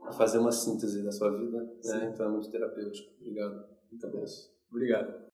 a 0.06 0.12
fazer 0.12 0.38
uma 0.38 0.52
síntese 0.52 1.02
da 1.02 1.12
sua 1.12 1.30
vida, 1.36 1.58
né? 1.84 2.10
Então 2.12 2.26
é 2.26 2.28
muito 2.28 2.50
terapêutico. 2.50 3.12
Obrigado. 3.20 3.64
Muito 3.90 4.08
bom. 4.08 4.24
Obrigado. 4.70 5.22